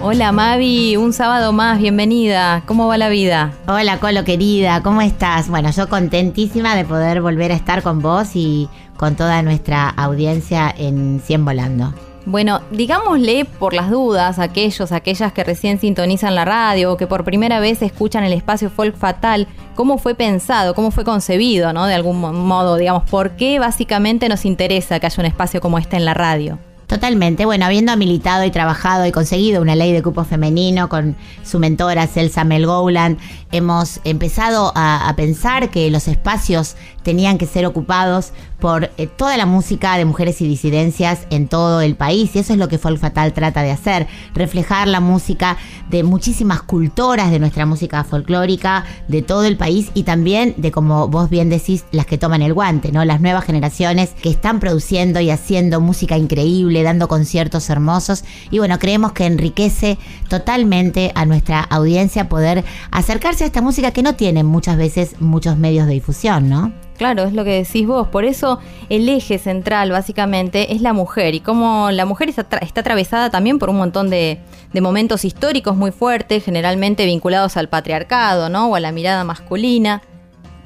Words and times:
Hola 0.00 0.30
Mavi, 0.32 0.96
un 0.96 1.12
sábado 1.12 1.52
más, 1.52 1.78
bienvenida. 1.80 2.62
¿Cómo 2.66 2.86
va 2.86 2.96
la 2.98 3.08
vida? 3.08 3.52
Hola 3.66 3.98
Colo 3.98 4.24
querida, 4.24 4.82
¿cómo 4.82 5.00
estás? 5.02 5.48
Bueno, 5.48 5.70
yo 5.70 5.88
contentísima 5.88 6.76
de 6.76 6.84
poder 6.84 7.20
volver 7.20 7.50
a 7.50 7.56
estar 7.56 7.82
con 7.82 8.00
vos 8.00 8.30
y 8.34 8.68
con 8.96 9.16
toda 9.16 9.42
nuestra 9.42 9.88
audiencia 9.88 10.72
en 10.76 11.20
100 11.24 11.44
Volando. 11.44 11.94
Bueno, 12.26 12.60
digámosle 12.70 13.44
por 13.46 13.72
las 13.72 13.90
dudas 13.90 14.38
a 14.38 14.44
aquellos, 14.44 14.92
aquellas 14.92 15.32
que 15.32 15.44
recién 15.44 15.80
sintonizan 15.80 16.34
la 16.34 16.44
radio 16.44 16.92
o 16.92 16.96
que 16.96 17.06
por 17.06 17.24
primera 17.24 17.58
vez 17.58 17.80
escuchan 17.82 18.22
el 18.22 18.34
espacio 18.34 18.70
Folk 18.70 18.96
Fatal, 18.96 19.48
cómo 19.74 19.98
fue 19.98 20.14
pensado, 20.14 20.74
cómo 20.74 20.90
fue 20.90 21.04
concebido, 21.04 21.72
¿no? 21.72 21.86
De 21.86 21.94
algún 21.94 22.20
mo- 22.20 22.32
modo, 22.32 22.76
digamos, 22.76 23.04
por 23.10 23.30
qué 23.32 23.58
básicamente 23.58 24.28
nos 24.28 24.44
interesa 24.44 25.00
que 25.00 25.06
haya 25.06 25.20
un 25.22 25.26
espacio 25.26 25.60
como 25.60 25.78
este 25.78 25.96
en 25.96 26.04
la 26.04 26.12
radio. 26.14 26.58
Totalmente, 26.88 27.44
bueno, 27.44 27.66
habiendo 27.66 27.94
militado 27.98 28.46
y 28.46 28.50
trabajado 28.50 29.04
y 29.04 29.12
conseguido 29.12 29.60
una 29.60 29.76
ley 29.76 29.92
de 29.92 30.02
cupo 30.02 30.24
femenino 30.24 30.88
con 30.88 31.16
su 31.44 31.58
mentora 31.58 32.06
Celsa 32.06 32.44
Melgouland, 32.44 33.18
hemos 33.52 34.00
empezado 34.04 34.72
a, 34.74 35.12
pensar 35.14 35.70
que 35.70 35.90
los 35.90 36.08
espacios 36.08 36.76
tenían 37.02 37.38
que 37.38 37.46
ser 37.46 37.66
ocupados 37.66 38.32
por 38.58 38.90
eh, 38.96 39.06
toda 39.06 39.36
la 39.36 39.46
música 39.46 39.96
de 39.96 40.04
mujeres 40.04 40.40
y 40.40 40.48
disidencias 40.48 41.26
en 41.30 41.48
todo 41.48 41.80
el 41.80 41.94
país 41.94 42.34
y 42.34 42.40
eso 42.40 42.52
es 42.52 42.58
lo 42.58 42.68
que 42.68 42.78
Folk 42.78 42.98
Fatal 42.98 43.32
trata 43.32 43.62
de 43.62 43.70
hacer, 43.70 44.06
reflejar 44.34 44.88
la 44.88 45.00
música 45.00 45.56
de 45.90 46.02
muchísimas 46.02 46.62
cultoras 46.62 47.30
de 47.30 47.38
nuestra 47.38 47.66
música 47.66 48.02
folclórica 48.04 48.84
de 49.06 49.22
todo 49.22 49.44
el 49.44 49.56
país 49.56 49.90
y 49.94 50.02
también 50.02 50.54
de 50.56 50.72
como 50.72 51.08
vos 51.08 51.30
bien 51.30 51.48
decís 51.48 51.84
las 51.92 52.06
que 52.06 52.18
toman 52.18 52.42
el 52.42 52.52
guante, 52.52 52.92
¿no? 52.92 53.04
Las 53.04 53.20
nuevas 53.20 53.44
generaciones 53.44 54.10
que 54.22 54.30
están 54.30 54.60
produciendo 54.60 55.20
y 55.20 55.30
haciendo 55.30 55.80
música 55.80 56.18
increíble, 56.18 56.77
dando 56.82 57.08
conciertos 57.08 57.68
hermosos 57.70 58.24
y 58.50 58.58
bueno, 58.58 58.78
creemos 58.78 59.12
que 59.12 59.26
enriquece 59.26 59.98
totalmente 60.28 61.12
a 61.14 61.24
nuestra 61.24 61.60
audiencia 61.60 62.28
poder 62.28 62.64
acercarse 62.90 63.44
a 63.44 63.46
esta 63.46 63.62
música 63.62 63.92
que 63.92 64.02
no 64.02 64.14
tiene 64.14 64.44
muchas 64.44 64.76
veces 64.76 65.20
muchos 65.20 65.56
medios 65.56 65.86
de 65.86 65.94
difusión, 65.94 66.48
¿no? 66.48 66.72
Claro, 66.98 67.22
es 67.22 67.32
lo 67.32 67.44
que 67.44 67.62
decís 67.62 67.86
vos. 67.86 68.08
Por 68.08 68.24
eso 68.24 68.58
el 68.88 69.08
eje 69.08 69.38
central, 69.38 69.92
básicamente, 69.92 70.74
es 70.74 70.82
la 70.82 70.92
mujer. 70.92 71.34
Y 71.36 71.40
como 71.40 71.92
la 71.92 72.04
mujer 72.04 72.28
está, 72.28 72.58
está 72.58 72.80
atravesada 72.80 73.30
también 73.30 73.60
por 73.60 73.70
un 73.70 73.76
montón 73.76 74.10
de, 74.10 74.40
de 74.72 74.80
momentos 74.80 75.24
históricos 75.24 75.76
muy 75.76 75.92
fuertes, 75.92 76.44
generalmente 76.44 77.06
vinculados 77.06 77.56
al 77.56 77.68
patriarcado, 77.68 78.48
¿no? 78.48 78.66
O 78.66 78.74
a 78.74 78.80
la 78.80 78.90
mirada 78.90 79.22
masculina. 79.22 80.02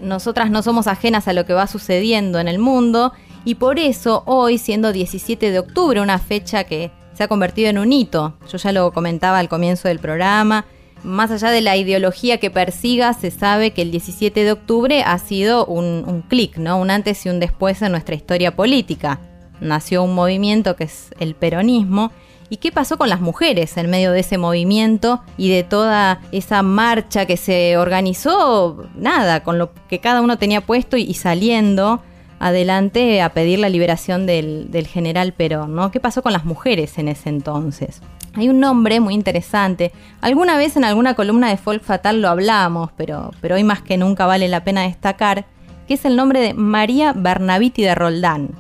Nosotras 0.01 0.51
no 0.51 0.63
somos 0.63 0.87
ajenas 0.87 1.29
a 1.29 1.35
lo 1.35 1.45
que 1.45 1.53
va 1.53 1.67
sucediendo 1.67 2.41
en 2.41 2.49
el 2.49 2.59
mundo. 2.59 3.13
Y 3.45 3.57
por 3.57 3.79
eso, 3.79 4.23
hoy, 4.27 4.59
siendo 4.59 4.93
17 4.93 5.51
de 5.51 5.59
octubre, 5.59 6.01
una 6.01 6.19
fecha 6.19 6.65
que 6.65 6.91
se 7.15 7.25
ha 7.25 7.29
convertido 7.29 7.69
en 7.69 7.79
un 7.79 7.93
hito. 7.93 8.35
Yo 8.51 8.59
ya 8.59 8.73
lo 8.73 8.93
comentaba 8.93 9.39
al 9.39 9.49
comienzo 9.49 9.89
del 9.89 9.99
programa. 9.99 10.65
Más 11.03 11.31
allá 11.33 11.51
de 11.51 11.61
la 11.61 11.77
ideología 11.77 12.39
que 12.39 12.51
persiga, 12.51 13.13
se 13.13 13.31
sabe 13.31 13.73
que 13.73 13.83
el 13.83 13.91
17 13.91 14.45
de 14.45 14.53
octubre 14.53 15.03
ha 15.03 15.19
sido 15.19 15.67
un, 15.67 16.25
clic, 16.29 16.57
¿no? 16.59 16.79
Un 16.79 16.91
antes 16.91 17.27
y 17.27 17.29
un 17.29 17.41
después 17.41 17.83
en 17.83 17.93
nuestra 17.93 18.15
historia 18.15 18.55
política. 18.55 19.19
Nació 19.61 20.05
un 20.05 20.15
movimiento 20.15 20.77
que 20.77 20.85
es 20.85 21.11
el 21.19 21.35
peronismo. 21.35 22.13
¿Y 22.51 22.59
qué 22.59 22.71
pasó 22.71 22.99
con 22.99 23.09
las 23.09 23.21
mujeres 23.21 23.77
en 23.79 23.89
medio 23.89 24.13
de 24.13 24.21
ese 24.21 24.37
movimiento 24.37 25.23
y 25.39 25.49
de 25.51 25.65
toda 25.65 26.21
esa 26.33 26.63
marcha 26.63 27.27
que 27.27 27.37
se 27.37 27.79
organizó? 27.79 28.85
Nada, 28.95 29.43
con 29.43 29.59
lo 29.59 29.73
que 29.89 30.01
cada 30.01 30.21
uno 30.21 30.37
tenía 30.39 30.61
puesto 30.61 30.97
y 30.97 31.15
saliendo 31.15 32.03
adelante 32.43 33.23
a 33.23 33.33
pedir 33.33 33.61
la 33.61 33.69
liberación 33.69 34.27
del, 34.27 34.71
del 34.73 34.89
general 34.89 35.33
Perón, 35.33 35.77
¿no? 35.77 35.93
¿Qué 35.93 36.01
pasó 36.01 36.23
con 36.23 36.33
las 36.33 36.45
mujeres 36.45 36.99
en 36.99 37.07
ese 37.07 37.29
entonces? 37.29 38.03
Hay 38.35 38.49
un 38.49 38.59
nombre 38.59 38.99
muy 38.99 39.15
interesante. 39.15 39.93
Alguna 40.21 40.57
vez 40.57 40.77
en 40.77 40.85
alguna 40.85 41.15
columna 41.15 41.49
de 41.49 41.57
Folk 41.57 41.85
Fatal 41.85 42.21
lo 42.21 42.29
hablamos, 42.29 42.91
pero, 42.97 43.31
pero 43.41 43.55
hoy 43.55 43.63
más 43.63 43.83
que 43.83 43.97
nunca 43.97 44.27
vale 44.27 44.49
la 44.49 44.65
pena 44.65 44.83
destacar, 44.83 45.47
que 45.87 45.95
es 45.95 46.05
el 46.05 46.17
nombre 46.17 46.41
de 46.41 46.53
María 46.53 47.13
Bernaviti 47.13 47.83
de 47.83 47.95
Roldán. 47.95 48.51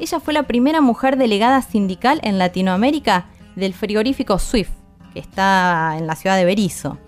Ella 0.00 0.18
fue 0.18 0.34
la 0.34 0.42
primera 0.42 0.80
mujer 0.80 1.16
delegada 1.16 1.62
sindical 1.62 2.18
en 2.24 2.38
Latinoamérica 2.38 3.26
del 3.54 3.74
frigorífico 3.74 4.40
Swift, 4.40 4.72
que 5.12 5.20
está 5.20 5.94
en 5.96 6.08
la 6.08 6.16
ciudad 6.16 6.36
de 6.36 6.46
Berizo. 6.46 6.98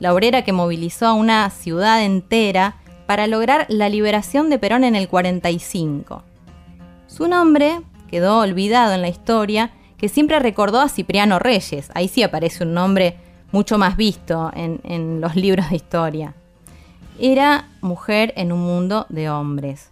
La 0.00 0.12
obrera 0.12 0.42
que 0.42 0.52
movilizó 0.52 1.06
a 1.06 1.12
una 1.12 1.48
ciudad 1.50 2.02
entera 2.02 2.74
para 3.08 3.26
lograr 3.26 3.64
la 3.70 3.88
liberación 3.88 4.50
de 4.50 4.58
Perón 4.58 4.84
en 4.84 4.94
el 4.94 5.08
45. 5.08 6.22
Su 7.06 7.26
nombre 7.26 7.80
quedó 8.06 8.40
olvidado 8.40 8.92
en 8.92 9.00
la 9.00 9.08
historia, 9.08 9.70
que 9.96 10.10
siempre 10.10 10.38
recordó 10.40 10.78
a 10.82 10.90
Cipriano 10.90 11.38
Reyes. 11.38 11.90
Ahí 11.94 12.06
sí 12.08 12.22
aparece 12.22 12.64
un 12.64 12.74
nombre 12.74 13.16
mucho 13.50 13.78
más 13.78 13.96
visto 13.96 14.52
en, 14.54 15.22
los 15.22 15.36
libros 15.36 15.70
de 15.70 15.76
historia. 15.76 16.34
Era 17.18 17.70
mujer 17.80 18.34
en 18.36 18.52
un 18.52 18.60
mundo 18.60 19.06
de 19.08 19.30
hombres. 19.30 19.90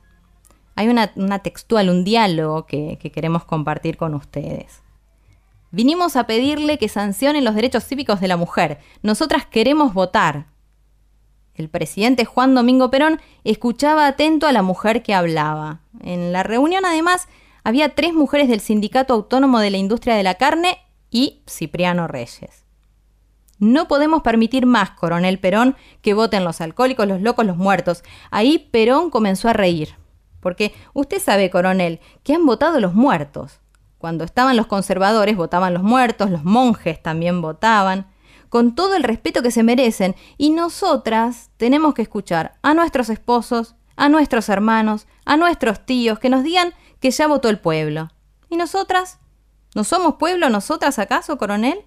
Hay 0.75 0.89
una, 0.89 1.11
una 1.17 1.39
textual, 1.39 1.89
un 1.89 2.05
diálogo 2.05 2.67
que, 2.67 2.99
que 3.01 3.11
queremos 3.11 3.47
compartir 3.47 3.97
con 3.97 4.13
ustedes. 4.13 4.83
Vinimos 5.71 6.17
a 6.17 6.27
pedirle 6.27 6.77
que 6.77 6.91
sancionen 6.91 7.47
los 7.47 7.55
derechos 7.55 7.83
cívicos 7.83 8.21
de 8.21 8.29
la 8.29 8.37
mujer. 8.37 8.79
Nosotras 9.03 9.47
queremos 9.47 9.95
votar. 9.95 10.55
El 11.57 11.71
presidente 11.71 12.27
Juan 12.27 12.55
Domingo 12.55 12.91
Perón 12.91 13.21
escuchaba 13.43 14.07
atento 14.07 14.47
a 14.47 14.53
la 14.53 14.61
mujer 14.61 15.03
que 15.03 15.15
hablaba. 15.15 15.81
En 16.03 16.31
la 16.31 16.43
reunión, 16.43 16.85
además, 16.85 17.29
había 17.65 17.95
tres 17.95 18.13
mujeres 18.13 18.49
del 18.49 18.61
Sindicato 18.61 19.15
Autónomo 19.15 19.59
de 19.61 19.71
la 19.71 19.79
Industria 19.79 20.15
de 20.17 20.23
la 20.23 20.35
Carne 20.35 20.79
y 21.11 21.41
Cipriano 21.49 22.07
Reyes. 22.09 22.67
No 23.59 23.89
podemos 23.89 24.21
permitir 24.21 24.67
más, 24.67 24.91
coronel 24.91 25.39
Perón, 25.39 25.77
que 26.03 26.13
voten 26.13 26.45
los 26.45 26.61
alcohólicos, 26.61 27.09
los 27.09 27.23
locos, 27.23 27.47
los 27.47 27.57
muertos. 27.57 28.05
Ahí 28.31 28.69
Perón 28.71 29.09
comenzó 29.09 29.49
a 29.49 29.55
reír. 29.55 29.95
Porque 30.41 30.75
usted 30.93 31.21
sabe, 31.21 31.49
coronel, 31.49 32.01
que 32.23 32.35
han 32.35 32.45
votado 32.45 32.81
los 32.81 32.93
muertos. 32.93 33.61
Cuando 33.97 34.25
estaban 34.25 34.59
los 34.59 34.67
conservadores, 34.67 35.37
votaban 35.37 35.73
los 35.73 35.83
muertos, 35.83 36.31
los 36.31 36.45
monjes 36.45 37.03
también 37.03 37.41
votaban, 37.41 38.07
con 38.49 38.75
todo 38.75 38.95
el 38.95 39.03
respeto 39.03 39.43
que 39.43 39.51
se 39.51 39.63
merecen, 39.63 40.15
y 40.37 40.51
nosotras 40.51 41.51
tenemos 41.57 41.95
que 41.95 42.03
escuchar 42.03 42.59
a 42.63 42.75
nuestros 42.75 43.09
esposos, 43.09 43.75
a 43.97 44.09
nuestros 44.09 44.49
hermanos, 44.49 45.07
a 45.25 45.37
nuestros 45.37 45.85
tíos, 45.85 46.19
que 46.19 46.31
nos 46.31 46.43
digan 46.43 46.73
que 47.01 47.11
ya 47.11 47.27
votó 47.27 47.49
el 47.49 47.59
pueblo. 47.59 48.11
¿Y 48.49 48.57
nosotras? 48.57 49.19
¿No 49.75 49.85
somos 49.85 50.15
pueblo 50.15 50.49
nosotras 50.49 50.99
acaso, 50.99 51.37
coronel? 51.39 51.85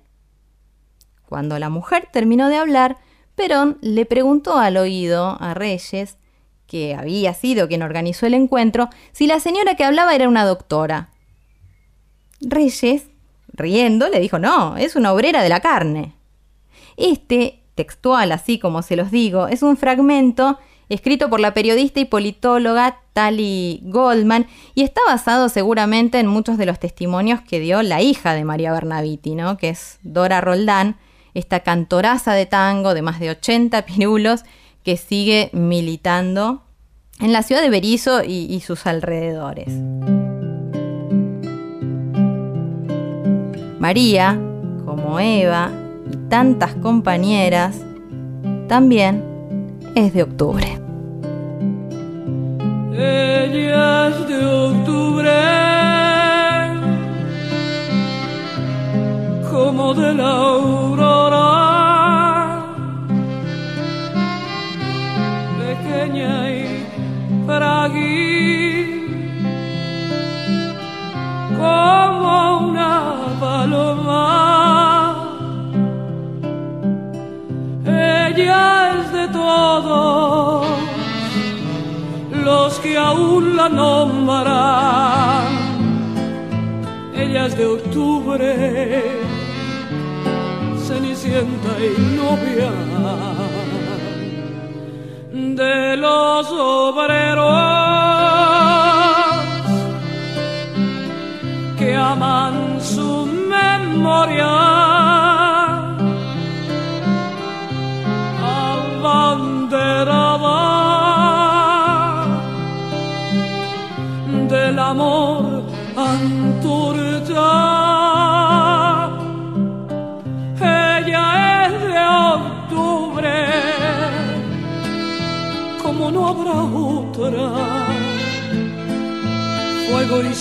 Cuando 1.25 1.59
la 1.59 1.69
mujer 1.69 2.09
terminó 2.11 2.49
de 2.49 2.57
hablar, 2.57 2.97
Perón 3.35 3.77
le 3.81 4.05
preguntó 4.05 4.57
al 4.57 4.77
oído 4.77 5.37
a 5.39 5.53
Reyes, 5.53 6.17
que 6.67 6.93
había 6.93 7.33
sido 7.33 7.67
quien 7.67 7.81
organizó 7.81 8.25
el 8.25 8.33
encuentro, 8.33 8.89
si 9.11 9.27
la 9.27 9.39
señora 9.39 9.75
que 9.75 9.83
hablaba 9.83 10.13
era 10.13 10.27
una 10.27 10.45
doctora. 10.45 11.09
Reyes, 12.41 13.07
riendo, 13.53 14.07
le 14.09 14.19
dijo, 14.19 14.39
no, 14.39 14.77
es 14.77 14.95
una 14.95 15.13
obrera 15.13 15.41
de 15.41 15.49
la 15.49 15.61
carne. 15.61 16.15
Este, 16.99 17.63
textual 17.75 18.33
así 18.33 18.59
como 18.59 18.81
se 18.81 18.97
los 18.97 19.09
digo, 19.09 19.47
es 19.47 19.63
un 19.63 19.77
fragmento 19.77 20.59
escrito 20.89 21.29
por 21.29 21.39
la 21.39 21.53
periodista 21.53 22.01
y 22.01 22.05
politóloga 22.05 22.99
Tali 23.13 23.79
Goldman 23.83 24.47
y 24.75 24.83
está 24.83 24.99
basado 25.07 25.47
seguramente 25.47 26.19
en 26.19 26.27
muchos 26.27 26.57
de 26.57 26.65
los 26.65 26.77
testimonios 26.77 27.39
que 27.39 27.61
dio 27.61 27.81
la 27.83 28.01
hija 28.01 28.33
de 28.33 28.43
María 28.43 28.73
Bernaviti, 28.73 29.33
¿no? 29.35 29.57
que 29.57 29.69
es 29.69 29.99
Dora 30.03 30.41
Roldán, 30.41 30.97
esta 31.33 31.61
cantoraza 31.61 32.33
de 32.33 32.45
tango 32.45 32.93
de 32.93 33.01
más 33.01 33.21
de 33.21 33.29
80 33.29 33.85
pirulos 33.85 34.43
que 34.83 34.97
sigue 34.97 35.49
militando 35.53 36.63
en 37.21 37.31
la 37.31 37.43
ciudad 37.43 37.61
de 37.61 37.69
Berizo 37.69 38.25
y, 38.25 38.53
y 38.53 38.59
sus 38.59 38.85
alrededores. 38.85 39.69
María, 43.79 44.37
como 44.85 45.21
Eva 45.21 45.71
y 46.11 46.17
tantas 46.29 46.75
compañeras, 46.75 47.81
también 48.67 49.23
es 49.95 50.13
de 50.13 50.23
octubre. 50.23 50.79
Ella 52.93 54.09
es 54.09 54.27
de 54.27 54.45
octubre, 54.45 55.31
como 59.49 59.93
de 59.93 60.13
la 60.13 60.29
aurora, 60.29 61.45
pequeña 65.57 66.51
y 66.51 66.85
frágil, 67.45 68.87
como 71.57 72.69
una 72.69 72.91
paloma. 73.39 74.58
los 82.31 82.79
que 82.79 82.97
aún 82.97 83.55
la 83.55 83.69
nombran. 83.69 85.47
Ella 87.15 87.45
es 87.47 87.57
de 87.57 87.65
octubre, 87.65 89.01
cenicienta 90.87 91.71
y 91.79 91.91
novia 92.15 92.71
de 95.31 95.97
los 95.97 96.47
obreros. 96.51 97.38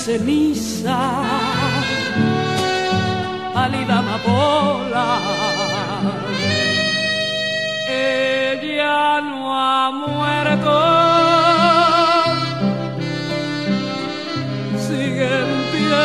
Ceniza, 0.08 0.98
pálida 3.52 3.98
amapola 3.98 5.06
ella 7.86 9.20
no 9.20 9.40
ha 9.54 9.90
muerto. 9.90 10.74
Sigue 14.86 15.28
en 15.42 15.50
pie 15.72 16.04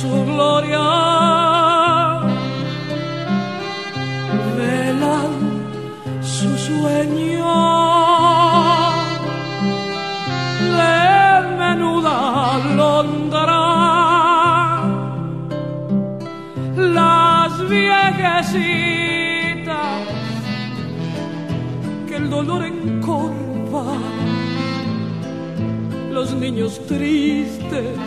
su 0.00 0.10
gloria. 0.24 1.07
Niños 26.50 26.80
tristes 26.86 27.98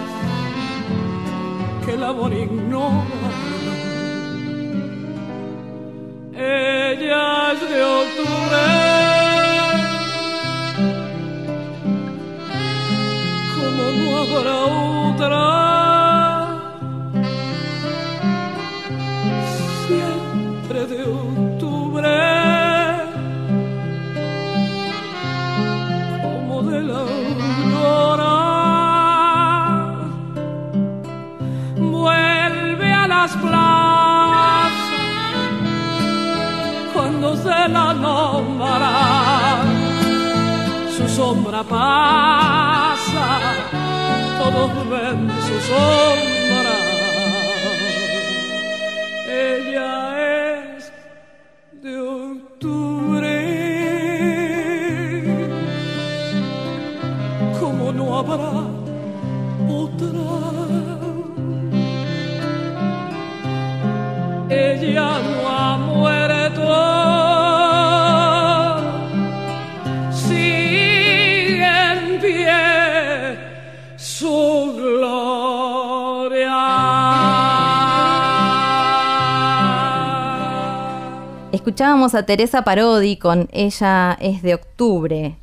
que 1.86 1.92
el 1.94 2.04
amor 2.04 2.34
ignora. 2.34 3.06
Ella 6.34 7.52
es 7.54 7.60
de 7.70 7.84
octubre, 8.02 8.64
como 13.54 13.84
no 14.00 14.10
habrá 14.22 14.58
otra. 15.12 15.44
Siempre 19.86 20.80
de 20.88 21.02
octubre. 21.04 21.52
como 26.24 26.64
de 26.64 26.82
la 26.82 27.11
sombra 41.32 41.64
pasa, 41.64 43.26
todos 44.38 44.90
ven 44.90 45.30
su 45.48 45.56
sombra. 45.68 46.41
Escuchábamos 81.62 82.16
a 82.16 82.26
Teresa 82.26 82.64
Parodi 82.64 83.18
con 83.18 83.48
Ella 83.52 84.18
es 84.20 84.42
de 84.42 84.56
octubre. 84.56 85.38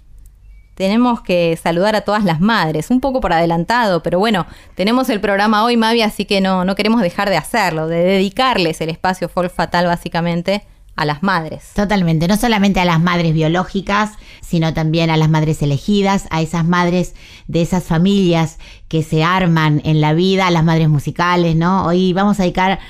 Tenemos 0.75 1.21
que 1.21 1.57
saludar 1.63 1.95
a 1.95 2.01
todas 2.01 2.25
las 2.25 2.41
madres, 2.41 2.91
un 2.91 3.01
poco 3.01 3.21
por 3.21 3.33
adelantado, 3.33 4.03
pero 4.03 4.19
bueno, 4.19 4.45
tenemos 4.75 5.11
el 5.11 5.21
programa 5.21 5.63
hoy, 5.63 5.77
Mavi, 5.77 6.03
así 6.03 6.25
que 6.25 6.41
no, 6.41 6.65
no 6.65 6.75
queremos 6.75 7.03
dejar 7.03 7.31
de 7.31 7.37
hacerlo, 7.37 7.87
de 7.87 8.03
dedicarles 8.03 8.81
el 8.81 8.89
espacio 8.89 9.29
Folk 9.29 9.55
Fatal 9.55 9.87
básicamente 9.87 10.65
a 10.97 11.05
las 11.05 11.23
madres. 11.23 11.71
Totalmente, 11.77 12.27
no 12.27 12.37
solamente 12.37 12.81
a 12.81 12.85
las 12.85 13.01
madres 13.01 13.33
biológicas, 13.33 14.15
sino 14.41 14.75
también 14.75 15.11
a 15.11 15.17
las 15.17 15.29
madres 15.29 15.63
elegidas, 15.63 16.27
a 16.31 16.43
esas 16.43 16.65
madres 16.67 17.15
de 17.47 17.63
esas 17.63 17.85
familias 17.85 18.59
que 18.89 19.05
se 19.05 19.23
arman 19.23 19.81
en 19.85 20.01
la 20.01 20.15
vida, 20.15 20.49
a 20.49 20.51
las 20.51 20.65
madres 20.65 20.89
musicales, 20.89 21.55
¿no? 21.55 21.87
Hoy 21.87 22.13
vamos 22.13 22.41
a 22.41 22.43
dedicar 22.43 22.81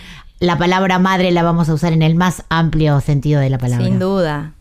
la 0.40 0.56
palabra 0.56 0.98
madre, 0.98 1.30
la 1.30 1.42
vamos 1.42 1.68
a 1.68 1.74
usar 1.74 1.92
en 1.92 2.02
el 2.02 2.14
más 2.14 2.44
amplio 2.48 3.00
sentido 3.00 3.40
de 3.40 3.50
la 3.50 3.58
palabra. 3.58 3.84
Sin 3.84 3.98
duda. 3.98 4.54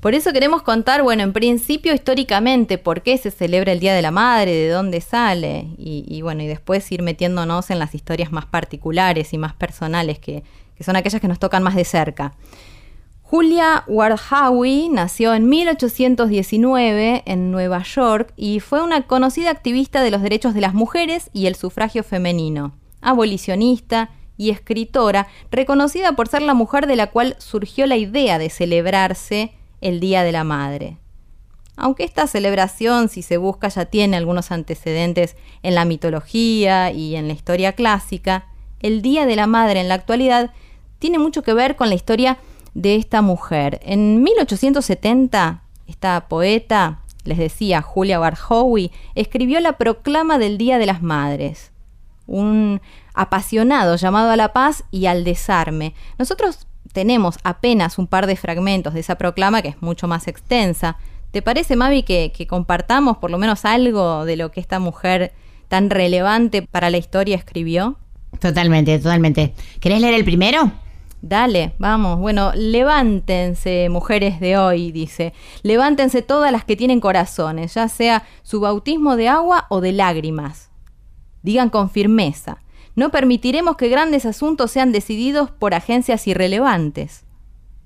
Por 0.00 0.14
eso 0.14 0.32
queremos 0.32 0.62
contar, 0.62 1.02
bueno, 1.02 1.22
en 1.24 1.32
principio 1.32 1.92
históricamente, 1.92 2.78
por 2.78 3.02
qué 3.02 3.18
se 3.18 3.30
celebra 3.30 3.72
el 3.72 3.80
Día 3.80 3.94
de 3.94 4.02
la 4.02 4.12
Madre, 4.12 4.52
de 4.52 4.68
dónde 4.68 5.00
sale, 5.00 5.66
y, 5.78 6.20
bueno, 6.22 6.42
y 6.42 6.46
después 6.46 6.90
ir 6.92 7.02
metiéndonos 7.02 7.70
en 7.70 7.78
las 7.78 7.94
historias 7.94 8.30
más 8.30 8.46
particulares 8.46 9.32
y 9.32 9.38
más 9.38 9.54
personales, 9.54 10.18
que, 10.18 10.44
que 10.76 10.84
son 10.84 10.94
aquellas 10.94 11.20
que 11.20 11.28
nos 11.28 11.40
tocan 11.40 11.62
más 11.62 11.74
de 11.74 11.84
cerca. 11.84 12.34
Julia 13.22 13.82
Ward 13.88 14.20
Howe 14.30 14.88
nació 14.92 15.34
en 15.34 15.48
1819 15.48 17.24
en 17.26 17.50
Nueva 17.50 17.82
York 17.82 18.32
y 18.36 18.60
fue 18.60 18.84
una 18.84 19.02
conocida 19.08 19.50
activista 19.50 20.02
de 20.02 20.12
los 20.12 20.22
derechos 20.22 20.54
de 20.54 20.60
las 20.60 20.74
mujeres 20.74 21.30
y 21.32 21.46
el 21.46 21.56
sufragio 21.56 22.04
femenino, 22.04 22.74
abolicionista 23.00 24.10
y 24.36 24.50
escritora, 24.50 25.28
reconocida 25.50 26.12
por 26.12 26.28
ser 26.28 26.42
la 26.42 26.54
mujer 26.54 26.86
de 26.86 26.96
la 26.96 27.08
cual 27.08 27.36
surgió 27.38 27.86
la 27.86 27.96
idea 27.96 28.38
de 28.38 28.50
celebrarse 28.50 29.52
el 29.80 30.00
Día 30.00 30.22
de 30.22 30.32
la 30.32 30.44
Madre. 30.44 30.98
Aunque 31.76 32.04
esta 32.04 32.26
celebración, 32.26 33.08
si 33.08 33.22
se 33.22 33.36
busca, 33.36 33.68
ya 33.68 33.84
tiene 33.84 34.16
algunos 34.16 34.50
antecedentes 34.50 35.36
en 35.62 35.74
la 35.74 35.84
mitología 35.84 36.90
y 36.90 37.16
en 37.16 37.28
la 37.28 37.34
historia 37.34 37.72
clásica, 37.72 38.46
el 38.80 39.02
Día 39.02 39.26
de 39.26 39.36
la 39.36 39.46
Madre 39.46 39.80
en 39.80 39.88
la 39.88 39.94
actualidad 39.94 40.52
tiene 40.98 41.18
mucho 41.18 41.42
que 41.42 41.52
ver 41.52 41.76
con 41.76 41.88
la 41.88 41.94
historia 41.94 42.38
de 42.74 42.96
esta 42.96 43.20
mujer. 43.20 43.80
En 43.82 44.22
1870, 44.22 45.62
esta 45.86 46.28
poeta, 46.28 47.00
les 47.24 47.38
decía, 47.38 47.82
Julia 47.82 48.18
Barhowy, 48.18 48.90
escribió 49.14 49.60
la 49.60 49.76
proclama 49.76 50.38
del 50.38 50.58
Día 50.58 50.78
de 50.78 50.86
las 50.86 51.02
Madres. 51.02 51.72
Un 52.26 52.80
apasionado 53.14 53.96
llamado 53.96 54.30
a 54.30 54.36
la 54.36 54.52
paz 54.52 54.84
y 54.90 55.06
al 55.06 55.24
desarme. 55.24 55.94
Nosotros 56.18 56.66
tenemos 56.92 57.38
apenas 57.44 57.98
un 57.98 58.06
par 58.06 58.26
de 58.26 58.36
fragmentos 58.36 58.94
de 58.94 59.00
esa 59.00 59.16
proclama 59.16 59.62
que 59.62 59.68
es 59.68 59.82
mucho 59.82 60.08
más 60.08 60.28
extensa. 60.28 60.96
¿Te 61.30 61.42
parece, 61.42 61.76
Mavi, 61.76 62.02
que, 62.02 62.32
que 62.34 62.46
compartamos 62.46 63.18
por 63.18 63.30
lo 63.30 63.38
menos 63.38 63.64
algo 63.64 64.24
de 64.24 64.36
lo 64.36 64.50
que 64.50 64.60
esta 64.60 64.78
mujer 64.78 65.32
tan 65.68 65.90
relevante 65.90 66.62
para 66.62 66.90
la 66.90 66.96
historia 66.96 67.36
escribió? 67.36 67.96
Totalmente, 68.40 68.98
totalmente. 68.98 69.54
¿Querés 69.80 70.00
leer 70.00 70.14
el 70.14 70.24
primero? 70.24 70.72
Dale, 71.22 71.72
vamos. 71.78 72.18
Bueno, 72.18 72.52
levántense, 72.54 73.88
mujeres 73.88 74.38
de 74.38 74.58
hoy, 74.58 74.92
dice. 74.92 75.32
Levántense 75.62 76.22
todas 76.22 76.52
las 76.52 76.64
que 76.64 76.76
tienen 76.76 77.00
corazones, 77.00 77.74
ya 77.74 77.88
sea 77.88 78.24
su 78.42 78.60
bautismo 78.60 79.16
de 79.16 79.28
agua 79.28 79.66
o 79.68 79.80
de 79.80 79.92
lágrimas. 79.92 80.70
Digan 81.46 81.70
con 81.70 81.90
firmeza. 81.90 82.58
No 82.96 83.12
permitiremos 83.12 83.76
que 83.76 83.88
grandes 83.88 84.26
asuntos 84.26 84.72
sean 84.72 84.90
decididos 84.90 85.48
por 85.48 85.74
agencias 85.74 86.26
irrelevantes. 86.26 87.22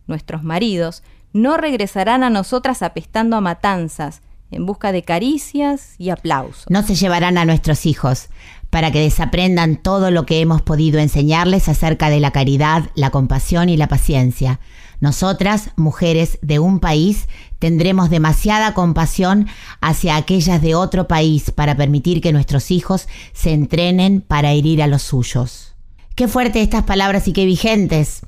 Nuestros 0.06 0.42
maridos 0.42 1.02
no 1.34 1.58
regresarán 1.58 2.22
a 2.22 2.30
nosotras 2.30 2.80
apestando 2.80 3.36
a 3.36 3.42
matanzas, 3.42 4.22
en 4.50 4.64
busca 4.64 4.92
de 4.92 5.02
caricias 5.02 5.94
y 5.98 6.08
aplausos. 6.08 6.64
No 6.70 6.82
se 6.82 6.94
llevarán 6.94 7.36
a 7.36 7.44
nuestros 7.44 7.84
hijos 7.84 8.30
para 8.70 8.90
que 8.92 9.00
desaprendan 9.00 9.76
todo 9.76 10.10
lo 10.10 10.24
que 10.24 10.40
hemos 10.40 10.62
podido 10.62 10.98
enseñarles 10.98 11.68
acerca 11.68 12.08
de 12.08 12.20
la 12.20 12.30
caridad, 12.30 12.84
la 12.94 13.10
compasión 13.10 13.68
y 13.68 13.76
la 13.76 13.88
paciencia. 13.88 14.58
Nosotras, 15.00 15.70
mujeres 15.76 16.38
de 16.42 16.58
un 16.58 16.78
país, 16.78 17.26
tendremos 17.58 18.10
demasiada 18.10 18.74
compasión 18.74 19.48
hacia 19.80 20.16
aquellas 20.16 20.60
de 20.60 20.74
otro 20.74 21.08
país 21.08 21.50
para 21.50 21.76
permitir 21.76 22.20
que 22.20 22.32
nuestros 22.32 22.70
hijos 22.70 23.08
se 23.32 23.52
entrenen 23.52 24.20
para 24.20 24.52
herir 24.52 24.82
a 24.82 24.86
los 24.86 25.02
suyos. 25.02 25.74
Qué 26.14 26.28
fuerte 26.28 26.60
estas 26.60 26.84
palabras 26.84 27.26
y 27.28 27.32
qué 27.32 27.46
vigentes 27.46 28.22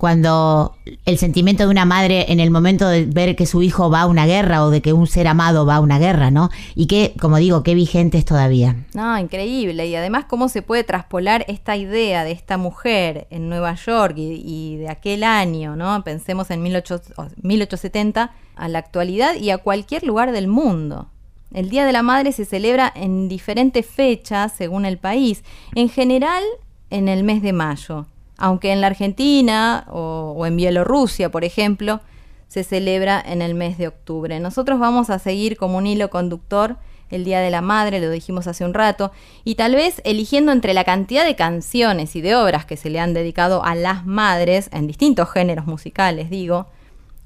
cuando 0.00 0.78
el 1.04 1.18
sentimiento 1.18 1.64
de 1.64 1.68
una 1.68 1.84
madre 1.84 2.32
en 2.32 2.40
el 2.40 2.50
momento 2.50 2.88
de 2.88 3.04
ver 3.04 3.36
que 3.36 3.44
su 3.44 3.62
hijo 3.62 3.90
va 3.90 4.00
a 4.00 4.06
una 4.06 4.24
guerra 4.24 4.64
o 4.64 4.70
de 4.70 4.80
que 4.80 4.94
un 4.94 5.06
ser 5.06 5.28
amado 5.28 5.66
va 5.66 5.76
a 5.76 5.80
una 5.80 5.98
guerra, 5.98 6.30
¿no? 6.30 6.48
Y 6.74 6.86
que, 6.86 7.12
como 7.20 7.36
digo, 7.36 7.62
qué 7.62 7.74
vigentes 7.74 8.24
todavía. 8.24 8.76
No, 8.94 9.18
increíble. 9.18 9.86
Y 9.88 9.94
además 9.94 10.24
cómo 10.24 10.48
se 10.48 10.62
puede 10.62 10.84
traspolar 10.84 11.44
esta 11.48 11.76
idea 11.76 12.24
de 12.24 12.32
esta 12.32 12.56
mujer 12.56 13.26
en 13.28 13.50
Nueva 13.50 13.74
York 13.74 14.14
y, 14.16 14.42
y 14.42 14.76
de 14.78 14.88
aquel 14.88 15.22
año, 15.22 15.76
¿no? 15.76 16.02
Pensemos 16.02 16.50
en 16.50 16.64
18 16.64 17.02
o 17.16 17.26
1870 17.42 18.32
a 18.56 18.68
la 18.68 18.78
actualidad 18.78 19.34
y 19.34 19.50
a 19.50 19.58
cualquier 19.58 20.04
lugar 20.04 20.32
del 20.32 20.48
mundo. 20.48 21.10
El 21.52 21.68
Día 21.68 21.84
de 21.84 21.92
la 21.92 22.02
Madre 22.02 22.32
se 22.32 22.46
celebra 22.46 22.90
en 22.96 23.28
diferentes 23.28 23.84
fechas 23.84 24.52
según 24.56 24.86
el 24.86 24.96
país. 24.96 25.44
En 25.74 25.90
general, 25.90 26.42
en 26.88 27.08
el 27.08 27.22
mes 27.22 27.42
de 27.42 27.52
mayo. 27.52 28.06
Aunque 28.40 28.72
en 28.72 28.80
la 28.80 28.88
Argentina 28.88 29.86
o, 29.88 30.44
en 30.46 30.56
Bielorrusia, 30.56 31.30
por 31.30 31.44
ejemplo, 31.44 32.00
se 32.48 32.64
celebra 32.64 33.22
en 33.24 33.42
el 33.42 33.54
mes 33.54 33.78
de 33.78 33.86
octubre. 33.86 34.40
Nosotros 34.40 34.80
vamos 34.80 35.10
a 35.10 35.20
seguir 35.20 35.56
como 35.56 35.78
un 35.78 35.86
hilo 35.86 36.10
conductor 36.10 36.78
el 37.10 37.24
Día 37.24 37.40
de 37.40 37.50
la 37.50 37.60
Madre, 37.60 38.00
lo 38.00 38.10
dijimos 38.10 38.46
hace 38.46 38.64
un 38.64 38.72
rato, 38.72 39.12
y 39.44 39.56
tal 39.56 39.74
vez 39.74 40.00
eligiendo 40.04 40.52
entre 40.52 40.74
la 40.74 40.84
cantidad 40.84 41.24
de 41.24 41.36
canciones 41.36 42.14
y 42.16 42.20
de 42.20 42.36
obras 42.36 42.64
que 42.64 42.76
se 42.76 42.88
le 42.88 43.00
han 43.00 43.14
dedicado 43.14 43.64
a 43.64 43.74
las 43.74 44.06
madres, 44.06 44.70
en 44.72 44.86
distintos 44.86 45.30
géneros 45.30 45.66
musicales, 45.66 46.30
digo, 46.30 46.66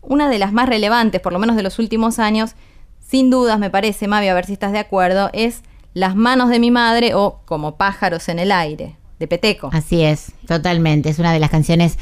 una 0.01 0.29
de 0.29 0.39
las 0.39 0.53
más 0.53 0.69
relevantes, 0.69 1.21
por 1.21 1.33
lo 1.33 1.39
menos 1.39 1.57
de 1.57 1.63
los 1.63 1.79
últimos 1.79 2.19
años, 2.19 2.55
sin 3.01 3.31
dudas 3.31 3.59
me 3.59 3.71
parece, 3.71 4.09
Mavi, 4.09 4.29
a 4.29 4.35
ver 4.35 4.47
si 4.47 4.55
estás 4.55 4.73
de 4.73 4.79
acuerdo, 4.79 5.31
es 5.33 5.63
Las 5.93 6.17
manos 6.17 6.49
de 6.49 6.59
mi 6.59 6.71
madre 6.71 7.15
o 7.15 7.41
Como 7.45 7.77
pájaros 7.77 8.29
en 8.29 8.39
el 8.39 8.51
aire, 8.51 8.97
de 9.19 9.27
Peteco. 9.27 9.71
Así 9.73 10.03
es, 10.03 10.33
totalmente. 10.47 11.09
Es 11.09 11.19
una 11.19 11.33
de 11.33 11.39
las 11.39 11.51
canciones 11.51 11.99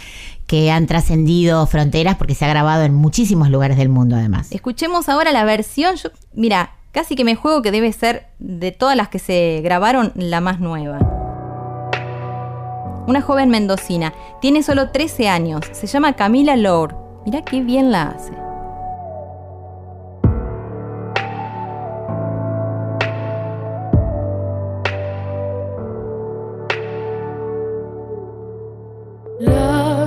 que 0.46 0.70
han 0.70 0.86
trascendido 0.86 1.66
fronteras 1.66 2.16
porque 2.16 2.34
se 2.34 2.44
ha 2.44 2.48
grabado 2.48 2.84
en 2.84 2.94
muchísimos 2.94 3.48
lugares 3.50 3.76
del 3.76 3.88
mundo 3.88 4.16
además. 4.16 4.50
Escuchemos 4.52 5.08
ahora 5.08 5.32
la 5.32 5.44
versión, 5.44 5.96
yo, 5.96 6.10
mira, 6.34 6.74
casi 6.92 7.16
que 7.16 7.24
me 7.24 7.34
juego 7.34 7.62
que 7.62 7.70
debe 7.70 7.92
ser 7.92 8.26
de 8.38 8.72
todas 8.72 8.96
las 8.96 9.08
que 9.08 9.18
se 9.18 9.60
grabaron 9.62 10.12
la 10.14 10.40
más 10.40 10.60
nueva. 10.60 10.98
Una 13.06 13.20
joven 13.20 13.48
mendocina, 13.48 14.12
tiene 14.40 14.62
solo 14.62 14.90
13 14.90 15.28
años, 15.28 15.64
se 15.72 15.86
llama 15.86 16.12
Camila 16.14 16.56
Lour. 16.56 16.96
Mira 17.24 17.42
qué 17.42 17.60
bien 17.60 17.90
la 17.90 18.08
hace. 18.08 18.41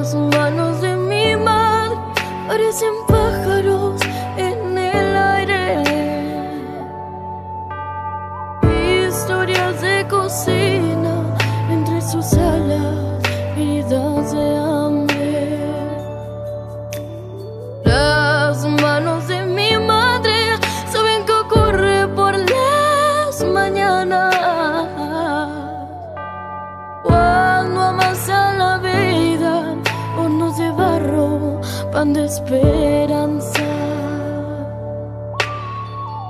Las 0.06 0.14
manos 0.14 0.82
de 0.82 0.96
mi 0.98 1.36
madre 1.36 1.98
parecen 2.48 2.94
pan 31.96 32.12
de 32.12 32.26
esperanza. 32.26 33.64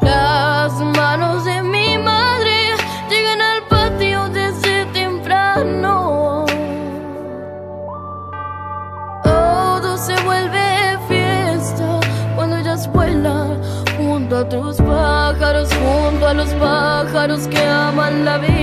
Las 0.03 0.71
manos 0.95 1.43
de 1.43 1.63
mi 1.63 1.97
madre 1.97 2.55
llegan 3.09 3.41
al 3.41 3.61
patio 3.67 4.29
desde 4.29 4.85
temprano. 4.99 6.45
Todo 9.23 9.97
se 9.97 10.15
vuelve 10.27 10.67
fiesta 11.07 11.99
cuando 12.35 12.57
ellas 12.57 12.87
vuelan 12.93 13.59
junto 13.97 14.37
a 14.37 14.47
tus 14.47 14.77
pájaros, 14.77 15.67
junto 15.81 16.27
a 16.27 16.33
los 16.35 16.49
pájaros 16.65 17.47
que 17.47 17.65
aman 17.65 18.23
la 18.23 18.37
vida 18.37 18.54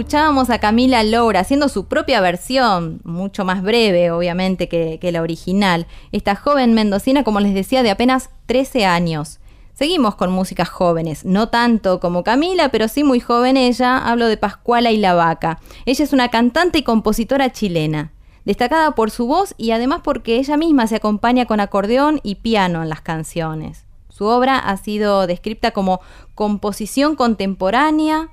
Escuchábamos 0.00 0.48
a 0.48 0.58
Camila 0.58 1.02
Lour 1.02 1.36
haciendo 1.36 1.68
su 1.68 1.84
propia 1.84 2.22
versión, 2.22 3.02
mucho 3.04 3.44
más 3.44 3.62
breve 3.62 4.10
obviamente 4.10 4.66
que, 4.66 4.98
que 4.98 5.12
la 5.12 5.20
original. 5.20 5.86
Esta 6.10 6.36
joven 6.36 6.72
mendocina, 6.72 7.22
como 7.22 7.38
les 7.38 7.52
decía, 7.52 7.82
de 7.82 7.90
apenas 7.90 8.30
13 8.46 8.86
años. 8.86 9.40
Seguimos 9.74 10.14
con 10.14 10.32
músicas 10.32 10.70
jóvenes, 10.70 11.26
no 11.26 11.50
tanto 11.50 12.00
como 12.00 12.24
Camila, 12.24 12.70
pero 12.70 12.88
sí 12.88 13.04
muy 13.04 13.20
joven 13.20 13.58
ella. 13.58 13.98
Hablo 13.98 14.28
de 14.28 14.38
Pascuala 14.38 14.90
y 14.90 14.96
la 14.96 15.12
Vaca. 15.12 15.60
Ella 15.84 16.02
es 16.02 16.14
una 16.14 16.30
cantante 16.30 16.78
y 16.78 16.82
compositora 16.82 17.52
chilena, 17.52 18.14
destacada 18.46 18.92
por 18.92 19.10
su 19.10 19.26
voz 19.26 19.54
y 19.58 19.72
además 19.72 20.00
porque 20.02 20.36
ella 20.36 20.56
misma 20.56 20.86
se 20.86 20.96
acompaña 20.96 21.44
con 21.44 21.60
acordeón 21.60 22.20
y 22.22 22.36
piano 22.36 22.82
en 22.82 22.88
las 22.88 23.02
canciones. 23.02 23.84
Su 24.08 24.24
obra 24.24 24.58
ha 24.58 24.78
sido 24.78 25.26
descrita 25.26 25.72
como 25.72 26.00
composición 26.34 27.16
contemporánea 27.16 28.30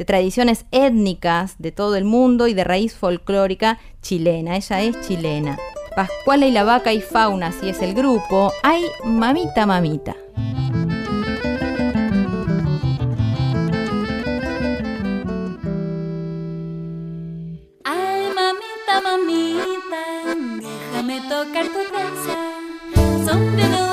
de 0.00 0.06
tradiciones 0.06 0.64
étnicas 0.70 1.56
de 1.58 1.72
todo 1.72 1.94
el 1.94 2.06
mundo 2.06 2.46
y 2.46 2.54
de 2.54 2.64
raíz 2.64 2.94
folclórica 2.94 3.78
chilena. 4.00 4.56
Ella 4.56 4.80
es 4.80 4.98
chilena. 5.06 5.58
Pascuala 5.94 6.46
y 6.46 6.52
la 6.52 6.64
Vaca 6.64 6.94
y 6.94 7.02
Fauna, 7.02 7.48
así 7.48 7.68
es 7.68 7.82
el 7.82 7.92
grupo. 7.92 8.50
Ay, 8.62 8.82
mamita, 9.04 9.66
mamita. 9.66 10.16
Ay, 17.84 18.22
mamita, 18.34 19.02
mamita, 19.04 20.02
déjame 20.94 21.20
tocar 21.28 21.66
tu 21.66 21.82
casa. 21.92 23.30
Sombrero 23.30 23.84
y 23.84 23.89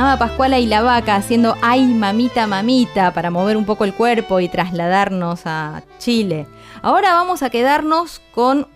Sonaba 0.00 0.18
Pascuala 0.18 0.58
y 0.58 0.64
la 0.64 0.80
vaca 0.80 1.14
haciendo 1.14 1.56
ay 1.60 1.84
mamita 1.84 2.46
mamita 2.46 3.12
para 3.12 3.30
mover 3.30 3.58
un 3.58 3.66
poco 3.66 3.84
el 3.84 3.92
cuerpo 3.92 4.40
y 4.40 4.48
trasladarnos 4.48 5.42
a 5.44 5.82
Chile. 5.98 6.46
Ahora 6.80 7.12
vamos 7.12 7.42
a 7.42 7.50
quedarnos 7.50 8.22
con 8.34 8.66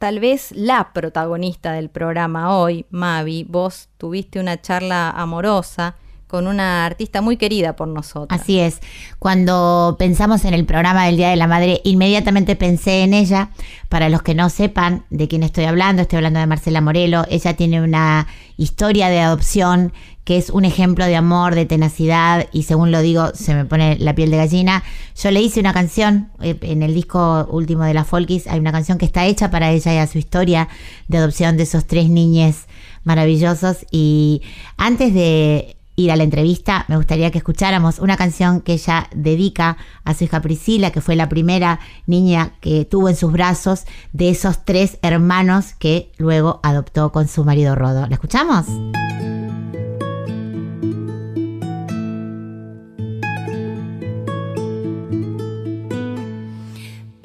tal 0.00 0.18
vez 0.18 0.50
la 0.50 0.92
protagonista 0.92 1.70
del 1.70 1.90
programa 1.90 2.56
hoy, 2.58 2.86
Mavi. 2.90 3.46
Vos 3.48 3.88
tuviste 3.98 4.40
una 4.40 4.60
charla 4.60 5.10
amorosa 5.10 5.94
con 6.28 6.46
una 6.46 6.86
artista 6.86 7.22
muy 7.22 7.36
querida 7.36 7.74
por 7.74 7.88
nosotros. 7.88 8.38
Así 8.40 8.60
es. 8.60 8.80
Cuando 9.18 9.96
pensamos 9.98 10.44
en 10.44 10.54
el 10.54 10.66
programa 10.66 11.06
del 11.06 11.16
Día 11.16 11.30
de 11.30 11.36
la 11.36 11.46
Madre, 11.46 11.80
inmediatamente 11.84 12.54
pensé 12.54 13.02
en 13.02 13.14
ella. 13.14 13.50
Para 13.88 14.10
los 14.10 14.22
que 14.22 14.34
no 14.34 14.50
sepan 14.50 15.04
de 15.08 15.26
quién 15.26 15.42
estoy 15.42 15.64
hablando, 15.64 16.02
estoy 16.02 16.18
hablando 16.18 16.40
de 16.40 16.46
Marcela 16.46 16.82
Morelo. 16.82 17.24
Ella 17.30 17.56
tiene 17.56 17.80
una 17.80 18.26
historia 18.58 19.08
de 19.08 19.20
adopción 19.20 19.92
que 20.28 20.36
es 20.36 20.50
un 20.50 20.66
ejemplo 20.66 21.06
de 21.06 21.16
amor, 21.16 21.54
de 21.54 21.64
tenacidad 21.64 22.48
y 22.52 22.64
según 22.64 22.92
lo 22.92 23.00
digo, 23.00 23.34
se 23.34 23.54
me 23.54 23.64
pone 23.64 23.96
la 23.98 24.14
piel 24.14 24.30
de 24.30 24.36
gallina. 24.36 24.84
Yo 25.16 25.30
le 25.30 25.40
hice 25.40 25.58
una 25.58 25.72
canción 25.72 26.30
eh, 26.42 26.54
en 26.60 26.82
el 26.82 26.92
disco 26.92 27.48
último 27.50 27.84
de 27.84 27.94
la 27.94 28.04
Folkis, 28.04 28.46
hay 28.46 28.58
una 28.58 28.70
canción 28.70 28.98
que 28.98 29.06
está 29.06 29.24
hecha 29.24 29.50
para 29.50 29.70
ella 29.70 29.94
y 29.94 29.96
a 29.96 30.06
su 30.06 30.18
historia 30.18 30.68
de 31.06 31.16
adopción 31.16 31.56
de 31.56 31.62
esos 31.62 31.86
tres 31.86 32.10
niñes 32.10 32.66
maravillosos 33.04 33.86
y 33.90 34.42
antes 34.76 35.14
de 35.14 35.77
ir 35.98 36.10
a 36.10 36.16
la 36.16 36.22
entrevista, 36.22 36.84
me 36.88 36.96
gustaría 36.96 37.30
que 37.30 37.38
escucháramos 37.38 37.98
una 37.98 38.16
canción 38.16 38.60
que 38.60 38.74
ella 38.74 39.08
dedica 39.14 39.76
a 40.04 40.14
su 40.14 40.24
hija 40.24 40.40
Priscila, 40.40 40.90
que 40.90 41.00
fue 41.00 41.16
la 41.16 41.28
primera 41.28 41.80
niña 42.06 42.52
que 42.60 42.84
tuvo 42.84 43.08
en 43.08 43.16
sus 43.16 43.32
brazos 43.32 43.84
de 44.12 44.30
esos 44.30 44.64
tres 44.64 44.98
hermanos 45.02 45.74
que 45.78 46.12
luego 46.16 46.60
adoptó 46.62 47.12
con 47.12 47.28
su 47.28 47.44
marido 47.44 47.74
Rodo. 47.74 48.06
¿La 48.06 48.14
escuchamos? 48.14 48.66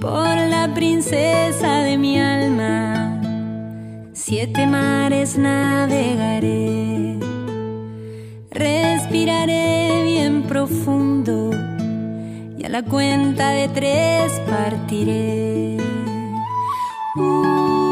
por 0.04 0.36
la 0.36 0.70
princesa 0.76 1.78
de 1.84 1.98
mi 1.98 2.20
alma, 2.20 3.22
siete 4.12 4.68
mares 4.68 5.38
navegaré, 5.38 7.20
respiraré 8.54 10.04
bien 10.04 10.44
profundo 10.44 11.52
y 12.58 12.66
a 12.66 12.70
la 12.70 12.84
cuenta 12.84 13.50
de 13.50 13.68
tres 13.70 14.40
partiré. 14.50 15.78
Dos. 17.16 17.84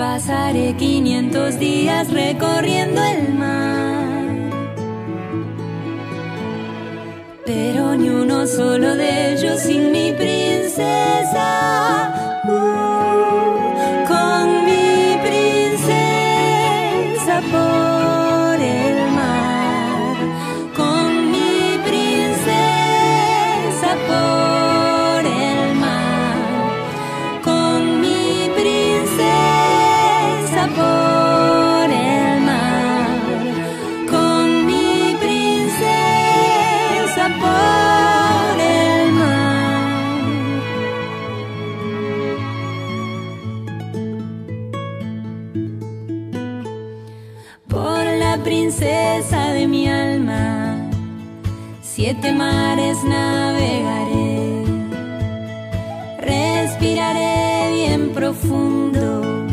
Pasaré 0.00 0.74
500 0.76 1.58
días 1.58 2.10
recorriendo 2.10 3.02
el 3.02 3.34
mar, 3.34 3.79
pero 7.44 7.94
ni 7.96 8.08
uno 8.08 8.46
solo 8.46 8.94
de 8.94 9.32
ellos 9.32 9.60
sin 9.60 9.92
mi 9.92 10.12
princesa. 10.12 10.80
De 49.60 49.66
mi 49.66 49.86
alma, 49.86 50.74
siete 51.82 52.32
mares 52.32 52.96
navegaré 53.04 54.64
respiraré 56.18 57.74
bien 57.74 58.10
profundo 58.14 59.46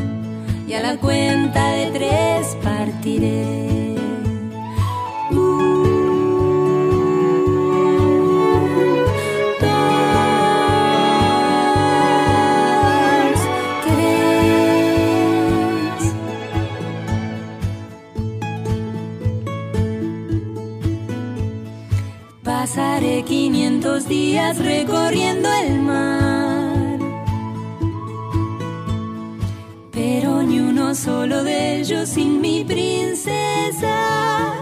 y 0.65 0.73
a 0.75 0.81
la 0.81 0.95
cuenta 0.97 1.71
de 1.71 1.85
tres 1.91 2.55
partiré. 2.63 3.76
500 24.07 24.09
días 24.09 24.57
recorriendo 24.57 25.49
el 25.53 25.81
mar, 25.81 26.99
pero 29.91 30.43
ni 30.43 30.59
uno 30.59 30.95
solo 30.95 31.43
de 31.43 31.79
ellos 31.79 32.09
sin 32.09 32.39
mi 32.39 32.63
princesa. 32.63 34.56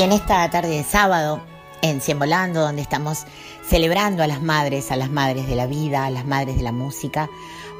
Y 0.00 0.02
en 0.02 0.12
esta 0.12 0.48
tarde 0.48 0.70
de 0.70 0.82
sábado, 0.82 1.42
en 1.82 2.00
Cien 2.00 2.18
Volando, 2.18 2.62
donde 2.62 2.80
estamos 2.80 3.26
celebrando 3.68 4.22
a 4.22 4.26
las 4.26 4.40
madres, 4.40 4.90
a 4.90 4.96
las 4.96 5.10
madres 5.10 5.46
de 5.46 5.54
la 5.54 5.66
vida, 5.66 6.06
a 6.06 6.10
las 6.10 6.24
madres 6.24 6.56
de 6.56 6.62
la 6.62 6.72
música, 6.72 7.28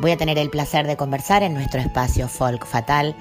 voy 0.01 0.13
a 0.13 0.17
tener 0.17 0.39
el 0.39 0.51
placer 0.51 0.87
de 0.87 0.97
conversar 0.97 1.43
en 1.43 1.55
nuestro 1.55 1.81
espacio 1.81 2.27
Folk 2.29 2.67
Fatal 2.67 3.15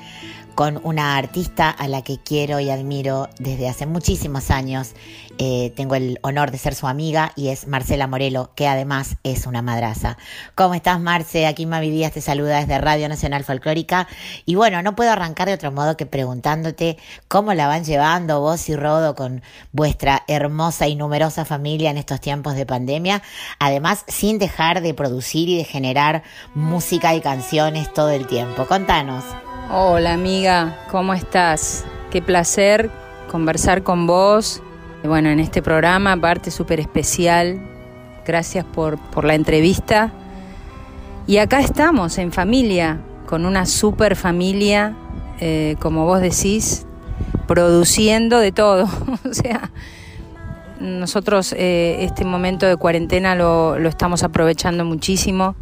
con 0.60 0.82
una 0.84 1.16
artista 1.16 1.70
a 1.70 1.88
la 1.88 2.02
que 2.02 2.18
quiero 2.18 2.60
y 2.60 2.70
admiro 2.70 3.30
desde 3.40 3.70
hace 3.70 3.86
muchísimos 3.86 4.52
años. 4.52 4.94
Eh, 5.38 5.72
tengo 5.78 5.96
el 5.96 6.20
honor 6.22 6.52
de 6.52 6.58
ser 6.58 6.76
su 6.76 6.86
amiga 6.86 7.32
y 7.38 7.48
es 7.48 7.66
Marcela 7.66 8.08
Morelo, 8.08 8.52
que 8.56 8.68
además 8.68 9.16
es 9.24 9.48
una 9.48 9.62
madraza. 9.62 10.18
¿Cómo 10.56 10.74
estás, 10.74 11.00
Marce? 11.00 11.48
Aquí 11.48 11.66
Mavi 11.66 11.90
Díaz 11.92 12.12
te 12.12 12.20
saluda 12.20 12.60
desde 12.60 12.78
Radio 12.78 13.08
Nacional 13.08 13.46
Folclórica. 13.46 14.10
Y 14.46 14.56
bueno, 14.56 14.82
no 14.82 14.98
puedo 14.98 15.12
arrancar 15.12 15.48
de 15.48 15.54
otro 15.54 15.72
modo 15.72 15.96
que 15.96 16.06
preguntándote 16.06 16.98
cómo 17.30 17.54
la 17.54 17.68
van 17.68 17.86
llevando 17.86 18.42
vos 18.42 18.68
y 18.68 18.76
Rodo 18.76 19.16
con 19.16 19.42
vuestra 19.72 20.24
hermosa 20.28 20.88
y 20.88 20.98
numerosa 20.98 21.46
familia 21.46 21.90
en 21.90 21.98
estos 21.98 22.20
tiempos 22.20 22.56
de 22.56 22.66
pandemia. 22.66 23.22
Además, 23.60 24.04
sin 24.10 24.40
dejar 24.40 24.82
de 24.82 24.94
producir 24.94 25.48
y 25.48 25.56
de 25.56 25.64
generar 25.64 26.24
música 26.70 27.16
y 27.16 27.22
canciones 27.22 27.92
todo 27.92 28.12
el 28.12 28.28
tiempo. 28.28 28.68
Contanos. 28.68 29.24
Hola 29.72 30.14
amiga, 30.14 30.78
¿cómo 30.92 31.16
estás? 31.16 31.84
Qué 32.12 32.22
placer 32.22 32.92
conversar 33.32 33.82
con 33.82 34.06
vos. 34.06 34.62
Bueno, 35.04 35.30
en 35.30 35.40
este 35.40 35.64
programa, 35.64 36.12
aparte 36.12 36.52
súper 36.52 36.80
especial. 36.80 37.60
Gracias 38.24 38.66
por, 38.66 39.00
por 39.00 39.26
la 39.26 39.34
entrevista. 39.34 40.14
Y 41.26 41.38
acá 41.38 41.60
estamos 41.60 42.20
en 42.20 42.32
familia, 42.32 43.00
con 43.26 43.46
una 43.48 43.66
super 43.66 44.16
familia, 44.16 44.96
eh, 45.40 45.76
como 45.80 46.06
vos 46.06 46.22
decís, 46.22 46.86
produciendo 47.48 48.38
de 48.38 48.52
todo. 48.52 48.88
o 49.30 49.34
sea, 49.34 49.72
nosotros 50.80 51.52
eh, 51.58 51.98
este 52.02 52.26
momento 52.26 52.68
de 52.68 52.78
cuarentena 52.78 53.34
lo, 53.34 53.80
lo 53.80 53.90
estamos 53.90 54.22
aprovechando 54.22 54.86
muchísimo 54.86 55.56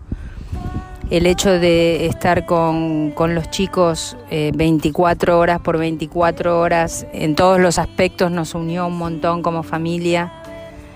el 1.09 1.25
hecho 1.25 1.51
de 1.51 2.05
estar 2.05 2.45
con, 2.45 3.11
con 3.11 3.33
los 3.33 3.49
chicos 3.49 4.17
eh, 4.29 4.51
24 4.53 5.39
horas 5.39 5.59
por 5.61 5.77
24 5.77 6.59
horas 6.59 7.05
en 7.13 7.35
todos 7.35 7.59
los 7.59 7.79
aspectos 7.79 8.29
nos 8.31 8.53
unió 8.55 8.87
un 8.87 8.97
montón 8.97 9.41
como 9.41 9.63
familia. 9.63 10.33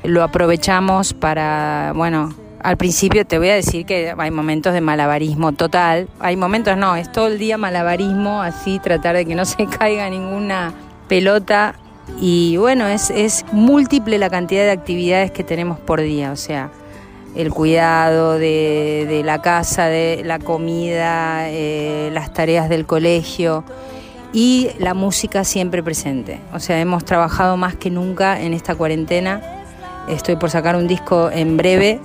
Lo 0.04 0.24
aprovechamos 0.24 1.14
para, 1.14 1.94
bueno, 1.96 2.34
al 2.62 2.76
principio 2.76 3.26
te 3.26 3.38
voy 3.38 3.50
a 3.50 3.56
decir 3.56 3.86
que 3.86 4.14
hay 4.18 4.32
momentos 4.32 4.74
de 4.74 4.82
malabarismo 4.82 5.54
total. 5.54 6.10
Hay 6.20 6.36
momentos 6.36 6.76
no, 6.76 6.96
es 6.96 7.12
todo 7.12 7.28
el 7.28 7.38
día 7.40 7.58
malabarismo, 7.58 8.42
así 8.42 8.80
tratar 8.80 9.16
de 9.16 9.26
que 9.26 9.36
no 9.36 9.46
se 9.46 9.66
caiga 9.66 10.10
ninguna 10.10 10.74
pelota. 11.08 11.76
Y 12.20 12.58
bueno, 12.58 12.88
es, 12.88 13.10
es 13.12 13.46
múltiple 13.54 14.18
la 14.18 14.30
cantidad 14.30 14.64
de 14.64 14.72
actividades 14.72 15.32
que 15.32 15.46
tenemos 15.46 15.80
por 15.80 16.02
día, 16.02 16.32
o 16.32 16.36
sea, 16.36 16.70
el 17.36 17.52
cuidado 17.52 18.38
de, 18.38 19.06
de 19.10 19.24
la 19.24 19.42
casa, 19.42 19.86
de 19.86 20.22
la 20.26 20.40
comida, 20.40 21.50
eh, 21.50 22.10
las 22.14 22.34
tareas 22.34 22.68
del 22.70 22.86
colegio 22.86 23.64
y 24.34 24.70
la 24.80 24.94
música 24.94 25.44
siempre 25.44 25.82
presente. 25.84 26.40
O 26.54 26.60
sea, 26.60 26.80
hemos 26.80 27.06
trabajado 27.06 27.58
más 27.58 27.76
que 27.76 27.90
nunca 27.90 28.42
en 28.42 28.54
esta 28.54 28.76
cuarentena. 28.76 29.42
Estoy 30.10 30.36
por 30.36 30.50
sacar 30.50 30.76
un 30.76 30.88
disco 30.88 31.30
en 31.32 31.58
breve. 31.58 32.00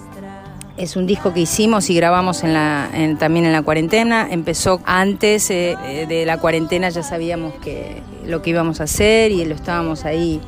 Es 0.77 0.95
un 0.97 1.07
disco 1.07 1.33
que 1.33 1.41
hicimos 1.41 1.89
y 1.89 1.95
grabamos 1.97 2.45
en 2.45 2.53
la, 2.53 2.89
en- 2.93 3.17
también 3.17 3.47
en 3.47 3.53
la 3.53 3.62
cuarentena. 3.62 4.29
Empezó 4.31 4.81
antes 4.85 5.51
eh, 5.51 5.75
eh, 5.87 6.07
de 6.07 6.27
la 6.27 6.37
cuarentena, 6.39 6.91
ya 6.91 7.03
sabíamos 7.03 7.55
que 7.55 8.03
lo 8.27 8.43
que 8.43 8.51
íbamos 8.51 8.81
a 8.81 8.85
hacer 8.85 9.33
y 9.33 9.45
lo 9.47 9.55
estábamos 9.55 10.05
ahí 10.05 10.41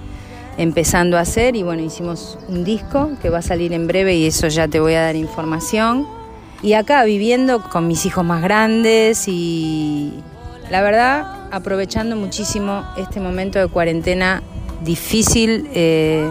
empezando 0.58 1.16
a 1.16 1.20
hacer 1.20 1.56
y 1.56 1.62
bueno, 1.62 1.82
hicimos 1.82 2.38
un 2.48 2.64
disco 2.64 3.12
que 3.22 3.30
va 3.30 3.38
a 3.38 3.42
salir 3.42 3.72
en 3.72 3.86
breve 3.86 4.16
y 4.16 4.26
eso 4.26 4.48
ya 4.48 4.68
te 4.68 4.80
voy 4.80 4.94
a 4.94 5.02
dar 5.02 5.16
información. 5.16 6.06
Y 6.60 6.72
acá 6.72 7.04
viviendo 7.04 7.62
con 7.62 7.86
mis 7.86 8.04
hijos 8.04 8.24
más 8.24 8.42
grandes 8.42 9.28
y 9.28 10.12
la 10.68 10.82
verdad 10.82 11.48
aprovechando 11.52 12.16
muchísimo 12.16 12.84
este 12.96 13.20
momento 13.20 13.60
de 13.60 13.68
cuarentena 13.68 14.42
difícil, 14.82 15.68
eh, 15.72 16.28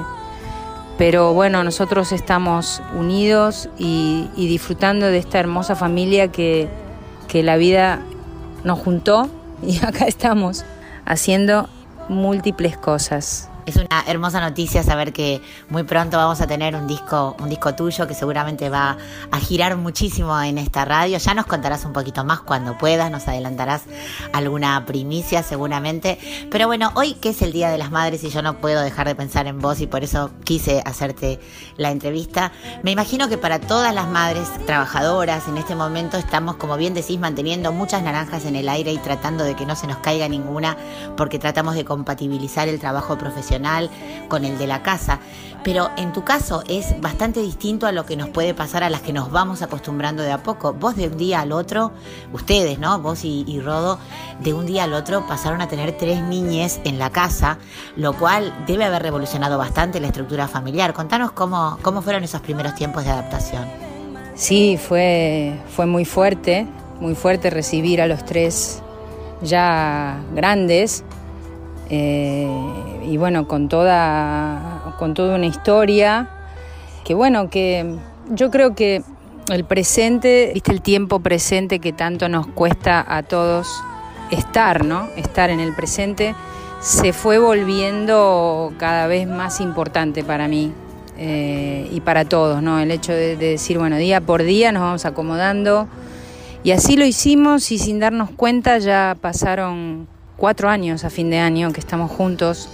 pero 0.97 1.33
bueno, 1.33 1.63
nosotros 1.63 2.11
estamos 2.11 2.81
unidos 2.97 3.69
y, 3.77 4.27
y 4.35 4.47
disfrutando 4.47 5.05
de 5.07 5.17
esta 5.17 5.39
hermosa 5.39 5.75
familia 5.75 6.27
que, 6.29 6.67
que 7.29 7.43
la 7.43 7.55
vida 7.55 8.01
nos 8.65 8.79
juntó 8.79 9.29
y 9.65 9.77
acá 9.85 10.05
estamos 10.05 10.65
haciendo 11.05 11.69
múltiples 12.09 12.75
cosas. 12.75 13.49
Es 13.67 13.75
una 13.75 14.01
hermosa 14.07 14.39
noticia 14.39 14.81
saber 14.81 15.11
que 15.11 15.41
muy 15.67 15.83
pronto 15.83 16.15
vamos 16.15 16.39
a 16.39 16.47
tener 16.47 16.73
un 16.73 16.87
disco, 16.87 17.35
un 17.37 17.49
disco 17.49 17.75
tuyo 17.75 18.07
que 18.07 18.13
seguramente 18.13 18.69
va 18.69 18.95
a 19.29 19.39
girar 19.39 19.75
muchísimo 19.75 20.41
en 20.41 20.57
esta 20.57 20.85
radio. 20.85 21.17
Ya 21.17 21.33
nos 21.33 21.47
contarás 21.47 21.83
un 21.83 21.91
poquito 21.91 22.23
más 22.23 22.39
cuando 22.39 22.77
puedas, 22.77 23.11
nos 23.11 23.27
adelantarás 23.27 23.81
alguna 24.31 24.85
primicia 24.85 25.43
seguramente. 25.43 26.17
Pero 26.49 26.67
bueno, 26.67 26.93
hoy 26.95 27.15
que 27.15 27.31
es 27.31 27.41
el 27.41 27.51
Día 27.51 27.69
de 27.69 27.77
las 27.77 27.91
Madres 27.91 28.23
y 28.23 28.29
yo 28.29 28.41
no 28.41 28.57
puedo 28.59 28.79
dejar 28.79 29.05
de 29.05 29.15
pensar 29.15 29.47
en 29.47 29.59
vos 29.59 29.81
y 29.81 29.87
por 29.87 30.01
eso 30.01 30.31
quise 30.45 30.81
hacerte 30.85 31.41
la 31.75 31.91
entrevista. 31.91 32.53
Me 32.83 32.91
imagino 32.91 33.27
que 33.27 33.37
para 33.37 33.59
todas 33.59 33.93
las 33.93 34.07
madres 34.07 34.47
trabajadoras 34.65 35.45
en 35.49 35.57
este 35.57 35.75
momento 35.75 36.15
estamos, 36.15 36.55
como 36.55 36.77
bien 36.77 36.93
decís, 36.93 37.19
manteniendo 37.19 37.73
muchas 37.73 38.01
naranjas 38.01 38.45
en 38.45 38.55
el 38.55 38.69
aire 38.69 38.93
y 38.93 38.97
tratando 38.97 39.43
de 39.43 39.57
que 39.57 39.65
no 39.65 39.75
se 39.75 39.87
nos 39.87 39.97
caiga 39.97 40.29
ninguna 40.29 40.77
porque 41.17 41.37
tratamos 41.37 41.75
de 41.75 41.83
compatibilizar 41.83 42.69
el 42.69 42.79
trabajo 42.79 43.17
profesional 43.17 43.56
con 44.27 44.45
el 44.45 44.57
de 44.57 44.67
la 44.67 44.83
casa. 44.83 45.19
Pero 45.63 45.89
en 45.97 46.13
tu 46.13 46.23
caso 46.23 46.63
es 46.69 46.99
bastante 47.01 47.41
distinto 47.41 47.87
a 47.87 47.91
lo 47.91 48.05
que 48.05 48.15
nos 48.15 48.29
puede 48.29 48.53
pasar 48.53 48.83
a 48.83 48.89
las 48.89 49.01
que 49.01 49.11
nos 49.11 49.31
vamos 49.31 49.61
acostumbrando 49.61 50.23
de 50.23 50.31
a 50.31 50.41
poco. 50.41 50.73
Vos 50.73 50.95
de 50.95 51.07
un 51.07 51.17
día 51.17 51.41
al 51.41 51.51
otro, 51.51 51.91
ustedes, 52.31 52.79
¿no? 52.79 52.99
Vos 52.99 53.25
y, 53.25 53.59
Rodo, 53.59 53.99
de 54.39 54.53
un 54.53 54.65
día 54.65 54.85
al 54.85 54.93
otro 54.93 55.27
pasaron 55.27 55.61
a 55.61 55.67
tener 55.67 55.97
tres 55.97 56.21
niñes 56.21 56.79
en 56.85 56.99
la 56.99 57.09
casa, 57.09 57.57
lo 57.97 58.13
cual 58.13 58.53
debe 58.65 58.85
haber 58.85 59.01
revolucionado 59.01 59.57
bastante 59.57 59.99
la 59.99 60.07
estructura 60.07 60.47
familiar. 60.47 60.93
Contanos 60.93 61.33
cómo, 61.33 61.77
cómo 61.81 62.01
fueron 62.01 62.23
esos 62.23 62.39
primeros 62.39 62.73
tiempos 62.75 63.03
de 63.03 63.11
adaptación. 63.11 63.67
Sí, 64.35 64.77
fue, 64.77 65.59
fue 65.75 65.85
muy 65.85 66.05
fuerte, 66.05 66.67
muy 67.01 67.15
fuerte 67.15 67.49
recibir 67.49 68.01
a 68.01 68.07
los 68.07 68.23
tres 68.23 68.81
ya 69.41 70.21
grandes 70.33 71.03
eh, 71.89 72.46
y 73.07 73.17
bueno, 73.17 73.47
con 73.47 73.69
toda, 73.69 74.93
con 74.99 75.13
toda 75.13 75.35
una 75.35 75.45
historia 75.45 76.29
que 77.05 77.13
bueno, 77.13 77.49
que 77.49 77.95
yo 78.31 78.51
creo 78.51 78.75
que 78.75 79.01
el 79.49 79.63
presente, 79.63 80.51
viste 80.53 80.73
el 80.73 80.81
tiempo 80.81 81.21
presente 81.21 81.79
que 81.79 81.93
tanto 81.93 82.27
nos 82.27 82.47
cuesta 82.47 83.05
a 83.07 83.23
todos 83.23 83.81
estar, 84.29 84.83
¿no? 84.83 85.07
Estar 85.15 85.49
en 85.49 85.61
el 85.61 85.73
presente 85.73 86.35
se 86.81 87.13
fue 87.13 87.39
volviendo 87.39 88.73
cada 88.77 89.07
vez 89.07 89.25
más 89.25 89.61
importante 89.61 90.25
para 90.25 90.49
mí 90.49 90.73
eh, 91.17 91.87
y 91.91 92.01
para 92.01 92.25
todos, 92.25 92.61
¿no? 92.61 92.79
El 92.79 92.91
hecho 92.91 93.13
de, 93.13 93.37
de 93.37 93.51
decir, 93.51 93.77
bueno, 93.77 93.95
día 93.95 94.19
por 94.19 94.43
día 94.43 94.73
nos 94.73 94.81
vamos 94.81 95.05
acomodando 95.05 95.87
y 96.63 96.71
así 96.71 96.97
lo 96.97 97.05
hicimos 97.05 97.71
y 97.71 97.79
sin 97.79 98.01
darnos 98.01 98.31
cuenta 98.31 98.79
ya 98.79 99.15
pasaron 99.21 100.07
cuatro 100.35 100.69
años 100.69 101.05
a 101.05 101.09
fin 101.09 101.29
de 101.29 101.39
año 101.39 101.71
que 101.71 101.79
estamos 101.79 102.11
juntos 102.11 102.69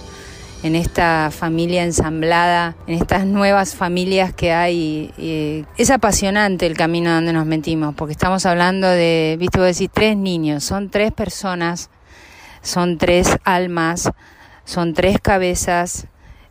en 0.64 0.74
esta 0.76 1.30
familia 1.30 1.84
ensamblada, 1.84 2.74
en 2.86 2.94
estas 2.94 3.26
nuevas 3.26 3.74
familias 3.74 4.32
que 4.32 4.50
hay. 4.52 5.12
eh, 5.18 5.64
es 5.76 5.90
apasionante 5.90 6.64
el 6.66 6.74
camino 6.74 7.12
donde 7.12 7.34
nos 7.34 7.44
metimos, 7.44 7.94
porque 7.94 8.12
estamos 8.12 8.46
hablando 8.46 8.88
de, 8.88 9.36
viste, 9.38 9.58
vos 9.58 9.66
decís, 9.68 9.90
tres 9.92 10.16
niños, 10.16 10.64
son 10.64 10.88
tres 10.88 11.12
personas, 11.12 11.90
son 12.62 12.96
tres 12.96 13.36
almas, 13.44 14.10
son 14.64 14.94
tres 14.94 15.18
cabezas, 15.20 16.06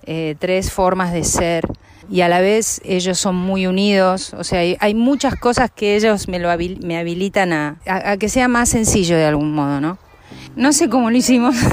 eh, 0.06 0.36
tres 0.38 0.72
formas 0.72 1.12
de 1.12 1.24
ser. 1.24 1.66
Y 2.08 2.22
a 2.22 2.28
la 2.28 2.40
vez 2.40 2.82
ellos 2.86 3.18
son 3.18 3.36
muy 3.36 3.66
unidos, 3.66 4.36
o 4.36 4.44
sea, 4.44 4.60
hay, 4.60 4.94
muchas 4.94 5.36
cosas 5.38 5.72
que 5.72 5.96
ellos 5.96 6.28
me, 6.28 6.38
lo 6.38 6.50
habil- 6.50 6.84
me 6.84 6.98
habilitan 7.00 7.52
a 7.52 7.78
que 8.20 8.30
sea 8.30 8.48
más 8.48 8.70
sencillo 8.70 9.16
de 9.18 9.26
algún 9.26 9.56
modo, 9.56 9.82
¿no? 9.82 9.98
No 10.56 10.72
sé 10.72 10.88
cómo 10.88 11.10
lo 11.10 11.18
hicimos. 11.18 11.56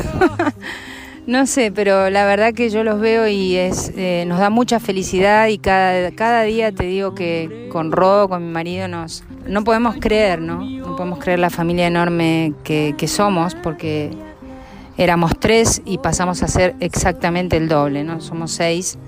No 1.27 1.47
sé, 1.47 1.71
pero 1.71 2.11
la 2.11 2.25
verdad 2.25 2.55
que 2.55 2.71
yo 2.71 2.83
los 2.83 2.99
veo 2.99 3.29
y 3.29 3.57
es 3.57 3.93
eh, 3.97 4.25
nos 4.27 4.39
da 4.39 4.51
mucha 4.51 4.81
felicidad 4.81 5.49
y 5.49 5.59
cada, 5.59 6.11
cada 6.13 6.43
día 6.43 6.73
te 6.73 6.85
digo 6.85 7.15
que 7.15 7.69
con 7.71 7.93
Rodo, 7.93 8.29
con 8.29 8.47
mi 8.47 8.53
marido, 8.53 8.89
nos 8.89 9.23
no 9.47 9.63
podemos 9.63 9.97
creer, 10.01 10.41
¿no? 10.41 10.65
No 10.65 10.97
podemos 10.97 11.19
creer 11.19 11.39
la 11.39 11.51
familia 11.51 11.87
enorme 11.87 12.55
que, 12.65 12.95
que 12.97 13.07
somos 13.07 13.55
porque 13.55 14.11
éramos 14.97 15.33
tres 15.39 15.83
y 15.85 15.99
pasamos 15.99 16.43
a 16.43 16.49
ser 16.49 16.75
exactamente 16.81 17.57
el 17.57 17.69
doble, 17.69 18.03
¿no? 18.03 18.21
Somos 18.21 18.53
seis 18.53 18.99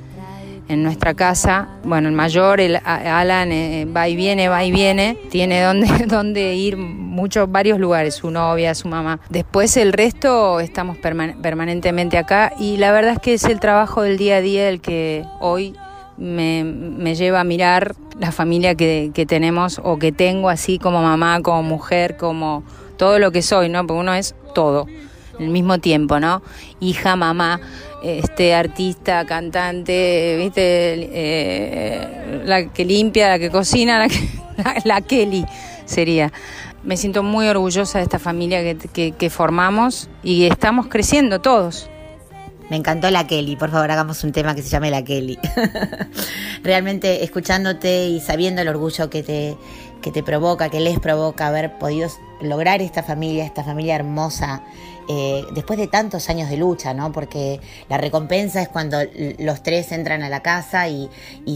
en 0.68 0.83
nuestra 0.83 1.14
casa. 1.14 1.68
Bueno, 1.85 2.09
el 2.09 2.14
mayor, 2.14 2.61
el 2.61 2.77
Alan, 2.85 3.53
eh, 3.53 3.85
va 3.87 4.09
y 4.09 4.16
viene, 4.16 4.48
va 4.48 4.64
y 4.64 4.72
viene. 4.72 5.16
Tiene 5.31 5.61
donde, 5.62 5.87
donde 6.07 6.55
ir 6.55 6.77
muchos, 6.77 7.51
varios 7.51 7.79
lugares, 7.79 8.14
su 8.14 8.31
novia, 8.31 8.75
su 8.75 8.88
mamá. 8.88 9.20
Después 9.29 9.77
el 9.77 9.92
resto 9.92 10.61
estamos 10.61 10.96
perman- 10.98 11.40
permanentemente 11.40 12.18
acá 12.18 12.53
y 12.59 12.77
la 12.79 12.92
verdad 12.92 13.12
es 13.14 13.18
que 13.18 13.35
es 13.35 13.44
el 13.44 13.61
trabajo 13.61 14.03
del 14.03 14.16
día 14.18 14.37
a 14.37 14.40
día 14.40 14.68
el 14.68 14.81
que 14.81 15.25
hoy 15.40 15.75
me, 16.16 16.64
me 16.64 17.14
lleva 17.14 17.40
a 17.40 17.44
mirar 17.44 17.94
la 18.18 18.33
familia 18.33 18.75
que, 18.75 19.11
que 19.14 19.27
tenemos 19.27 19.81
o 19.83 19.98
que 19.98 20.12
tengo 20.12 20.48
así 20.48 20.79
como 20.79 21.03
mamá, 21.03 21.40
como 21.42 21.62
mujer, 21.62 22.16
como 22.16 22.62
todo 22.96 23.18
lo 23.18 23.33
que 23.33 23.42
soy, 23.42 23.68
¿no? 23.68 23.87
Porque 23.87 24.01
uno 24.01 24.14
es 24.14 24.35
todo 24.55 24.87
al 25.38 25.49
mismo 25.49 25.79
tiempo, 25.79 26.21
¿no? 26.21 26.42
Hija, 26.81 27.16
mamá, 27.16 27.61
este 28.03 28.55
artista, 28.55 29.25
cantante, 29.25 30.37
viste, 30.38 31.09
Eh, 31.12 32.42
la 32.45 32.66
que 32.73 32.85
limpia, 32.85 33.29
la 33.31 33.38
que 33.38 33.51
cocina, 33.51 34.07
la, 34.85 35.01
Kelly 35.01 35.45
sería. 35.85 36.33
Me 36.85 36.97
siento 36.97 37.23
muy 37.23 37.47
orgullosa 37.49 37.99
de 37.99 38.05
esta 38.05 38.18
familia 38.18 38.61
que, 38.62 38.77
que- 38.77 39.12
que 39.12 39.31
formamos 39.31 40.09
y 40.25 40.45
estamos 40.47 40.88
creciendo 40.88 41.40
todos. 41.40 41.88
Me 42.71 42.77
encantó 42.77 43.11
la 43.11 43.27
Kelly, 43.27 43.55
por 43.57 43.71
favor 43.71 43.90
hagamos 43.90 44.25
un 44.25 44.33
tema 44.33 44.55
que 44.55 44.62
se 44.62 44.68
llame 44.71 44.90
la 44.90 45.05
Kelly. 45.05 45.38
Realmente 46.62 47.23
escuchándote 47.25 48.07
y 48.09 48.21
sabiendo 48.21 48.62
el 48.62 48.68
orgullo 48.68 49.11
que 49.11 49.23
te, 49.23 49.57
que 50.01 50.11
te 50.11 50.23
provoca, 50.23 50.68
que 50.71 50.81
les 50.81 50.99
provoca 50.99 51.49
haber 51.49 51.79
podido 51.79 52.09
lograr 52.40 52.81
esta 52.83 53.03
familia, 53.03 53.45
esta 53.45 53.62
familia 53.64 53.95
hermosa, 53.97 54.62
eh, 55.08 55.44
después 55.52 55.78
de 55.78 55.88
tantos 55.88 56.28
años 56.28 56.48
de 56.48 56.56
lucha, 56.56 56.94
¿no? 56.94 57.12
Porque 57.12 57.60
la 57.88 57.98
recompensa 57.98 58.62
es 58.62 58.68
cuando 58.68 58.98
los 59.38 59.62
tres 59.62 59.92
entran 59.92 60.22
a 60.22 60.28
la 60.28 60.42
casa 60.42 60.88
y, 60.88 61.10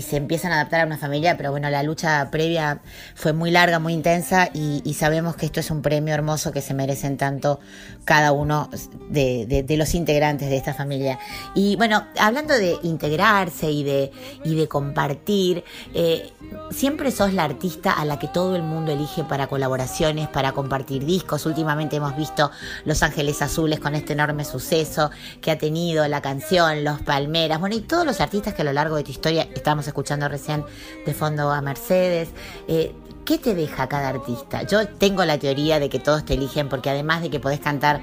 se 0.07 0.17
empiezan 0.17 0.53
a 0.53 0.57
adaptar 0.57 0.83
a 0.83 0.87
una 0.87 0.99
familia, 0.99 1.37
pero 1.37 1.51
bueno, 1.51 1.69
la 1.69 1.83
lucha 1.83 2.29
previa 2.31 2.81
fue 3.15 3.33
muy 3.33 3.51
larga, 3.51 3.79
muy 3.79 3.93
intensa 3.93 4.51
y, 4.53 4.95
sabemos 4.95 5.37
que 5.37 5.47
esto 5.47 5.61
es 5.61 5.71
un 5.71 5.83
premio 5.83 6.15
hermoso 6.15 6.53
que 6.53 6.63
se 6.63 6.75
merecen 6.75 7.17
tanto 7.17 7.61
cada 8.05 8.33
uno 8.33 8.71
de, 9.09 9.65
los 9.77 9.95
integrantes 9.95 10.49
de 10.49 10.57
esta 10.57 10.75
familia. 10.75 11.19
Y 11.55 11.77
bueno, 11.77 12.07
hablando 12.19 12.55
de 12.55 12.77
integrarse 12.83 13.71
y 13.71 13.85
de, 13.85 14.11
y 14.45 14.55
de 14.55 14.69
compartir, 14.69 15.65
eh, 15.93 16.33
siempre 16.71 17.11
sos 17.11 17.33
la 17.33 17.45
artista 17.45 17.93
a 17.93 18.05
la 18.05 18.19
que 18.19 18.29
todo 18.29 18.57
el 18.57 18.63
mundo 18.63 18.93
elige 18.93 19.25
para 19.25 19.47
colaboraciones, 19.47 20.29
para 20.29 20.53
compartir 20.53 21.05
discos. 21.05 21.47
Últimamente 21.47 21.97
hemos 21.97 22.17
visto 22.17 22.51
Los 22.85 23.03
Ángeles 23.03 23.36
Azules 23.43 23.81
con 23.81 23.95
este 23.95 24.13
enorme 24.13 24.45
suceso 24.45 25.11
que 25.41 25.51
ha 25.51 25.59
tenido 25.59 26.07
la 26.09 26.21
canción, 26.21 26.85
Los 26.85 27.01
Palmeras, 27.03 27.61
bueno, 27.61 27.77
y 27.77 27.81
todos 27.81 28.07
los 28.07 28.21
artistas 28.21 28.55
que 28.55 28.63
a 28.63 28.65
lo 28.65 28.73
largo 28.73 28.97
de 28.97 29.05
tu 29.05 29.11
historia, 29.11 29.49
estábamos 29.55 29.87
escuchando 29.87 30.29
recién 30.29 30.65
de 31.05 31.15
fondo 31.15 31.51
a 31.51 31.61
Mercedes. 31.61 32.29
eh, 32.69 32.93
¿Qué 33.25 33.39
te 33.39 33.57
deja 33.57 33.89
cada 33.89 34.11
artista? 34.11 34.63
Yo 34.63 34.87
tengo 34.87 35.25
la 35.25 35.37
teoría 35.37 35.81
de 35.81 35.89
que 35.89 35.99
todos 35.99 36.25
te 36.25 36.35
eligen 36.35 36.69
porque 36.69 36.91
además 36.91 37.23
de 37.23 37.31
que 37.31 37.41
podés 37.41 37.59
cantar 37.59 38.01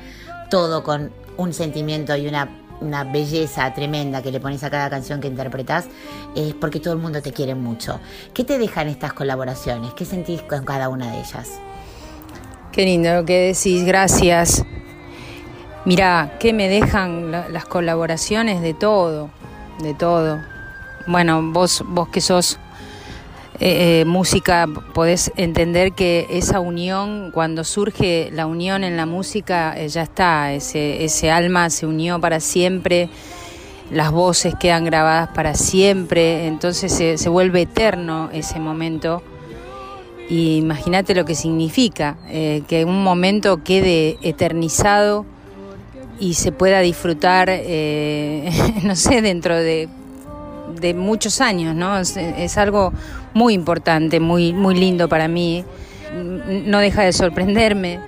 todo 0.50 0.84
con 0.84 1.12
un 1.38 1.54
sentimiento 1.54 2.13
y 2.17 2.28
una, 2.28 2.50
una 2.82 3.06
belleza 3.06 3.74
tremenda 3.74 4.22
que 4.22 4.32
le 4.32 4.41
pones 4.41 4.65
a 4.65 4.69
cada 4.69 4.89
canción 4.89 5.22
que 5.22 5.30
interpretás, 5.30 5.86
es 6.36 6.54
porque 6.56 6.82
todo 6.82 6.93
el 6.93 7.00
mundo 7.00 7.22
te 7.22 7.32
quiere 7.32 7.56
mucho. 7.56 8.02
¿Qué 8.34 8.43
te 8.43 8.58
dejan 8.58 8.89
estas 8.89 9.13
colaboraciones? 9.13 9.93
¿Qué 9.93 10.04
sentís 10.04 10.41
con 10.41 10.65
cada 10.65 10.89
una 10.89 11.13
de 11.13 11.19
ellas? 11.19 11.52
Qué 12.74 12.84
lindo 12.84 13.13
lo 13.13 13.24
que 13.24 13.54
decís, 13.54 13.86
gracias. 13.86 14.65
Mirá, 15.86 16.38
¿qué 16.39 16.54
me 16.54 16.69
dejan 16.69 17.32
la- 17.32 17.50
las 17.50 17.65
colaboraciones 17.65 18.62
de 18.62 18.74
todo? 18.74 19.30
De 19.80 19.93
todo. 19.93 20.39
Bueno, 21.08 21.41
vos, 21.52 21.84
vos 21.88 22.08
que 22.08 22.22
sos 22.22 22.58
eh, 23.60 24.02
eh, 24.02 24.06
música, 24.06 24.65
podés 24.93 25.32
entender 25.36 25.91
que 25.91 26.26
esa 26.32 26.60
unión, 26.60 27.32
cuando 27.34 27.63
surge 27.63 28.30
la 28.32 28.46
unión 28.48 28.84
en 28.84 28.98
la 28.98 29.06
música, 29.06 29.74
eh, 29.78 29.89
ya 29.89 30.02
está, 30.04 30.54
ese, 30.54 31.04
ese 31.04 31.30
alma 31.32 31.69
se 31.69 31.86
unió 31.86 32.19
para 32.19 32.39
siempre, 32.39 33.10
las 33.91 34.12
voces 34.12 34.56
quedan 34.60 34.86
grabadas 34.86 35.30
para 35.36 35.54
siempre, 35.54 36.48
entonces 36.48 36.91
se, 36.93 37.17
se 37.17 37.30
vuelve 37.30 37.62
eterno 37.62 38.30
ese 38.34 38.60
momento. 38.60 39.22
Imagínate 40.30 41.13
lo 41.13 41.26
que 41.26 41.36
significa 41.36 42.17
eh, 42.30 42.63
que 42.67 42.86
un 42.86 43.04
momento 43.04 43.63
quede 43.63 44.17
eternizado 44.24 45.26
y 46.24 46.36
se 46.36 46.54
pueda 46.54 46.80
disfrutar, 46.80 47.50
eh, 47.50 48.50
no 48.84 48.96
sé, 48.96 49.22
dentro 49.22 49.58
de, 49.58 49.90
de 50.80 50.94
muchos 50.94 51.42
años, 51.42 51.76
¿no? 51.76 52.00
Es, 52.00 52.58
algo 52.58 52.94
muy 53.34 53.54
importante, 53.54 54.22
muy, 54.22 54.54
muy 54.54 54.74
lindo 54.76 55.10
para 55.10 55.28
mí. 55.28 55.66
No 56.66 56.80
deja 56.80 57.04
de 57.04 57.12
sorprenderme. 57.12 58.00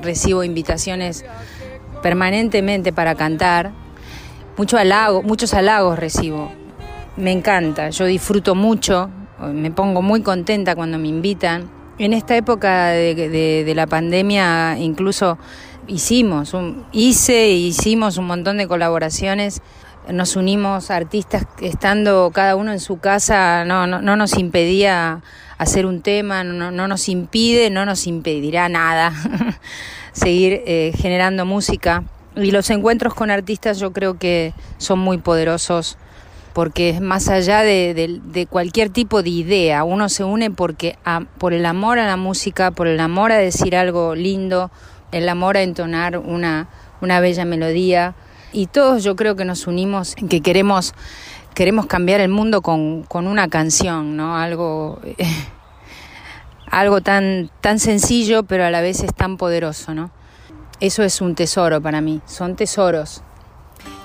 Recibo 0.00 0.44
invitaciones 0.44 1.24
permanentemente 2.02 2.92
para 2.92 3.16
cantar. 3.16 3.72
Mucho 4.56 4.78
halago, 4.78 5.24
muchos 5.24 5.52
halagos 5.52 5.98
recibo. 5.98 6.52
Me 7.16 7.32
encanta, 7.32 7.90
yo 7.90 8.04
disfruto 8.04 8.54
mucho, 8.54 9.10
me 9.52 9.72
pongo 9.72 10.02
muy 10.02 10.20
contenta 10.20 10.76
cuando 10.76 10.98
me 10.98 11.08
invitan. 11.08 11.68
En 11.98 12.12
esta 12.12 12.36
época 12.36 12.90
de 12.90 13.72
la 13.74 13.86
pandemia 13.86 14.78
incluso 14.78 15.38
hicimos, 15.88 16.54
un- 16.54 16.84
hice 16.92 17.44
e 17.46 17.52
hicimos 17.52 18.16
un 18.18 18.26
montón 18.26 18.58
de 18.58 18.66
colaboraciones. 18.68 19.60
Nos 20.10 20.36
unimos 20.36 20.90
artistas 20.90 21.46
estando 21.60 22.30
cada 22.32 22.54
uno 22.54 22.70
en 22.72 22.78
su 22.80 22.98
casa, 23.00 23.64
no, 23.64 23.86
no, 23.88 24.00
no 24.00 24.14
nos 24.16 24.38
impedía 24.38 25.20
hacer 25.58 25.84
un 25.86 26.00
tema, 26.02 26.44
no, 26.44 26.70
no 26.70 26.86
nos 26.86 27.08
impide, 27.08 27.70
no 27.70 27.84
nos 27.86 28.06
impedirá 28.06 28.68
nada 28.68 29.12
seguir 30.12 30.62
eh, 30.66 30.92
generando 30.96 31.44
música. 31.44 32.04
Y 32.36 32.50
los 32.50 32.68
encuentros 32.70 33.14
con 33.14 33.30
artistas 33.30 33.78
yo 33.80 33.92
creo 33.92 34.18
que 34.18 34.52
son 34.78 34.98
muy 34.98 35.18
poderosos 35.18 35.96
porque 36.52 36.88
es 36.90 37.00
más 37.02 37.28
allá 37.28 37.60
de, 37.62 37.92
de- 38.22 38.46
cualquier 38.46 38.88
tipo 38.90 39.22
de 39.22 39.28
idea. 39.30 39.84
Uno 39.84 40.08
se 40.08 40.24
une 40.24 40.50
porque 40.50 40.96
a- 41.04 41.22
por 41.38 41.52
el 41.52 41.66
amor 41.66 41.98
a 41.98 42.06
la 42.06 42.16
música, 42.16 42.70
por 42.70 42.86
el 42.86 43.00
amor 43.00 43.32
a 43.32 43.36
decir 43.38 43.74
algo 43.76 44.14
lindo, 44.14 44.70
el 45.12 45.28
amor 45.28 45.56
a 45.56 45.62
entonar 45.62 46.18
una, 46.18 46.68
una 47.00 47.20
bella 47.20 47.44
melodía. 47.44 48.14
Y 48.52 48.66
todos 48.66 49.04
yo 49.04 49.16
creo 49.16 49.36
que 49.36 49.44
nos 49.44 49.66
unimos 49.66 50.14
en 50.16 50.28
que 50.28 50.40
queremos, 50.40 50.94
queremos 51.54 51.86
cambiar 51.86 52.20
el 52.20 52.28
mundo 52.30 52.62
con, 52.62 53.02
con 53.02 53.26
una 53.26 53.48
canción, 53.48 54.16
¿no? 54.16 54.36
Algo, 54.36 55.00
algo 56.70 57.00
tan, 57.00 57.50
tan 57.60 57.78
sencillo, 57.78 58.44
pero 58.44 58.64
a 58.64 58.70
la 58.70 58.80
vez 58.80 59.02
es 59.02 59.14
tan 59.14 59.36
poderoso, 59.36 59.94
¿no? 59.94 60.10
Eso 60.80 61.02
es 61.02 61.20
un 61.20 61.34
tesoro 61.34 61.80
para 61.80 62.00
mí, 62.00 62.20
son 62.26 62.56
tesoros. 62.56 63.22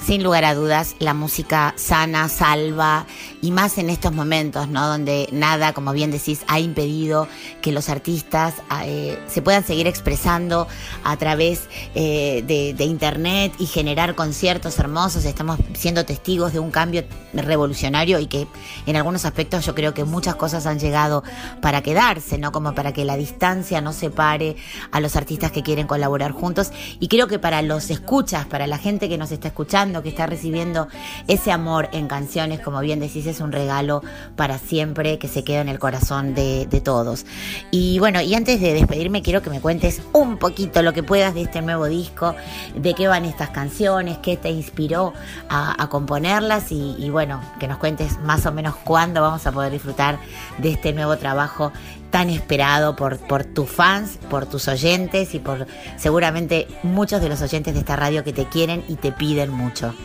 Sin 0.01 0.23
lugar 0.23 0.45
a 0.45 0.55
dudas, 0.55 0.95
la 0.99 1.13
música 1.13 1.73
sana, 1.75 2.27
salva, 2.29 3.05
y 3.41 3.51
más 3.51 3.77
en 3.77 3.89
estos 3.89 4.13
momentos, 4.13 4.67
¿no? 4.67 4.87
Donde 4.87 5.27
nada, 5.31 5.73
como 5.73 5.93
bien 5.93 6.11
decís, 6.11 6.43
ha 6.47 6.59
impedido 6.59 7.27
que 7.61 7.71
los 7.71 7.89
artistas 7.89 8.55
eh, 8.83 9.19
se 9.27 9.41
puedan 9.41 9.63
seguir 9.63 9.87
expresando 9.87 10.67
a 11.03 11.17
través 11.17 11.67
eh, 11.95 12.43
de, 12.45 12.73
de 12.73 12.83
internet 12.83 13.53
y 13.57 13.65
generar 13.65 14.15
conciertos 14.15 14.77
hermosos. 14.77 15.25
Estamos 15.25 15.59
siendo 15.73 16.05
testigos 16.05 16.53
de 16.53 16.59
un 16.59 16.71
cambio 16.71 17.03
revolucionario 17.33 18.19
y 18.19 18.27
que 18.27 18.47
en 18.85 18.95
algunos 18.95 19.25
aspectos 19.25 19.65
yo 19.65 19.73
creo 19.73 19.93
que 19.93 20.03
muchas 20.03 20.35
cosas 20.35 20.65
han 20.65 20.79
llegado 20.79 21.23
para 21.61 21.81
quedarse, 21.81 22.37
¿no? 22.37 22.51
Como 22.51 22.75
para 22.75 22.93
que 22.93 23.05
la 23.05 23.17
distancia 23.17 23.81
no 23.81 23.93
separe 23.93 24.55
a 24.91 24.99
los 24.99 25.15
artistas 25.15 25.51
que 25.51 25.63
quieren 25.63 25.87
colaborar 25.87 26.31
juntos. 26.31 26.71
Y 26.99 27.07
creo 27.07 27.27
que 27.27 27.39
para 27.39 27.61
los 27.61 27.89
escuchas, 27.89 28.45
para 28.45 28.67
la 28.67 28.77
gente 28.77 29.09
que 29.09 29.17
nos 29.17 29.31
está 29.31 29.47
escuchando, 29.47 30.03
que 30.03 30.09
está 30.09 30.27
recibiendo 30.27 30.87
ese 31.27 31.51
amor 31.51 31.89
en 31.91 32.07
canciones, 32.07 32.59
como 32.59 32.79
bien 32.81 32.99
decís, 32.99 33.30
es 33.31 33.41
un 33.41 33.51
regalo 33.51 34.01
para 34.35 34.57
siempre 34.57 35.17
que 35.17 35.27
se 35.27 35.43
queda 35.43 35.61
en 35.61 35.69
el 35.69 35.79
corazón 35.79 36.35
de, 36.35 36.67
todos. 36.83 37.25
Y 37.69 37.99
bueno, 37.99 38.21
y 38.21 38.33
antes 38.33 38.59
de 38.59 38.73
despedirme, 38.73 39.21
quiero 39.21 39.41
que 39.41 39.49
me 39.49 39.61
cuentes 39.61 40.01
un 40.13 40.37
poquito 40.37 40.81
lo 40.81 40.93
que 40.93 41.03
puedas 41.03 41.33
de 41.33 41.43
este 41.43 41.61
nuevo 41.61 41.85
disco, 41.85 42.35
de 42.75 42.93
qué 42.93 43.07
van 43.07 43.25
estas 43.25 43.49
canciones, 43.49 44.17
qué 44.19 44.37
te 44.37 44.49
inspiró 44.49 45.13
a, 45.49 45.87
componerlas 45.89 46.71
y, 46.71 46.95
y 46.97 47.09
bueno, 47.09 47.41
que 47.59 47.67
nos 47.67 47.77
cuentes 47.77 48.19
más 48.19 48.45
o 48.45 48.51
menos 48.51 48.75
cuándo 48.75 49.21
vamos 49.21 49.45
a 49.45 49.51
poder 49.51 49.71
disfrutar 49.71 50.19
de 50.57 50.71
este 50.71 50.93
nuevo 50.93 51.17
trabajo 51.17 51.71
tan 52.11 52.29
esperado 52.29 52.95
por, 52.95 53.17
por 53.17 53.45
tus 53.45 53.69
fans, 53.69 54.19
por 54.29 54.45
tus 54.45 54.67
oyentes 54.67 55.33
y 55.33 55.39
por 55.39 55.65
seguramente 55.97 56.67
muchos 56.83 57.21
de 57.21 57.29
los 57.29 57.41
oyentes 57.41 57.73
de 57.73 57.79
esta 57.79 57.95
radio 57.95 58.23
que 58.23 58.33
te 58.33 58.45
quieren 58.45 58.83
y 58.87 58.95
te 58.95 59.11
piden 59.11 59.49
mucho. 59.49 59.95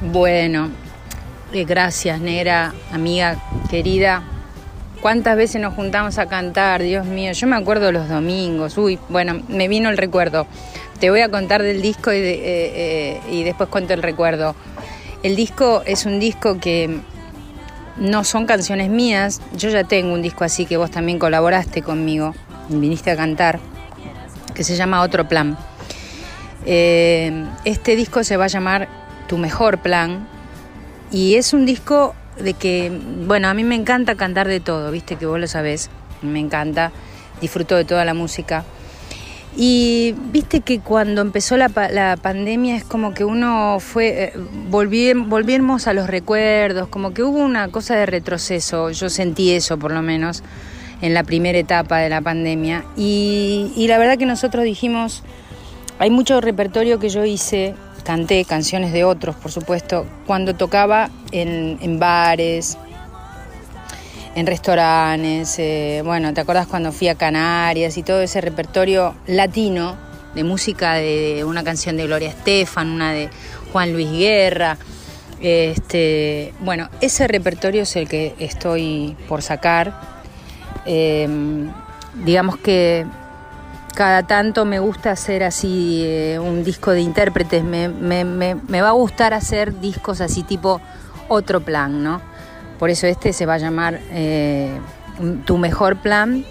Bueno, 0.00 0.70
gracias, 1.52 2.20
negra, 2.20 2.72
amiga 2.92 3.36
querida. 3.68 4.22
¿Cuántas 5.00 5.36
veces 5.36 5.60
nos 5.60 5.74
juntamos 5.74 6.18
a 6.18 6.26
cantar? 6.26 6.82
Dios 6.82 7.06
mío, 7.06 7.32
yo 7.32 7.46
me 7.46 7.56
acuerdo 7.56 7.90
los 7.90 8.08
domingos. 8.08 8.76
Uy, 8.76 8.98
bueno, 9.08 9.40
me 9.48 9.66
vino 9.66 9.88
el 9.88 9.96
recuerdo. 9.96 10.46
Te 11.00 11.10
voy 11.10 11.22
a 11.22 11.30
contar 11.30 11.62
del 11.62 11.80
disco 11.80 12.12
y, 12.12 12.16
eh, 12.16 13.20
eh, 13.26 13.44
después 13.44 13.68
cuento 13.68 13.94
el 13.94 14.02
recuerdo. 14.02 14.54
El 15.22 15.36
disco 15.36 15.82
es 15.86 16.04
un 16.04 16.20
disco 16.20 16.58
que 16.60 17.00
no 17.96 18.24
son 18.24 18.46
canciones 18.46 18.90
mías. 18.90 19.40
Yo 19.56 19.70
ya 19.70 19.84
tengo 19.84 20.12
un 20.12 20.22
disco 20.22 20.44
así 20.44 20.66
que 20.66 20.76
vos 20.76 20.90
también 20.90 21.18
colaboraste 21.18 21.82
conmigo, 21.82 22.34
viniste 22.68 23.10
a 23.10 23.16
cantar, 23.16 23.58
que 24.54 24.64
se 24.64 24.76
llama 24.76 25.00
Otro 25.00 25.26
Plan. 25.26 25.56
Eh, 26.66 27.46
este 27.64 27.96
disco 27.96 28.22
se 28.22 28.36
va 28.36 28.44
a 28.44 28.48
llamar 28.48 28.88
Tu 29.26 29.38
Mejor 29.38 29.78
Plan 29.78 30.28
y 31.10 31.34
es 31.34 31.52
un 31.52 31.66
disco 31.66 32.14
de 32.38 32.54
que, 32.54 32.90
bueno, 33.26 33.48
a 33.48 33.54
mí 33.54 33.64
me 33.64 33.74
encanta 33.74 34.14
cantar 34.14 34.48
de 34.48 34.60
todo, 34.60 34.90
viste 34.90 35.16
que 35.16 35.26
vos 35.26 35.38
lo 35.38 35.46
sabés, 35.46 35.90
me 36.22 36.38
encanta, 36.40 36.92
disfruto 37.40 37.76
de 37.76 37.84
toda 37.84 38.04
la 38.04 38.14
música. 38.14 38.64
Y 39.56 40.14
viste 40.32 40.60
que 40.60 40.78
cuando 40.78 41.20
empezó 41.22 41.56
la, 41.56 41.68
la 41.90 42.16
pandemia 42.16 42.76
es 42.76 42.84
como 42.84 43.14
que 43.14 43.24
uno 43.24 43.78
fue, 43.80 44.24
eh, 44.24 44.32
volví- 44.70 45.28
volvimos 45.28 45.88
a 45.88 45.92
los 45.92 46.06
recuerdos, 46.08 46.88
como 46.88 47.12
que 47.12 47.24
hubo 47.24 47.38
una 47.38 47.66
cosa 47.68 47.96
de 47.96 48.06
retroceso, 48.06 48.90
yo 48.90 49.10
sentí 49.10 49.50
eso 49.50 49.76
por 49.76 49.90
lo 49.90 50.02
menos 50.02 50.44
en 51.02 51.14
la 51.14 51.24
primera 51.24 51.58
etapa 51.58 51.98
de 51.98 52.08
la 52.08 52.20
pandemia. 52.20 52.84
Y 52.96 53.86
la 53.88 53.98
verdad 53.98 54.18
que 54.18 54.26
nosotros 54.26 54.62
dijimos, 54.64 55.24
hay 55.98 56.10
mucho 56.10 56.40
repertorio 56.40 57.00
que 57.00 57.08
yo 57.08 57.24
hice, 57.24 57.74
canté 58.02 58.44
canciones 58.44 58.92
de 58.92 59.04
otros, 59.04 59.36
por 59.36 59.50
supuesto, 59.50 60.06
cuando 60.26 60.54
tocaba 60.54 61.10
en, 61.32 61.98
bares, 61.98 62.78
en 64.34 64.46
restaurantes, 64.46 65.58
eh, 65.58 66.02
bueno, 66.04 66.32
¿te 66.34 66.40
acuerdas 66.40 66.66
cuando 66.66 66.92
fui 66.92 67.08
a 67.08 67.14
Canarias 67.14 67.96
y 67.96 68.02
todo 68.02 68.20
ese 68.20 68.40
repertorio 68.40 69.14
latino 69.26 69.96
de 70.34 70.44
música 70.44 70.94
de 70.94 71.44
una 71.44 71.64
canción 71.64 71.96
de 71.96 72.06
Gloria 72.06 72.28
Estefan, 72.28 72.88
una 72.88 73.12
de 73.12 73.28
Juan 73.72 73.92
Luis 73.92 74.10
Guerra? 74.10 74.78
Este, 75.40 76.52
bueno, 76.60 76.88
ese 77.00 77.26
repertorio 77.26 77.82
es 77.82 77.96
el 77.96 78.08
que 78.08 78.34
estoy 78.38 79.16
por 79.28 79.42
sacar. 79.42 79.94
Eh, 80.86 81.28
digamos 82.24 82.56
que 82.58 83.06
cada 84.00 84.22
tanto 84.22 84.64
me 84.64 84.78
gusta 84.78 85.10
hacer 85.10 85.44
así 85.44 86.04
eh, 86.06 86.38
un 86.38 86.64
disco 86.64 86.92
de 86.92 87.02
intérpretes, 87.02 87.62
me, 87.62 88.54
va 88.80 88.88
a 88.88 88.92
gustar 88.92 89.34
hacer 89.34 89.78
discos 89.78 90.22
así 90.22 90.42
tipo 90.42 90.80
otro 91.28 91.60
plan, 91.60 92.02
¿no? 92.02 92.22
Por 92.78 92.88
eso 92.88 93.06
este 93.06 93.34
se 93.34 93.44
va 93.44 93.56
a 93.56 93.58
llamar 93.58 94.00
eh, 94.10 94.70
Tu 95.44 95.58
Mejor 95.58 95.98
Plan 95.98 96.46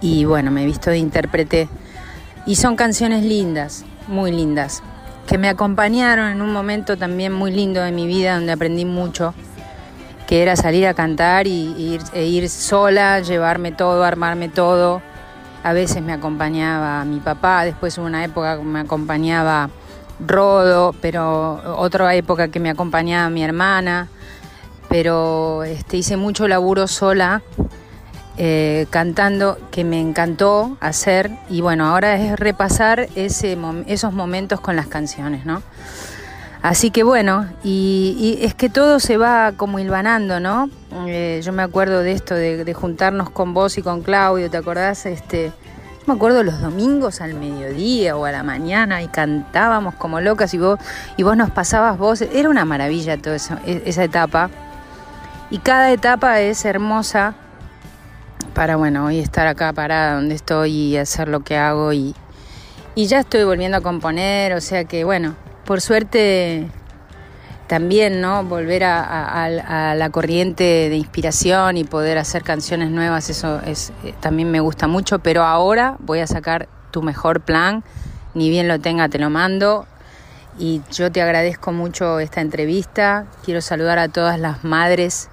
y 0.00 0.24
bueno, 0.24 0.50
me 0.50 0.64
he 0.64 0.66
visto 0.66 0.90
de 0.90 0.98
intérprete 0.98 1.68
y 2.46 2.56
son 2.56 2.74
canciones 2.74 3.22
lindas, 3.22 3.84
muy 4.08 4.32
lindas, 4.32 4.82
que 5.28 5.38
me 5.38 5.48
acompañaron 5.48 6.32
en 6.32 6.42
un 6.42 6.52
momento 6.52 6.96
también 6.96 7.32
muy 7.32 7.52
lindo 7.52 7.80
de 7.80 7.92
mi 7.92 8.08
vida 8.08 8.34
donde 8.34 8.50
aprendí 8.50 8.84
mucho 8.84 9.34
que 10.26 10.42
era 10.42 10.56
salir 10.56 10.88
a 10.88 10.94
cantar 10.94 11.46
y, 11.46 11.76
y 11.78 11.94
ir, 11.94 12.00
e 12.12 12.24
ir 12.24 12.48
sola, 12.50 13.20
llevarme 13.20 13.70
todo, 13.70 14.02
armarme 14.02 14.48
todo. 14.48 15.00
A 15.64 15.72
veces 15.72 16.02
me 16.02 16.12
acompañaba 16.12 17.04
mi 17.04 17.18
papá, 17.18 17.64
después 17.64 17.98
hubo 17.98 18.06
una 18.06 18.22
época 18.22 18.58
que 18.58 18.62
me 18.62 18.80
acompañaba 18.80 19.70
Rodo, 20.20 20.94
pero 21.00 21.76
otra 21.76 22.14
época 22.14 22.48
que 22.48 22.60
me 22.60 22.70
acompañaba 22.70 23.30
mi 23.30 23.42
hermana. 23.42 24.08
Pero 24.88 25.64
este, 25.64 25.96
hice 25.96 26.16
mucho 26.16 26.46
laburo 26.46 26.86
sola, 26.86 27.42
eh, 28.36 28.86
cantando, 28.90 29.58
que 29.70 29.82
me 29.84 30.00
encantó 30.00 30.76
hacer. 30.80 31.30
Y 31.48 31.62
bueno, 31.62 31.86
ahora 31.86 32.14
es 32.16 32.38
repasar 32.38 33.08
ese, 33.16 33.58
esos 33.86 34.12
momentos 34.12 34.60
con 34.60 34.76
las 34.76 34.86
canciones, 34.86 35.46
¿no? 35.46 35.62
Así 36.64 36.90
que 36.90 37.02
bueno, 37.02 37.46
y, 37.62 38.38
es 38.40 38.54
que 38.54 38.70
todo 38.70 38.98
se 38.98 39.18
va 39.18 39.52
como 39.54 39.80
hilvanando, 39.80 40.40
¿no? 40.40 40.70
Eh, 41.06 41.42
yo 41.44 41.52
me 41.52 41.62
acuerdo 41.62 42.00
de 42.00 42.12
esto, 42.12 42.34
de, 42.34 42.64
de 42.64 42.72
juntarnos 42.72 43.28
con 43.28 43.52
vos 43.52 43.76
y 43.76 43.82
con 43.82 44.00
Claudio, 44.00 44.48
¿te 44.48 44.56
acordás? 44.56 45.04
Este, 45.04 45.48
yo 45.48 46.04
me 46.06 46.14
acuerdo 46.14 46.42
los 46.42 46.62
domingos 46.62 47.20
al 47.20 47.34
mediodía 47.34 48.16
o 48.16 48.24
a 48.24 48.32
la 48.32 48.42
mañana 48.42 49.02
y 49.02 49.08
cantábamos 49.08 49.94
como 49.96 50.22
locas 50.22 50.54
y 50.54 50.58
vos, 50.58 50.80
y 51.18 51.22
vos 51.22 51.36
nos 51.36 51.50
pasabas 51.50 51.98
vos. 51.98 52.22
Era 52.22 52.48
una 52.48 52.64
maravilla 52.64 53.18
toda 53.18 53.36
eso, 53.36 53.58
e- 53.66 53.82
esa 53.84 54.02
etapa. 54.02 54.48
Y 55.50 55.58
cada 55.58 55.92
etapa 55.92 56.40
es 56.40 56.64
hermosa 56.64 57.34
para, 58.54 58.76
bueno, 58.76 59.04
hoy 59.04 59.18
estar 59.18 59.46
acá 59.46 59.70
parada 59.74 60.14
donde 60.14 60.34
estoy 60.34 60.72
y 60.72 60.96
hacer 60.96 61.28
lo 61.28 61.40
que 61.40 61.58
hago 61.58 61.92
y 61.92 62.14
ya 62.96 63.20
estoy 63.20 63.44
volviendo 63.44 63.76
a 63.76 63.80
componer, 63.82 64.54
o 64.54 64.62
sea 64.62 64.84
que 64.84 65.04
bueno, 65.04 65.36
por 65.64 65.80
suerte 65.80 66.68
también, 67.66 68.20
¿no? 68.20 68.44
Volver 68.44 68.84
a, 68.84 69.94
la 69.96 70.10
corriente 70.10 70.88
de 70.88 70.96
inspiración 70.96 71.76
y 71.76 71.84
poder 71.84 72.18
hacer 72.18 72.42
canciones 72.42 72.90
nuevas, 72.90 73.30
eso 73.30 73.60
es, 73.60 73.92
eh, 74.04 74.14
también 74.20 74.50
me 74.50 74.60
gusta 74.60 74.86
mucho, 74.86 75.18
pero 75.18 75.42
ahora 75.42 75.96
voy 76.00 76.20
a 76.20 76.26
sacar 76.26 76.68
tu 76.90 77.02
mejor 77.02 77.40
plan, 77.40 77.82
ni 78.34 78.50
bien 78.50 78.68
lo 78.68 78.80
tenga, 78.80 79.08
te 79.08 79.18
lo 79.18 79.30
mando. 79.30 79.86
Y 80.58 80.82
yo 80.92 81.10
te 81.10 81.20
agradezco 81.20 81.72
mucho 81.72 82.20
esta 82.20 82.40
entrevista. 82.40 83.26
Quiero 83.44 83.60
saludar 83.60 83.98
a 83.98 84.08
todas 84.08 84.38
las 84.38 84.62
madres, 84.62 85.28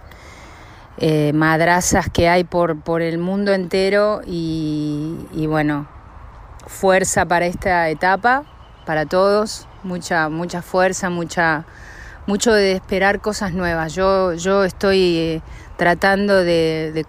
eh, 0.97 1.31
madrazas 1.33 2.09
que 2.09 2.27
hay 2.27 2.43
por, 2.43 3.01
el 3.03 3.19
mundo 3.19 3.53
entero 3.53 4.21
y 4.25 5.45
bueno, 5.47 5.87
fuerza 6.65 7.25
para 7.25 7.45
esta 7.45 7.89
etapa, 7.89 8.45
para 8.85 9.05
todos, 9.05 9.67
mucha, 9.83 10.29
mucha 10.29 10.61
fuerza, 10.61 11.09
mucha, 11.09 11.65
mucho 12.27 12.53
de 12.53 12.73
esperar 12.73 13.21
cosas 13.21 13.53
nuevas. 13.53 13.93
Yo, 13.93 14.33
yo 14.33 14.63
estoy 14.63 15.17
eh, 15.17 15.41
tratando 15.77 16.35
de, 16.43 16.91
de 16.93 17.05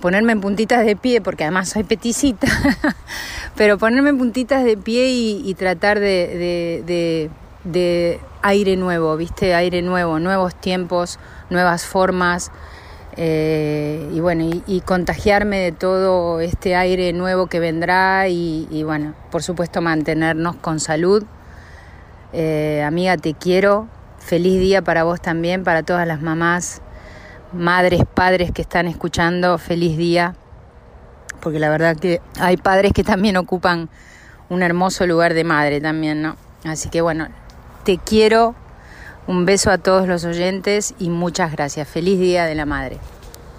ponerme 0.00 0.32
en 0.32 0.40
puntitas 0.40 0.84
de 0.84 0.96
pie, 0.96 1.20
porque 1.20 1.44
además 1.44 1.68
soy 1.70 1.84
peticita, 1.84 2.46
pero 3.56 3.78
ponerme 3.78 4.10
en 4.10 4.18
puntitas 4.18 4.64
de 4.64 4.76
pie 4.76 5.08
y, 5.10 5.42
y 5.48 5.54
tratar 5.54 6.00
de, 6.00 6.04
de- 6.06 6.82
de- 6.86 7.30
de 7.64 8.20
aire 8.42 8.76
nuevo, 8.76 9.16
¿viste? 9.16 9.54
Aire 9.54 9.82
nuevo, 9.82 10.18
nuevos 10.18 10.54
tiempos, 10.54 11.20
nuevas 11.50 11.84
formas. 11.84 12.50
eh, 13.16 14.08
y 14.12 14.20
bueno, 14.20 14.42
y, 14.44 14.62
y 14.66 14.80
contagiarme 14.80 15.58
de 15.58 15.72
todo 15.72 16.40
este 16.40 16.74
aire 16.74 17.12
nuevo 17.12 17.46
que 17.46 17.60
vendrá 17.60 18.26
y, 18.28 18.66
y 18.70 18.82
bueno, 18.84 19.14
por 19.30 19.42
supuesto 19.42 19.80
mantenernos 19.80 20.56
con 20.56 20.80
salud. 20.80 21.24
Eh, 22.32 22.82
amiga, 22.86 23.16
te 23.16 23.34
quiero. 23.34 23.88
Feliz 24.18 24.60
día 24.60 24.82
para 24.82 25.04
vos 25.04 25.20
también, 25.20 25.64
para 25.64 25.82
todas 25.82 26.06
las 26.06 26.22
mamás, 26.22 26.80
madres, 27.52 28.02
padres 28.14 28.52
que 28.52 28.62
están 28.62 28.86
escuchando. 28.86 29.58
Feliz 29.58 29.96
día. 29.96 30.36
Porque 31.40 31.58
la 31.58 31.70
verdad 31.70 31.96
que 31.96 32.20
hay 32.38 32.56
padres 32.56 32.92
que 32.92 33.02
también 33.02 33.36
ocupan 33.36 33.88
un 34.48 34.62
hermoso 34.62 35.06
lugar 35.06 35.34
de 35.34 35.44
madre 35.44 35.80
también, 35.80 36.22
¿no? 36.22 36.36
Así 36.64 36.88
que 36.88 37.00
bueno, 37.00 37.28
te 37.84 37.98
quiero. 37.98 38.54
Un 39.26 39.44
beso 39.44 39.70
a 39.70 39.78
todos 39.78 40.08
los 40.08 40.24
oyentes 40.24 40.94
y 40.98 41.08
muchas 41.08 41.52
gracias. 41.52 41.86
Feliz 41.86 42.18
Día 42.18 42.44
de 42.44 42.56
la 42.56 42.66
Madre. 42.66 42.98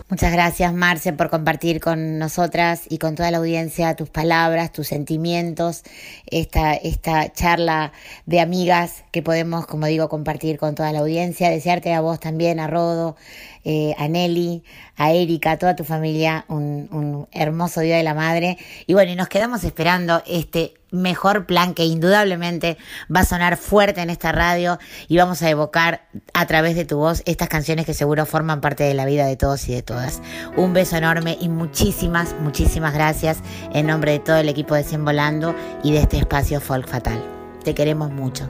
Muchas 0.10 0.34
gracias, 0.34 0.74
Marce, 0.74 1.14
por 1.14 1.30
compartir 1.30 1.80
con 1.80 2.20
nosotras 2.20 2.82
y 2.90 2.98
con 2.98 3.16
toda 3.16 3.32
la 3.32 3.38
audiencia 3.38 3.96
tus 3.96 4.10
palabras, 4.10 4.74
tus 4.74 4.88
sentimientos, 4.88 5.84
esta, 6.28 6.74
esta 6.74 7.32
charla 7.32 7.94
de 8.26 8.42
amigas 8.42 9.06
que 9.12 9.24
podemos, 9.24 9.66
como 9.66 9.86
digo, 9.86 10.10
compartir 10.10 10.58
con 10.60 10.76
toda 10.76 10.92
la 10.92 11.00
audiencia. 11.00 11.50
Desearte 11.50 11.94
a 11.94 12.02
vos 12.02 12.20
también, 12.20 12.60
a 12.60 12.68
Rodo, 12.68 13.16
eh, 13.64 13.96
a 13.98 14.10
Nelly, 14.10 14.64
a 14.98 15.14
Erika, 15.14 15.52
a 15.52 15.58
toda 15.58 15.76
tu 15.76 15.86
familia, 15.86 16.46
un, 16.50 16.90
un 16.92 17.28
hermoso 17.32 17.80
Día 17.80 17.96
de 17.96 18.04
la 18.04 18.14
Madre. 18.14 18.58
Y 18.86 18.94
bueno, 18.94 19.14
y 19.14 19.16
nos 19.16 19.30
quedamos 19.30 19.64
esperando 19.64 20.22
este 20.28 20.74
mejor 20.94 21.46
plan 21.46 21.74
que 21.74 21.84
indudablemente 21.84 22.78
va 23.14 23.22
a 23.22 23.26
sonar 23.26 23.58
fuerte 23.58 24.02
en 24.02 24.10
esta 24.10 24.32
radio 24.32 24.80
y 25.10 25.18
vamos 25.18 25.42
a 25.42 25.50
evocar 25.50 26.08
a 26.34 26.46
través 26.46 26.76
de 26.76 26.86
tu 26.86 26.98
voz 26.98 27.24
estas 27.26 27.50
canciones 27.50 27.86
que 27.86 27.94
seguro 27.94 28.26
forman 28.26 28.62
parte 28.62 28.84
de 28.84 28.94
la 28.94 29.06
vida 29.06 29.26
de 29.26 29.36
todos 29.36 29.68
y 29.68 29.74
de 29.74 29.82
todas. 29.82 30.22
Un 30.56 30.74
beso 30.74 30.96
enorme 30.96 31.38
y 31.42 31.50
muchísimas, 31.50 32.36
muchísimas 32.40 32.94
gracias 32.94 33.40
en 33.74 33.88
nombre 33.88 34.14
de 34.14 34.20
todo 34.20 34.38
el 34.38 34.48
equipo 34.48 34.76
de 34.76 34.84
Cien 34.84 35.04
Volando 35.04 35.56
y 35.84 35.92
de 35.92 36.00
este 36.00 36.18
espacio 36.18 36.62
Folk 36.62 36.88
Fatal. 36.88 37.22
Te 37.64 37.74
queremos 37.74 38.12
mucho. 38.12 38.48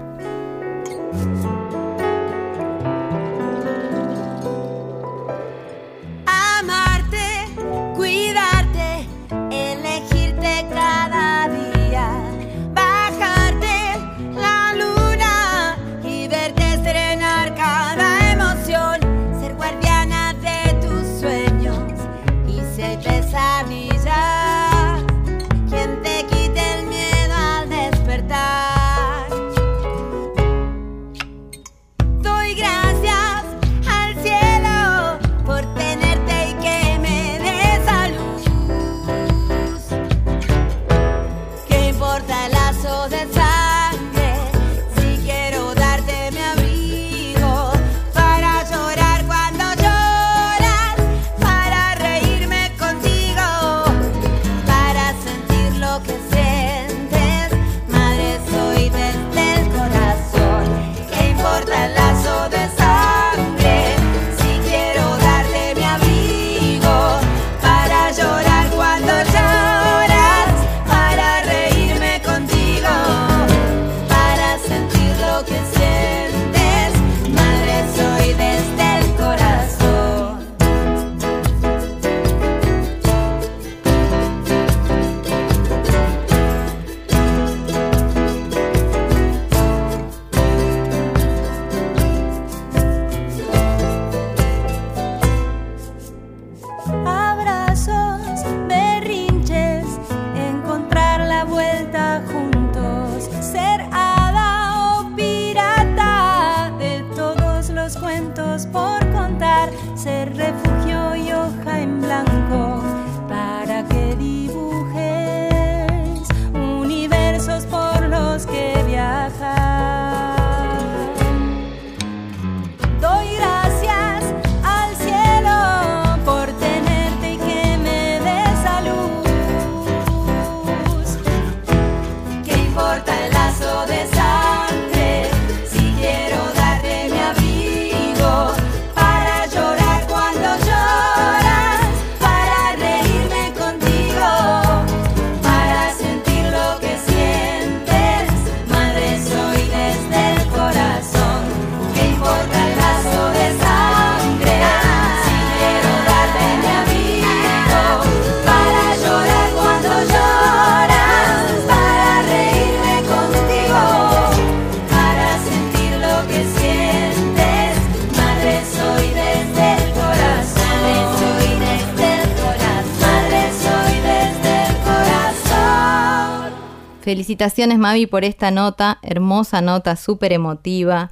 Felicitaciones, 177.14 177.78
Mavi, 177.78 178.07
por 178.07 178.24
esta 178.24 178.49
nota, 178.49 178.97
hermosa 179.03 179.61
nota, 179.61 179.95
súper 179.97 180.34
emotiva. 180.34 181.11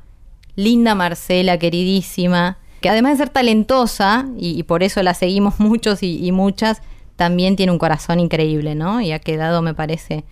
Linda 0.55 0.95
Marcela, 0.95 1.59
queridísima, 1.59 2.57
que 2.81 2.89
además 2.89 3.11
de 3.11 3.17
ser 3.25 3.29
talentosa, 3.29 4.25
y, 4.35 4.63
por 4.63 4.81
eso 4.81 5.03
la 5.03 5.13
seguimos 5.13 5.59
muchos 5.59 6.01
y, 6.01 6.31
muchas, 6.31 6.81
también 7.17 7.55
tiene 7.55 7.71
un 7.71 7.77
corazón 7.77 8.19
increíble, 8.19 8.73
¿no? 8.73 8.99
Y 8.99 9.11
ha 9.11 9.19
quedado, 9.19 9.61
me 9.61 9.75
parece, 9.75 10.23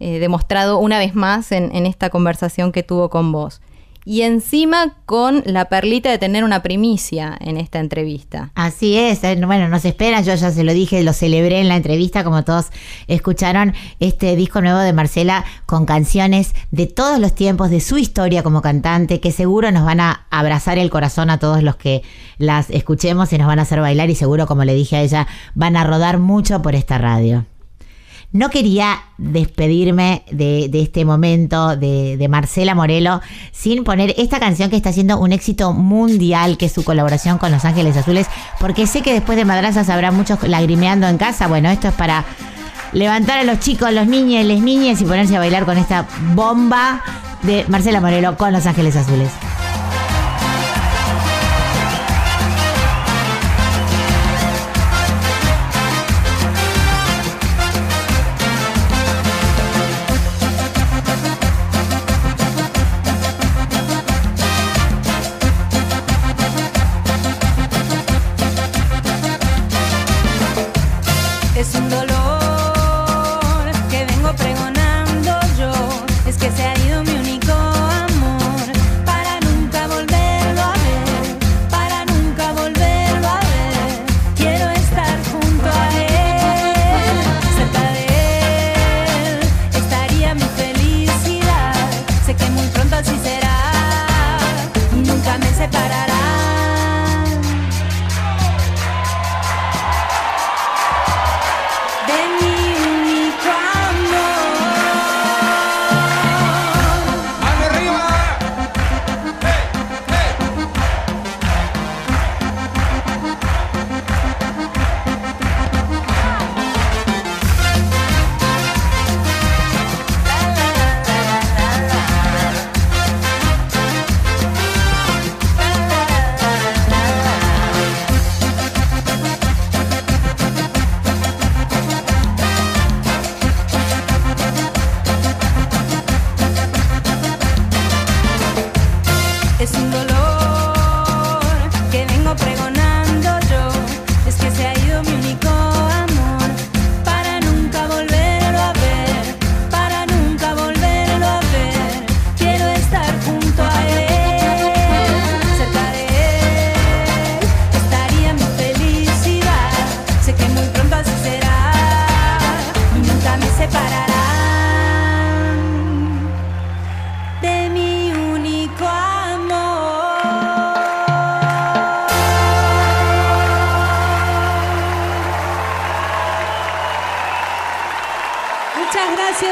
eh, 0.00 0.18
demostrado 0.18 0.80
una 0.80 0.98
vez 0.98 1.14
más 1.14 1.52
en 1.52 1.86
esta 1.86 2.10
conversación 2.10 2.72
que 2.72 2.82
tuvo 2.82 3.08
con 3.08 3.30
vos. 3.30 3.60
Y 4.04 4.22
encima 4.22 4.96
con 5.06 5.42
la 5.46 5.66
perlita 5.66 6.10
de 6.10 6.18
tener 6.18 6.42
una 6.42 6.62
primicia 6.62 7.36
en 7.40 7.56
esta 7.56 7.78
entrevista. 7.78 8.50
Así 8.54 8.96
es, 8.96 9.22
eh, 9.22 9.40
bueno, 9.44 9.68
nos 9.68 9.84
esperan, 9.84 10.24
yo 10.24 10.34
ya 10.34 10.50
se 10.50 10.64
lo 10.64 10.72
dije, 10.72 11.02
lo 11.02 11.12
celebré 11.12 11.60
en 11.60 11.68
la 11.68 11.76
entrevista, 11.76 12.24
como 12.24 12.42
todos 12.42 12.66
escucharon, 13.06 13.74
este 14.00 14.34
disco 14.34 14.60
nuevo 14.60 14.78
de 14.78 14.92
Marcela 14.92 15.44
con 15.66 15.86
canciones 15.86 16.54
de 16.70 16.86
todos 16.86 17.20
los 17.20 17.34
tiempos, 17.34 17.70
de 17.70 17.80
su 17.80 17.98
historia 17.98 18.42
como 18.42 18.60
cantante, 18.60 19.20
que 19.20 19.30
seguro 19.30 19.70
nos 19.70 19.84
van 19.84 20.00
a 20.00 20.26
abrazar 20.30 20.78
el 20.78 20.90
corazón 20.90 21.30
a 21.30 21.38
todos 21.38 21.62
los 21.62 21.76
que 21.76 22.02
las 22.38 22.70
escuchemos 22.70 23.32
y 23.32 23.38
nos 23.38 23.46
van 23.46 23.60
a 23.60 23.62
hacer 23.62 23.80
bailar 23.80 24.10
y 24.10 24.14
seguro, 24.16 24.46
como 24.46 24.64
le 24.64 24.74
dije 24.74 24.96
a 24.96 25.02
ella, 25.02 25.26
van 25.54 25.76
a 25.76 25.84
rodar 25.84 26.18
mucho 26.18 26.60
por 26.60 26.74
esta 26.74 26.98
radio. 26.98 27.44
No 28.32 28.48
quería 28.48 29.02
despedirme 29.18 30.24
de, 30.30 30.70
este 30.72 31.04
momento 31.04 31.76
de, 31.76 32.16
de 32.16 32.28
Marcela 32.28 32.74
Morelo 32.74 33.20
sin 33.52 33.84
poner 33.84 34.14
esta 34.16 34.40
canción 34.40 34.70
que 34.70 34.76
está 34.76 34.88
haciendo 34.88 35.18
un 35.18 35.32
éxito 35.32 35.74
mundial, 35.74 36.56
que 36.56 36.66
es 36.66 36.72
su 36.72 36.82
colaboración 36.82 37.36
con 37.36 37.52
Los 37.52 37.66
Ángeles 37.66 37.96
Azules, 37.96 38.26
porque 38.58 38.86
sé 38.86 39.02
que 39.02 39.12
después 39.12 39.36
de 39.36 39.44
Madrazas 39.44 39.90
habrá 39.90 40.12
muchos 40.12 40.42
lagrimeando 40.42 41.06
en 41.08 41.18
casa. 41.18 41.46
Bueno, 41.46 41.68
esto 41.70 41.88
es 41.88 41.94
para 41.94 42.24
levantar 42.92 43.38
a 43.38 43.44
los 43.44 43.60
chicos, 43.60 43.92
los 43.92 44.06
niños, 44.06 44.44
las 44.46 44.60
niñas 44.60 45.00
y 45.02 45.04
ponerse 45.04 45.36
a 45.36 45.38
bailar 45.38 45.66
con 45.66 45.76
esta 45.76 46.06
bomba 46.34 47.02
de 47.42 47.66
Marcela 47.68 48.00
Morelo 48.00 48.36
con 48.38 48.52
Los 48.52 48.64
Ángeles 48.66 48.96
Azules. 48.96 49.30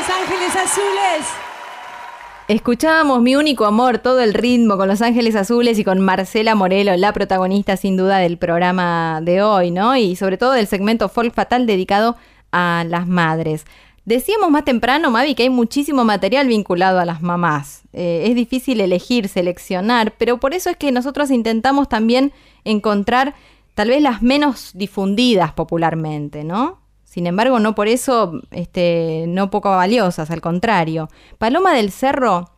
Gracias, 0.01 0.19
Ángeles 0.19 0.57
Azules. 0.57 1.27
Escuchábamos 2.49 3.21
Mi 3.21 3.37
Único 3.37 3.67
Amor, 3.67 3.99
todo 3.99 4.21
el 4.21 4.33
ritmo 4.33 4.79
con 4.79 4.89
Los 4.89 5.03
Ángeles 5.03 5.37
Azules 5.37 5.79
y 5.79 5.85
con 5.85 6.01
Marcela 6.01 6.55
Morelo, 6.55 6.97
la 6.97 7.13
protagonista 7.13 7.77
sin 7.77 7.99
duda 7.99 8.17
del 8.17 8.39
programa 8.39 9.21
de 9.23 9.43
hoy, 9.43 9.71
¿no? 9.71 9.95
Y 9.97 10.17
sobre 10.17 10.39
todo 10.39 10.53
del 10.53 10.67
segmento 10.67 11.11
Folk 11.11 11.35
Fatal 11.35 11.67
dedicado 11.67 12.17
a 12.51 12.83
las 12.89 13.07
madres. 13.09 13.67
Decíamos 14.07 14.51
más 14.51 14.65
temprano, 14.65 15.11
Mavi, 15.11 15.35
que 15.35 15.43
hay 15.43 15.51
muchísimo 15.51 16.03
material 16.03 16.49
vinculado 16.49 16.99
a 16.99 17.05
las 17.05 17.21
mamás. 17.21 17.83
Eh, 17.93 18.25
es 18.27 18.35
difícil 18.35 18.81
elegir, 18.81 19.29
seleccionar, 19.29 20.15
pero 20.17 20.41
por 20.41 20.55
eso 20.55 20.71
es 20.71 20.79
que 20.79 20.93
nosotros 20.93 21.31
intentamos 21.31 21.91
también 21.91 22.33
encontrar 22.65 23.35
tal 23.75 23.89
vez 23.89 24.01
las 24.01 24.23
menos 24.23 24.71
difundidas 24.73 25.53
popularmente, 25.53 26.43
¿no? 26.43 26.79
Sin 27.11 27.27
embargo, 27.27 27.59
no 27.59 27.75
por 27.75 27.89
eso 27.89 28.41
este, 28.53 29.25
no 29.27 29.51
poco 29.51 29.69
valiosas, 29.71 30.31
al 30.31 30.41
contrario. 30.41 31.09
Paloma 31.39 31.75
del 31.75 31.91
Cerro 31.91 32.51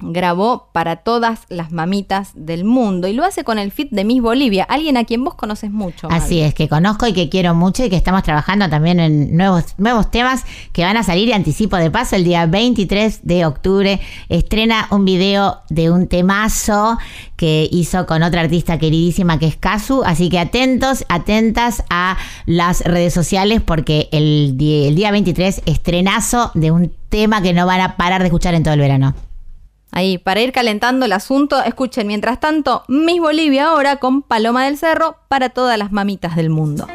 grabó 0.00 0.68
para 0.72 0.96
todas 0.96 1.40
las 1.48 1.72
mamitas 1.72 2.32
del 2.34 2.64
mundo 2.64 3.08
y 3.08 3.12
lo 3.12 3.24
hace 3.24 3.44
con 3.44 3.58
el 3.58 3.70
fit 3.70 3.90
de 3.90 4.04
Miss 4.04 4.22
Bolivia, 4.22 4.64
alguien 4.64 4.96
a 4.96 5.04
quien 5.04 5.24
vos 5.24 5.34
conoces 5.34 5.70
mucho. 5.70 6.08
Así 6.10 6.40
es, 6.40 6.54
que 6.54 6.68
conozco 6.68 7.06
y 7.06 7.12
que 7.12 7.28
quiero 7.28 7.54
mucho 7.54 7.84
y 7.84 7.90
que 7.90 7.96
estamos 7.96 8.22
trabajando 8.22 8.68
también 8.68 9.00
en 9.00 9.36
nuevos, 9.36 9.74
nuevos 9.78 10.10
temas 10.10 10.44
que 10.72 10.84
van 10.84 10.96
a 10.96 11.02
salir 11.02 11.28
y 11.28 11.32
anticipo 11.32 11.76
de 11.76 11.90
paso 11.90 12.16
el 12.16 12.24
día 12.24 12.46
23 12.46 13.20
de 13.22 13.46
octubre. 13.46 14.00
Estrena 14.28 14.88
un 14.90 15.04
video 15.04 15.60
de 15.68 15.90
un 15.90 16.08
temazo 16.08 16.98
que 17.36 17.68
hizo 17.70 18.06
con 18.06 18.22
otra 18.22 18.42
artista 18.42 18.78
queridísima 18.78 19.38
que 19.38 19.46
es 19.46 19.56
Kazu. 19.56 20.02
Así 20.04 20.28
que 20.28 20.38
atentos, 20.38 21.04
atentas 21.08 21.84
a 21.90 22.16
las 22.46 22.82
redes 22.82 23.14
sociales 23.14 23.62
porque 23.62 24.08
el, 24.12 24.56
el 24.60 24.94
día 24.94 25.10
23 25.10 25.62
estrenazo 25.66 26.50
de 26.54 26.70
un 26.70 26.92
tema 27.08 27.42
que 27.42 27.52
no 27.52 27.66
van 27.66 27.80
a 27.80 27.96
parar 27.96 28.20
de 28.20 28.26
escuchar 28.26 28.54
en 28.54 28.62
todo 28.62 28.74
el 28.74 28.80
verano. 28.80 29.14
Ahí, 29.92 30.18
para 30.18 30.40
ir 30.40 30.52
calentando 30.52 31.06
el 31.06 31.12
asunto, 31.12 31.62
escuchen 31.62 32.06
mientras 32.06 32.38
tanto 32.38 32.84
Miss 32.88 33.20
Bolivia 33.20 33.68
ahora 33.68 33.96
con 33.96 34.22
Paloma 34.22 34.64
del 34.66 34.78
Cerro 34.78 35.16
para 35.28 35.48
todas 35.48 35.76
las 35.78 35.90
mamitas 35.90 36.36
del 36.36 36.50
mundo. 36.50 36.86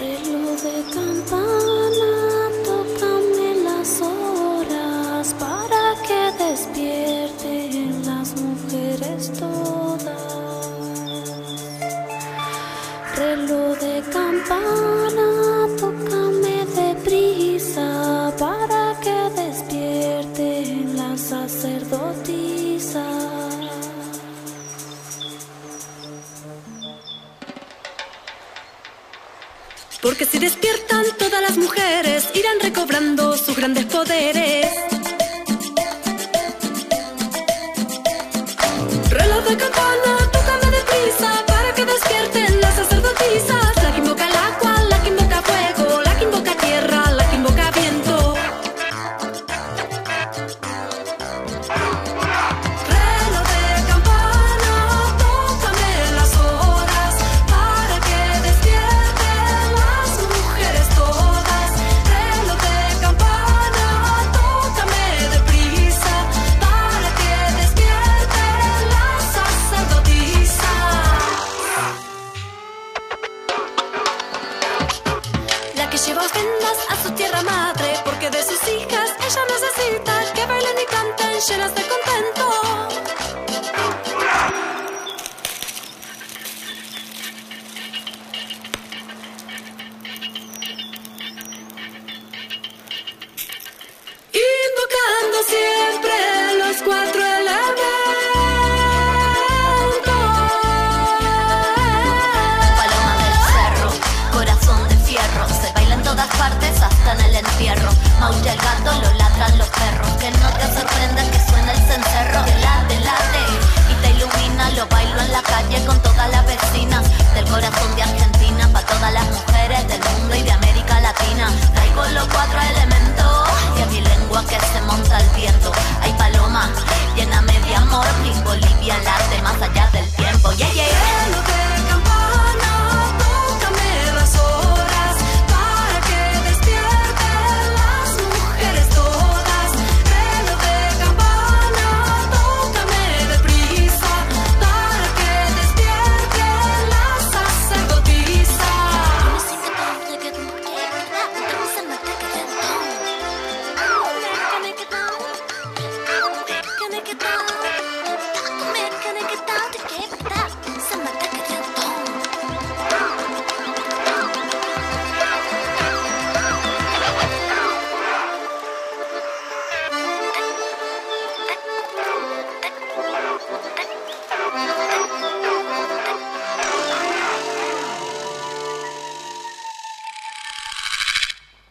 Reloj 0.00 0.60
de 0.62 0.82
campana, 0.92 2.50
tócame 2.64 3.54
las 3.62 4.00
horas 4.02 5.34
para 5.38 5.94
que 6.06 6.32
despierten 6.44 8.04
las 8.04 8.34
mujeres 8.40 9.32
todas. 9.38 10.20
Reloj 13.16 13.78
de 13.78 14.02
campana, 14.10 14.99
sacerdotisas. 21.20 23.04
Porque 30.00 30.24
si 30.24 30.38
despiertan 30.38 31.04
todas 31.18 31.42
las 31.42 31.58
mujeres 31.58 32.30
irán 32.34 32.58
recobrando 32.60 33.36
sus 33.36 33.54
grandes 33.54 33.84
poderes. 33.84 34.66
Reloj 39.10 39.44
de 39.44 39.56
campana, 39.58 40.30
tócame 40.32 40.76
deprisa 40.78 41.44
para 41.46 41.74
que 41.74 41.84
despierten 41.84 42.60
las 42.62 42.74
sacerdotisas. 42.76 43.59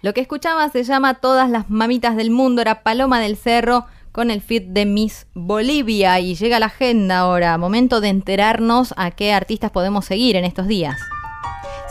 Lo 0.09 0.13
que 0.15 0.21
escuchaba 0.21 0.67
se 0.69 0.83
llama 0.83 1.13
Todas 1.13 1.51
las 1.51 1.69
mamitas 1.69 2.15
del 2.15 2.31
mundo, 2.31 2.63
era 2.63 2.81
Paloma 2.81 3.19
del 3.19 3.37
Cerro 3.37 3.85
con 4.11 4.31
el 4.31 4.41
feed 4.41 4.63
de 4.63 4.87
Miss 4.87 5.27
Bolivia 5.35 6.19
y 6.19 6.33
llega 6.33 6.57
la 6.57 6.65
agenda 6.65 7.19
ahora, 7.19 7.55
momento 7.59 8.01
de 8.01 8.09
enterarnos 8.09 8.91
a 8.97 9.11
qué 9.11 9.33
artistas 9.33 9.69
podemos 9.69 10.05
seguir 10.05 10.35
en 10.35 10.45
estos 10.45 10.65
días. 10.65 10.97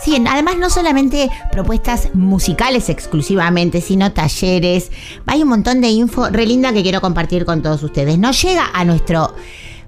Sí, 0.03 0.21
además 0.29 0.57
no 0.59 0.69
solamente 0.69 1.31
propuestas 1.53 2.13
musicales 2.13 2.89
exclusivamente, 2.89 3.81
sino 3.81 4.13
talleres. 4.13 4.91
Hay 5.27 5.43
un 5.43 5.51
montón 5.51 5.81
de 5.81 5.87
info 5.91 6.29
re 6.29 6.45
linda 6.45 6.73
que 6.73 6.83
quiero 6.83 7.01
compartir 7.01 7.45
con 7.45 7.63
todos 7.63 7.85
ustedes. 7.85 8.19
Nos 8.19 8.43
llega 8.43 8.69
a 8.75 8.85
nuestro 8.85 9.37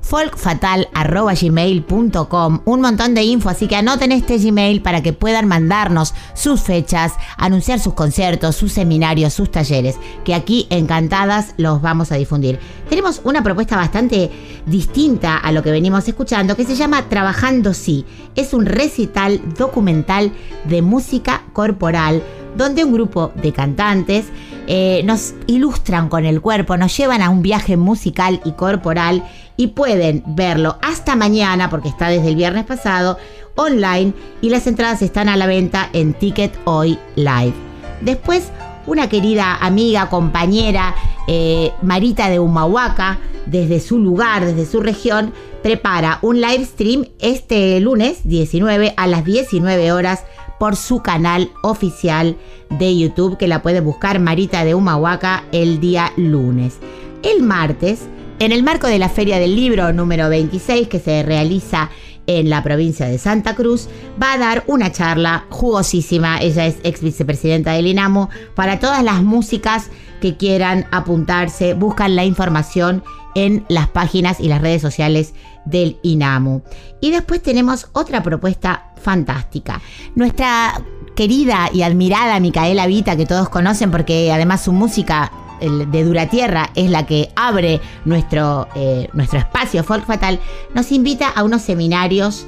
folkfatal.gmail.com 0.01 2.61
un 2.65 2.81
montón 2.81 3.15
de 3.15 3.23
info, 3.23 3.49
así 3.49 3.69
que 3.69 3.77
anoten 3.77 4.11
este 4.13 4.39
Gmail 4.39 4.83
para 4.83 5.03
que 5.03 5.13
puedan 5.13 5.47
mandarnos 5.47 6.15
sus 6.35 6.63
fechas, 6.63 7.13
anunciar 7.37 7.79
sus 7.81 7.95
conciertos, 7.95 8.57
sus 8.57 8.73
seminarios, 8.73 9.35
sus 9.35 9.51
talleres, 9.51 9.97
que 10.25 10.35
aquí 10.35 10.67
encantadas 10.71 11.55
los 11.57 11.83
vamos 11.83 12.13
a 12.13 12.17
difundir. 12.17 12.61
Tenemos 12.89 13.21
una 13.25 13.43
propuesta 13.43 13.77
bastante 13.77 14.31
distinta 14.67 15.37
a 15.37 15.53
lo 15.53 15.63
que 15.63 15.71
venimos 15.71 16.09
escuchando 16.09 16.57
que 16.57 16.65
se 16.65 16.75
llama 16.75 17.09
Trabajando 17.09 17.75
Sí. 17.75 18.05
Es 18.35 18.53
un 18.53 18.67
recital 18.67 19.41
documental 19.57 20.33
de 20.65 20.83
música 20.83 21.45
corporal 21.53 22.23
donde 22.57 22.85
un 22.85 22.93
grupo 22.93 23.33
de 23.37 23.53
cantantes 23.53 24.27
eh, 24.67 25.03
nos 25.05 25.35
ilustran 25.47 26.09
con 26.09 26.25
el 26.25 26.41
cuerpo, 26.41 26.77
nos 26.77 26.97
llevan 26.97 27.23
a 27.23 27.31
un 27.31 27.43
viaje 27.43 27.77
musical 27.77 28.41
y 28.45 28.53
corporal 28.53 29.25
y 29.61 29.67
pueden 29.67 30.23
verlo 30.27 30.79
hasta 30.81 31.17
mañana, 31.17 31.69
porque 31.69 31.91
está 31.91 32.09
desde 32.09 32.29
el 32.29 32.35
viernes 32.35 32.65
pasado, 32.65 33.19
online 33.57 34.15
y 34.41 34.49
las 34.49 34.67
entradas 34.67 35.03
están 35.03 35.29
a 35.29 35.37
la 35.37 35.47
venta 35.47 35.91
en 35.93 36.15
Ticket 36.15 36.59
Hoy 36.65 36.99
Live. 37.15 37.53
Después, 38.01 38.51
una 38.87 39.11
querida 39.11 39.57
amiga, 39.57 40.09
compañera, 40.09 40.95
eh, 41.29 41.73
Marita 41.83 42.31
de 42.31 42.39
Humahuaca, 42.39 43.19
desde 43.45 43.81
su 43.81 43.99
lugar, 43.99 44.47
desde 44.47 44.65
su 44.65 44.81
región, 44.81 45.35
prepara 45.63 46.21
un 46.23 46.41
live 46.41 46.65
stream 46.65 47.05
este 47.19 47.79
lunes 47.81 48.21
19 48.25 48.95
a 48.97 49.07
las 49.07 49.27
19 49.27 49.93
horas 49.93 50.25
por 50.59 50.75
su 50.75 51.03
canal 51.03 51.51
oficial 51.63 52.35
de 52.71 52.97
YouTube 52.97 53.37
que 53.37 53.47
la 53.47 53.61
puede 53.61 53.81
buscar 53.81 54.21
Marita 54.21 54.65
de 54.65 54.75
Humahuaca 54.75 55.45
el 55.53 55.81
día 55.81 56.15
lunes. 56.17 56.79
El 57.23 57.43
martes, 57.43 58.09
en 58.41 58.53
el 58.53 58.63
marco 58.63 58.87
de 58.87 58.99
la 58.99 59.11
Feria 59.11 59.39
del 59.39 59.55
Libro 59.55 59.93
número 59.93 60.31
26 60.31 60.89
que 60.89 60.99
se 60.99 61.23
realiza 61.23 61.91
en 62.27 62.49
la 62.49 62.63
provincia 62.63 63.07
de 63.07 63.19
Santa 63.19 63.55
Cruz, 63.55 63.89
va 64.21 64.33
a 64.33 64.39
dar 64.39 64.65
una 64.67 64.91
charla 64.91 65.45
jugosísima. 65.51 66.41
Ella 66.41 66.67
es 66.67 66.77
ex 66.83 67.03
vicepresidenta 67.03 67.73
del 67.73 67.87
INAMO. 67.87 68.31
Para 68.55 68.79
todas 68.79 69.05
las 69.05 69.23
músicas 69.23 69.91
que 70.23 70.39
quieran 70.39 70.87
apuntarse, 70.91 71.75
buscan 71.75 72.17
la 72.17 72.25
información 72.25 73.05
en 73.35 73.67
las 73.69 73.89
páginas 73.89 74.41
y 74.41 74.49
las 74.49 74.63
redes 74.63 74.81
sociales 74.81 75.35
del 75.67 75.99
INAMU. 76.03 76.63
Y 77.03 77.11
después 77.11 77.43
tenemos 77.43 77.89
otra 77.93 78.23
propuesta 78.23 78.93
fantástica. 79.03 79.83
Nuestra 80.15 80.83
querida 81.15 81.69
y 81.75 81.83
admirada 81.83 82.41
Micaela 82.41 82.87
Vita, 82.87 83.17
que 83.17 83.27
todos 83.27 83.51
conocen 83.51 83.91
porque 83.91 84.33
además 84.33 84.63
su 84.63 84.73
música 84.73 85.31
de 85.61 86.05
Dura 86.05 86.27
Tierra 86.29 86.71
es 86.75 86.91
la 86.91 87.07
que 87.07 87.31
abre 87.37 87.81
nuestro, 88.05 88.69
eh, 88.75 89.09
nuestro 89.13 89.39
espacio 89.39 89.85
Folk 89.85 90.07
Fatal, 90.07 90.41
nos 90.75 90.91
invita 90.93 91.29
a 91.29 91.45
unos 91.45 91.63
seminarios 91.63 92.47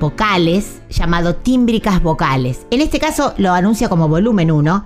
vocales 0.00 0.80
llamado 0.90 1.36
Tímbricas 1.36 2.02
Vocales. 2.02 2.66
En 2.70 2.80
este 2.80 2.98
caso 2.98 3.34
lo 3.38 3.52
anuncia 3.52 3.88
como 3.88 4.08
volumen 4.08 4.50
1, 4.50 4.84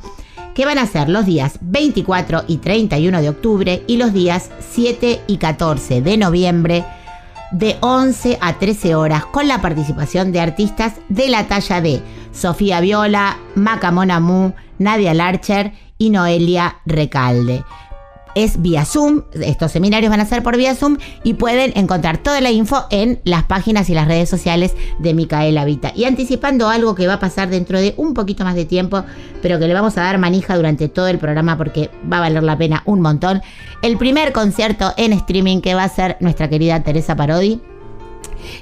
que 0.54 0.64
van 0.64 0.78
a 0.78 0.86
ser 0.86 1.08
los 1.08 1.26
días 1.26 1.58
24 1.60 2.44
y 2.48 2.58
31 2.58 3.20
de 3.20 3.28
octubre 3.28 3.82
y 3.86 3.96
los 3.96 4.12
días 4.12 4.50
7 4.72 5.22
y 5.26 5.36
14 5.38 6.02
de 6.02 6.16
noviembre 6.16 6.84
de 7.50 7.76
11 7.80 8.38
a 8.40 8.58
13 8.58 8.94
horas 8.94 9.24
con 9.26 9.48
la 9.48 9.60
participación 9.60 10.32
de 10.32 10.40
artistas 10.40 10.94
de 11.08 11.28
la 11.28 11.46
talla 11.46 11.80
de 11.80 12.02
Sofía 12.32 12.80
Viola, 12.80 13.38
Maca 13.54 13.90
Monamu, 13.90 14.52
Nadia 14.78 15.14
Larcher 15.14 15.72
y 15.99 16.11
Noelia 16.11 16.78
Recalde. 16.86 17.64
es 18.34 18.61
vía 18.61 18.84
Zoom. 18.84 19.22
Estos 19.32 19.72
seminarios 19.72 20.11
van 20.11 20.20
a 20.20 20.26
ser 20.26 20.42
por 20.42 20.59
vía 20.59 20.74
Zoom 20.74 20.99
y 21.24 21.34
pueden 21.34 21.72
encontrar 21.74 22.18
toda 22.18 22.42
la 22.42 22.51
info 22.51 22.84
en 22.90 23.18
las 23.24 23.44
páginas 23.44 23.88
y 23.88 23.94
las 23.94 24.07
redes 24.07 24.28
sociales 24.28 24.74
de 24.99 25.14
Micaela 25.14 25.64
Vita. 25.64 25.92
Y 25.97 26.05
anticipando 26.05 26.68
algo 26.68 26.94
que 26.94 27.07
va 27.07 27.14
a 27.14 27.18
pasar 27.18 27.49
dentro 27.49 27.80
de 27.80 27.94
un 27.97 28.12
poquito 28.12 28.44
más 28.44 28.55
de 28.55 28.66
tiempo, 28.66 29.05
pero 29.40 29.59
que 29.59 29.66
le 29.66 29.72
vamos 29.72 29.97
a 29.97 30.03
dar 30.03 30.18
manija 30.18 30.55
durante 30.55 30.88
todo 30.88 31.09
el 31.09 31.18
programa 31.18 31.57
porque 31.57 31.90
va 32.12 32.18
a 32.18 32.20
valer 32.20 32.42
la 32.42 32.59
pena 32.59 32.82
un 32.84 33.01
montón. 33.01 33.40
El 33.80 33.97
primer 33.97 34.32
concierto 34.32 34.92
en 34.99 35.14
streaming 35.14 35.62
que 35.62 35.74
va 35.74 35.84
a 35.84 35.88
ser 35.88 36.18
nuestra 36.20 36.51
querida 36.51 36.82
Teresa 36.82 37.16
Parodi 37.16 37.61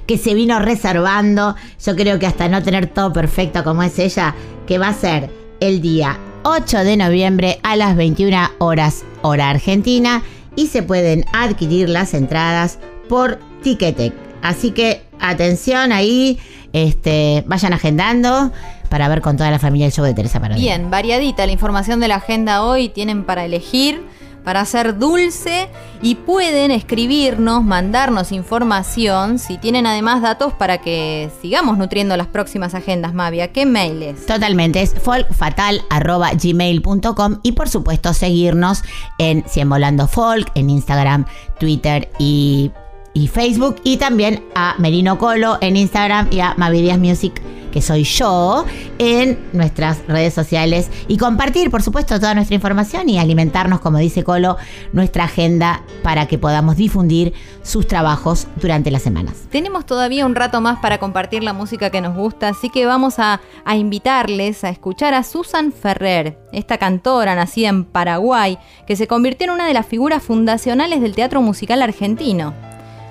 que 0.07 0.19
se 0.19 0.35
vino 0.35 0.59
reservando, 0.61 1.57
yo 1.85 1.97
creo 1.97 2.19
que 2.19 2.27
hasta 2.27 2.49
no 2.49 2.63
tener 2.63 2.87
todo 2.87 3.13
perfecto 3.13 3.65
como 3.65 3.83
es 3.83 3.99
ella, 3.99 4.35
que 4.67 4.79
va 4.79 4.89
a 4.89 4.95
ser 4.95 5.31
el 5.61 5.81
día 5.81 6.19
8 6.45 6.85
de 6.85 6.99
noviembre 6.99 7.59
a 7.63 7.75
las 7.75 7.97
21 7.97 8.51
horas 8.59 9.05
hora 9.23 9.49
argentina 9.49 10.23
y 10.55 10.67
se 10.67 10.83
pueden 10.83 11.25
adquirir 11.33 11.89
las 11.89 12.13
entradas 12.13 12.79
por 13.09 13.39
Ticketek. 13.63 14.13
Así 14.43 14.71
que 14.73 15.03
atención 15.21 15.91
ahí, 15.91 16.39
este, 16.75 17.45
vayan 17.47 17.73
agendando 17.73 18.53
para 18.91 19.09
ver 19.09 19.23
con 19.23 19.39
toda 19.39 19.51
la 19.51 19.59
familia 19.59 19.87
el 19.87 19.93
show 19.93 20.05
de 20.05 20.13
Teresa 20.13 20.39
Parodi. 20.39 20.61
Bien, 20.61 20.91
variadita 20.91 21.47
la 21.47 21.53
información 21.53 21.99
de 21.99 22.09
la 22.09 22.17
agenda 22.17 22.63
hoy, 22.63 22.91
tienen 22.91 23.25
para 23.25 23.47
elegir, 23.47 24.03
para 24.45 24.61
hacer 24.61 24.99
dulce 24.99 25.69
y 26.03 26.17
pueden 26.17 26.71
escribirnos, 26.71 27.65
mandarnos 27.65 28.31
información 28.31 29.39
si 29.39 29.57
tienen 29.59 29.87
además 29.87 30.21
datos 30.23 30.53
para 30.53 30.79
que 30.79 31.31
sigamos 31.41 31.79
nutriendo 31.79 32.17
las 32.17 32.27
próximas 32.29 32.75
agendas, 32.75 33.15
Mavia. 33.15 33.53
¿Qué 33.53 33.67
mails? 33.67 34.27
Totalmente, 34.27 34.83
es 34.83 34.95
folkfatal.gmail.com 34.95 37.39
y 37.43 37.53
por 37.53 37.69
supuesto 37.69 38.13
seguirnos 38.13 38.83
en 39.19 39.45
Cien 39.49 39.69
Volando 39.69 40.07
Folk, 40.07 40.53
en 40.55 40.71
Instagram, 40.71 41.27
Twitter 41.59 42.11
y, 42.19 42.71
y 43.15 43.29
Facebook 43.29 43.77
y 43.85 43.97
también 43.97 44.45
a 44.55 44.75
Merino 44.79 45.19
Colo 45.19 45.57
en 45.61 45.77
Instagram 45.77 46.29
y 46.31 46.41
a 46.41 46.55
Mavidias 46.57 46.99
Music 46.99 47.41
que 47.75 47.83
soy 47.83 48.05
yo, 48.05 48.65
en 48.99 49.37
nuestras 49.53 50.07
redes 50.07 50.33
sociales 50.33 50.89
y 51.09 51.17
compartir, 51.17 51.73
por 51.73 51.83
supuesto, 51.83 52.21
toda 52.21 52.33
nuestra 52.33 52.55
información 52.55 53.09
y 53.09 53.19
alimentarnos, 53.19 53.81
como 53.81 53.99
dice 53.99 54.23
Colo, 54.23 54.57
nuestra 54.93 55.25
agenda 55.25 55.83
para 56.05 56.27
que 56.27 56.39
podamos 56.39 56.77
difundir 56.77 57.35
sus 57.65 57.89
trabajos 57.89 58.47
durante 58.61 58.93
las 58.93 59.03
semanas. 59.03 59.49
Tenemos 59.51 59.87
todavía 59.87 60.25
un 60.25 60.37
rato 60.37 60.61
más 60.61 60.79
para 60.79 60.99
compartir 60.99 61.43
la 61.43 61.53
música 61.53 61.91
que 61.91 62.01
nos 62.01 62.17
gusta, 62.17 62.51
así 62.51 62.71
que 62.71 62.87
vamos 62.87 63.19
a, 63.19 63.41
a 63.65 63.75
invitarles 63.75 64.63
a 64.63 64.69
escuchar 64.69 65.13
a 65.13 65.25
Susan 65.25 65.73
Ferrer, 65.73 66.39
esta 66.53 66.79
cantora 66.79 67.35
nacida 67.35 67.71
en 67.71 67.85
Paraguay, 67.85 68.57
que 68.87 68.95
se 68.95 69.09
convirtió 69.09 69.47
en 69.47 69.51
una 69.51 69.67
de 69.67 69.75
las 69.75 69.87
figuras 69.87 70.23
fundacionales 70.23 71.01
del 71.01 71.17
teatro 71.17 71.43
musical 71.43 71.83
argentino. 71.83 72.55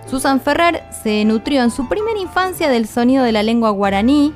Susan 0.10 0.42
Ferrer 0.42 0.84
se 1.04 1.26
nutrió 1.26 1.64
en 1.64 1.72
su 1.72 1.88
primera 1.88 2.20
infancia 2.20 2.70
del 2.70 2.88
sonido 2.88 3.24
de 3.24 3.32
la 3.32 3.44
lengua 3.44 3.70
guaraní 3.72 4.34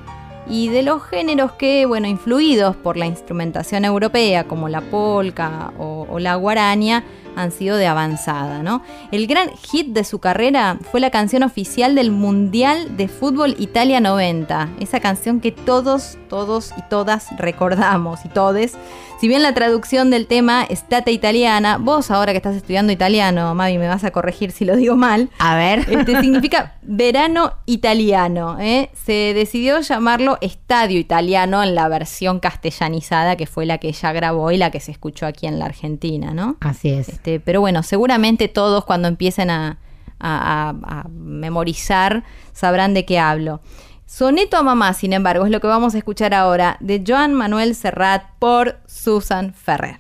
y 0.50 0.70
de 0.70 0.84
los 0.84 1.04
géneros 1.04 1.54
que, 1.54 1.86
bueno, 1.86 2.08
influidos 2.08 2.76
por 2.76 2.98
la 2.98 3.06
instrumentación 3.06 3.86
europea, 3.86 4.46
como 4.46 4.70
la 4.70 4.82
polka 4.82 5.74
o, 5.78 6.08
o 6.10 6.20
la 6.20 6.36
guarania, 6.36 7.04
han 7.38 7.52
sido 7.52 7.78
de 7.78 7.86
avanzada, 7.86 8.64
¿no? 8.64 8.82
El 9.12 9.28
gran 9.28 9.50
hit 9.72 9.88
de 9.90 10.04
su 10.04 10.20
carrera 10.20 10.80
fue 10.92 11.00
la 11.00 11.12
canción 11.12 11.44
oficial 11.44 11.94
del 11.94 12.12
Mundial 12.12 12.98
de 12.98 13.08
Fútbol 13.08 13.56
Italia 13.60 14.00
90, 14.00 14.70
esa 14.80 15.00
canción 15.00 15.40
que 15.40 15.52
todos, 15.52 16.18
todos 16.30 16.74
y 16.78 16.82
todas 16.90 17.28
recordamos 17.38 18.26
y 18.26 18.30
todes. 18.30 18.76
Si 19.20 19.28
bien 19.28 19.42
la 19.42 19.54
traducción 19.54 20.12
del 20.12 20.28
tema 20.28 20.64
Estate 20.64 21.12
Italiana, 21.12 21.78
vos 21.78 22.12
ahora 22.12 22.34
que 22.34 22.38
estás 22.38 22.56
estudiando 22.56 22.94
italiano, 22.94 23.56
Mavi, 23.56 23.80
me 23.80 23.88
vas 23.88 24.04
a 24.04 24.12
corregir 24.12 24.52
si 24.52 24.64
lo 24.64 24.76
digo 24.76 24.96
mal. 24.96 25.30
A 25.40 25.56
ver. 25.56 25.86
Este 25.90 26.20
significa 26.22 26.76
verano 26.84 27.54
italiano. 27.66 28.58
¿eh? 28.60 28.92
Se 28.94 29.34
decidió 29.34 29.80
llamarlo 29.80 30.37
Estadio 30.42 31.00
Italiano 31.00 31.64
en 31.64 31.76
la 31.76 31.88
versión 31.88 32.40
castellanizada, 32.40 33.36
que 33.36 33.46
fue 33.48 33.66
la 33.66 33.78
que 33.78 33.90
ella 33.90 34.12
grabó 34.12 34.52
y 34.52 34.58
la 34.58 34.72
que 34.72 34.80
se 34.80 34.92
escuchó 34.92 35.26
aquí 35.26 35.48
en 35.48 35.60
la 35.60 35.66
Argentina, 35.66 36.34
¿no? 36.34 36.58
Así 36.62 36.90
es. 36.90 37.10
Este, 37.10 37.40
pero 37.40 37.62
bueno, 37.62 37.84
seguramente 37.84 38.48
todos 38.48 38.86
cuando 38.86 39.08
empiecen 39.08 39.50
a, 39.50 39.78
a- 40.20 40.70
a- 40.70 41.00
a 41.02 41.08
memorizar 41.10 42.24
sabrán 42.54 42.94
de 42.94 43.06
qué 43.06 43.20
hablo. 43.20 43.62
Soneto 44.06 44.56
a 44.58 44.64
mamá, 44.64 44.94
sin 44.94 45.12
embargo, 45.14 45.46
es 45.46 45.52
lo 45.52 45.60
que 45.60 45.68
vamos 45.68 45.94
a 45.94 45.98
escuchar 45.98 46.34
ahora, 46.34 46.78
de 46.80 47.04
Joan 47.06 47.34
Manuel 47.34 47.76
Serrat 47.76 48.24
por 48.40 48.80
Susan 48.86 49.54
Ferrer. 49.54 50.00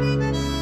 No 0.00 0.59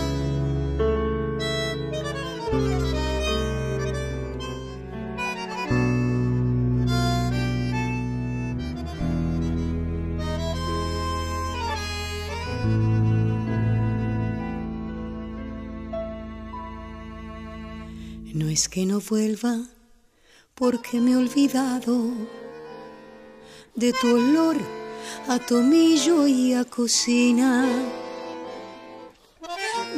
es 18.58 18.68
que 18.68 18.84
no 18.84 18.98
vuelva 18.98 19.56
porque 20.56 21.00
me 21.00 21.12
he 21.12 21.16
olvidado 21.16 22.10
de 23.76 23.92
tu 23.92 24.08
olor 24.16 24.56
a 25.28 25.38
tomillo 25.38 26.26
y 26.26 26.54
a 26.54 26.64
cocina. 26.64 27.64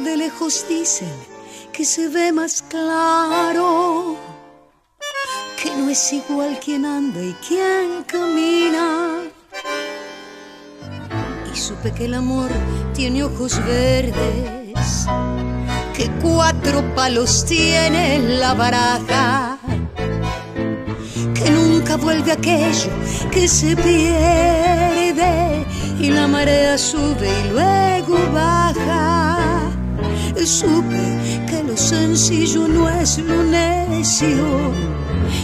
De 0.03 0.15
lejos 0.15 0.67
dicen 0.69 1.15
que 1.73 1.83
se 1.85 2.07
ve 2.07 2.31
más 2.31 2.61
claro, 2.61 4.15
que 5.59 5.75
no 5.75 5.89
es 5.89 6.13
igual 6.13 6.59
quien 6.63 6.85
anda 6.85 7.19
y 7.19 7.33
quien 7.47 8.03
camina. 8.03 9.23
Y 11.51 11.57
supe 11.57 11.91
que 11.95 12.05
el 12.05 12.13
amor 12.13 12.51
tiene 12.93 13.23
ojos 13.23 13.57
verdes 13.65 15.07
que 16.01 16.09
cuatro 16.19 16.83
palos 16.95 17.45
tiene 17.45 18.17
la 18.39 18.55
baraja, 18.55 19.59
que 21.35 21.51
nunca 21.51 21.95
vuelve 21.95 22.31
aquello 22.31 22.89
que 23.29 23.47
se 23.47 23.75
pierde 23.75 25.63
y 25.99 26.09
la 26.09 26.27
marea 26.27 26.75
sube 26.79 27.29
y 27.43 27.49
luego 27.49 28.17
baja. 28.33 29.37
Supe 30.43 31.03
que 31.47 31.63
lo 31.67 31.77
sencillo 31.77 32.67
no 32.67 32.89
es 32.89 33.19
lo 33.19 33.43
necio, 33.43 34.71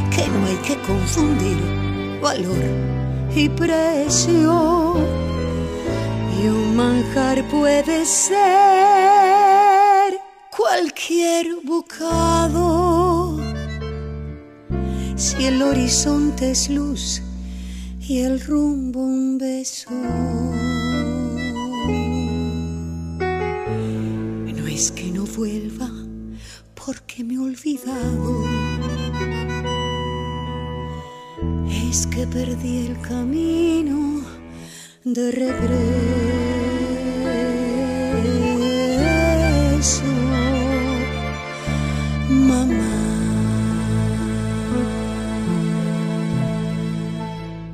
que 0.09 0.27
no 0.27 0.39
hay 0.47 0.57
que 0.67 0.75
confundir 0.87 1.59
valor 2.19 2.63
y 3.35 3.47
precio. 3.49 4.95
Y 6.41 6.47
un 6.47 6.75
manjar 6.75 7.43
puede 7.47 8.05
ser 8.05 9.16
cualquier 10.57 11.57
bocado. 11.63 13.37
Si 15.15 15.45
el 15.45 15.61
horizonte 15.61 16.51
es 16.51 16.69
luz 16.69 17.21
y 17.99 18.19
el 18.21 18.41
rumbo 18.41 19.01
un 19.01 19.37
beso. 19.37 19.91
No 24.57 24.67
es 24.67 24.91
que 24.91 25.11
no 25.11 25.25
vuelva 25.25 25.91
porque 26.73 27.23
me 27.23 27.35
he 27.35 27.39
olvidado. 27.39 28.43
Es 31.89 32.07
que 32.07 32.25
perdí 32.25 32.87
el 32.87 32.99
camino 33.01 34.25
de 35.03 35.31
regreso. 35.31 36.66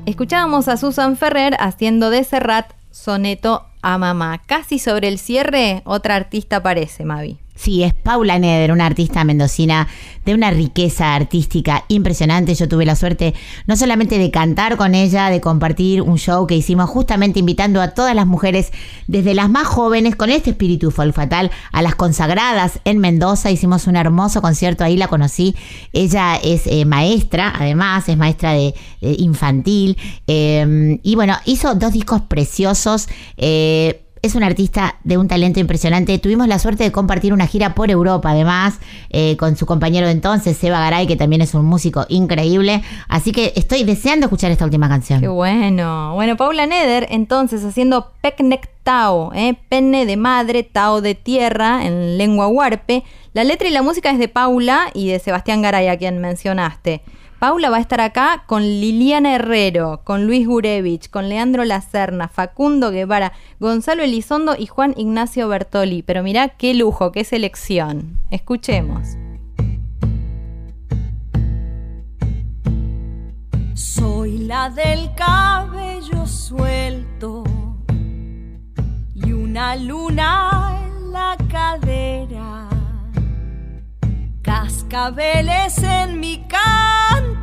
Escuchábamos 0.06 0.68
a 0.68 0.76
Susan 0.76 1.16
Ferrer 1.16 1.56
haciendo 1.58 2.10
de 2.10 2.24
Serrat 2.24 2.74
soneto 2.90 3.64
a 3.80 3.96
mamá. 3.96 4.42
Casi 4.44 4.78
sobre 4.78 5.08
el 5.08 5.18
cierre, 5.18 5.80
otra 5.86 6.14
artista 6.14 6.56
aparece, 6.56 7.06
Mavi. 7.06 7.38
Sí, 7.56 7.84
es 7.84 7.94
Paula 7.94 8.38
Neder, 8.38 8.72
una 8.72 8.84
artista 8.84 9.22
mendocina 9.22 9.86
de 10.24 10.34
una 10.34 10.50
riqueza 10.50 11.14
artística 11.14 11.84
impresionante. 11.88 12.54
Yo 12.54 12.68
tuve 12.68 12.84
la 12.84 12.96
suerte 12.96 13.32
no 13.66 13.76
solamente 13.76 14.18
de 14.18 14.32
cantar 14.32 14.76
con 14.76 14.94
ella, 14.96 15.30
de 15.30 15.40
compartir 15.40 16.02
un 16.02 16.18
show 16.18 16.48
que 16.48 16.56
hicimos 16.56 16.90
justamente 16.90 17.38
invitando 17.38 17.80
a 17.80 17.88
todas 17.94 18.14
las 18.16 18.26
mujeres, 18.26 18.72
desde 19.06 19.34
las 19.34 19.48
más 19.50 19.68
jóvenes, 19.68 20.16
con 20.16 20.30
este 20.30 20.50
espíritu 20.50 20.90
fatal, 20.90 21.52
a 21.70 21.80
las 21.80 21.94
consagradas 21.94 22.80
en 22.84 22.98
Mendoza. 22.98 23.52
Hicimos 23.52 23.86
un 23.86 23.94
hermoso 23.96 24.42
concierto, 24.42 24.82
ahí 24.82 24.96
la 24.96 25.06
conocí. 25.06 25.54
Ella 25.92 26.36
es 26.42 26.66
eh, 26.66 26.84
maestra, 26.84 27.52
además, 27.56 28.08
es 28.08 28.16
maestra 28.16 28.52
de, 28.52 28.74
de 29.00 29.14
infantil. 29.18 29.96
eh, 30.26 30.98
y 31.02 31.14
bueno, 31.14 31.36
hizo 31.44 31.74
dos 31.76 31.92
discos 31.92 32.22
preciosos. 32.22 33.08
eh, 33.36 34.03
es 34.24 34.34
una 34.34 34.46
artista 34.46 34.96
de 35.04 35.18
un 35.18 35.28
talento 35.28 35.60
impresionante. 35.60 36.18
Tuvimos 36.18 36.48
la 36.48 36.58
suerte 36.58 36.82
de 36.82 36.90
compartir 36.90 37.34
una 37.34 37.46
gira 37.46 37.74
por 37.74 37.90
Europa, 37.90 38.30
además, 38.30 38.78
eh, 39.10 39.36
con 39.36 39.54
su 39.56 39.66
compañero 39.66 40.06
de 40.06 40.12
entonces, 40.12 40.56
Seba 40.56 40.80
Garay, 40.80 41.06
que 41.06 41.16
también 41.16 41.42
es 41.42 41.52
un 41.52 41.66
músico 41.66 42.06
increíble. 42.08 42.82
Así 43.06 43.32
que 43.32 43.52
estoy 43.54 43.84
deseando 43.84 44.24
escuchar 44.24 44.50
esta 44.50 44.64
última 44.64 44.88
canción. 44.88 45.20
Qué 45.20 45.28
bueno. 45.28 46.14
Bueno, 46.14 46.38
Paula 46.38 46.66
Neder, 46.66 47.06
entonces, 47.10 47.62
haciendo 47.66 48.12
Pecnec 48.22 48.70
Tao, 48.82 49.30
¿eh? 49.34 49.56
penne 49.68 50.06
de 50.06 50.16
madre, 50.16 50.62
Tao 50.62 51.02
de 51.02 51.14
tierra, 51.14 51.84
en 51.84 52.16
lengua 52.16 52.48
huarpe. 52.48 53.04
La 53.34 53.44
letra 53.44 53.68
y 53.68 53.72
la 53.72 53.82
música 53.82 54.10
es 54.10 54.18
de 54.18 54.28
Paula 54.28 54.90
y 54.94 55.08
de 55.08 55.18
Sebastián 55.18 55.60
Garay, 55.60 55.88
a 55.88 55.98
quien 55.98 56.18
mencionaste. 56.22 57.02
Paula 57.44 57.68
va 57.68 57.76
a 57.76 57.80
estar 57.80 58.00
acá 58.00 58.44
con 58.46 58.62
Liliana 58.62 59.34
Herrero, 59.34 60.00
con 60.02 60.26
Luis 60.26 60.46
Gurevich, 60.46 61.10
con 61.10 61.28
Leandro 61.28 61.66
Lacerna, 61.66 62.28
Facundo 62.28 62.90
Guevara, 62.90 63.34
Gonzalo 63.60 64.02
Elizondo 64.02 64.56
y 64.58 64.64
Juan 64.64 64.94
Ignacio 64.96 65.46
Bertoli. 65.46 66.02
Pero 66.02 66.22
mirá 66.22 66.48
qué 66.48 66.72
lujo, 66.72 67.12
qué 67.12 67.22
selección. 67.22 68.18
Escuchemos. 68.30 69.18
Soy 73.74 74.38
la 74.38 74.70
del 74.70 75.14
cabello 75.14 76.26
suelto 76.26 77.44
y 79.14 79.32
una 79.34 79.76
luna 79.76 80.80
en 80.82 81.12
la 81.12 81.36
cadera. 81.50 82.70
Cascabeles 84.40 85.76
en 85.82 86.20
mi 86.20 86.38
canto 86.48 87.33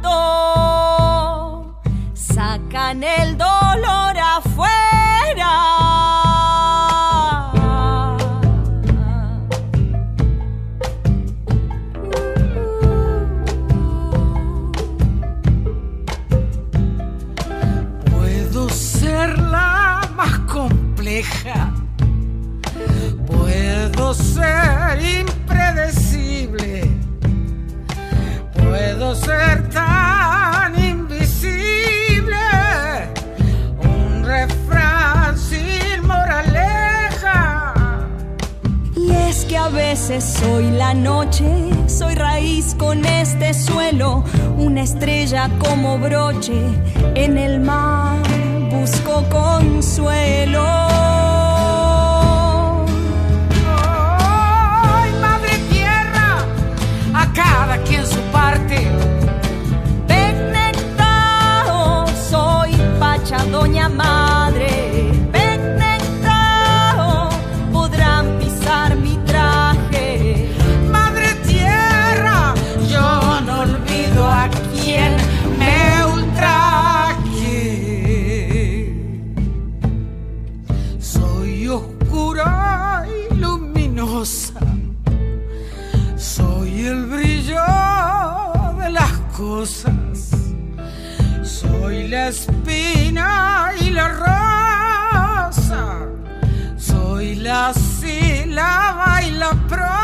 sacan 2.14 3.04
el 3.04 3.38
dolor 3.38 4.18
afuera. 4.18 4.72
Puedo 18.06 18.70
ser 18.70 19.38
la 19.40 20.02
más 20.16 20.40
compleja. 20.40 21.72
Puedo 23.28 24.14
ser 24.14 25.02
impredecible. 25.02 27.01
Puedo 28.72 29.14
ser 29.16 29.68
tan 29.68 30.82
invisible. 30.82 32.38
Un 33.84 34.24
refrán 34.24 35.38
sin 35.38 36.08
moraleja. 36.08 37.74
Y 38.96 39.12
es 39.12 39.44
que 39.44 39.58
a 39.58 39.68
veces 39.68 40.24
soy 40.24 40.72
la 40.72 40.94
noche, 40.94 41.46
soy 41.88 42.16
raíz 42.16 42.74
con 42.76 43.04
este 43.04 43.54
suelo, 43.54 44.24
una 44.58 44.84
estrella 44.84 45.50
como 45.60 46.00
broche 46.00 46.64
en 47.16 47.38
el 47.38 47.60
mar, 47.60 48.20
busco 48.70 49.22
consuelo. 49.30 50.64
¡Ay, 53.68 55.12
madre 55.20 55.58
tierra! 55.70 56.46
A 57.14 57.34
cada 57.34 57.78
quien 57.84 58.06
parte. 58.52 58.88
Pecnectao, 60.08 62.06
soy 62.30 62.72
Pacha 63.00 63.38
Doña 63.46 63.88
Madre. 63.90 64.21
Y 93.80 93.90
la 93.92 94.08
rosa. 94.10 95.84
Soy 96.78 97.36
la 97.36 97.74
sílaba 97.74 99.24
y 99.24 99.32
la 99.32 99.52
prosa. 99.68 100.01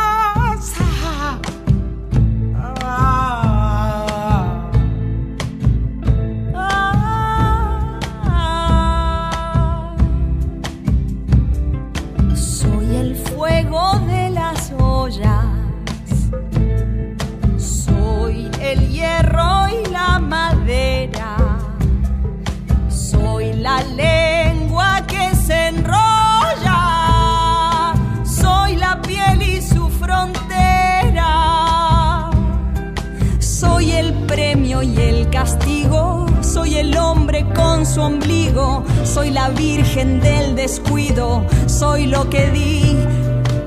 Con 37.55 37.85
su 37.85 38.01
ombligo. 38.01 38.83
Soy 39.03 39.31
la 39.31 39.49
virgen 39.49 40.19
del 40.19 40.55
descuido. 40.55 41.45
Soy 41.65 42.07
lo 42.07 42.29
que 42.29 42.49
di 42.51 42.97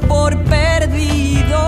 por 0.08 0.36
perdido. 0.44 1.58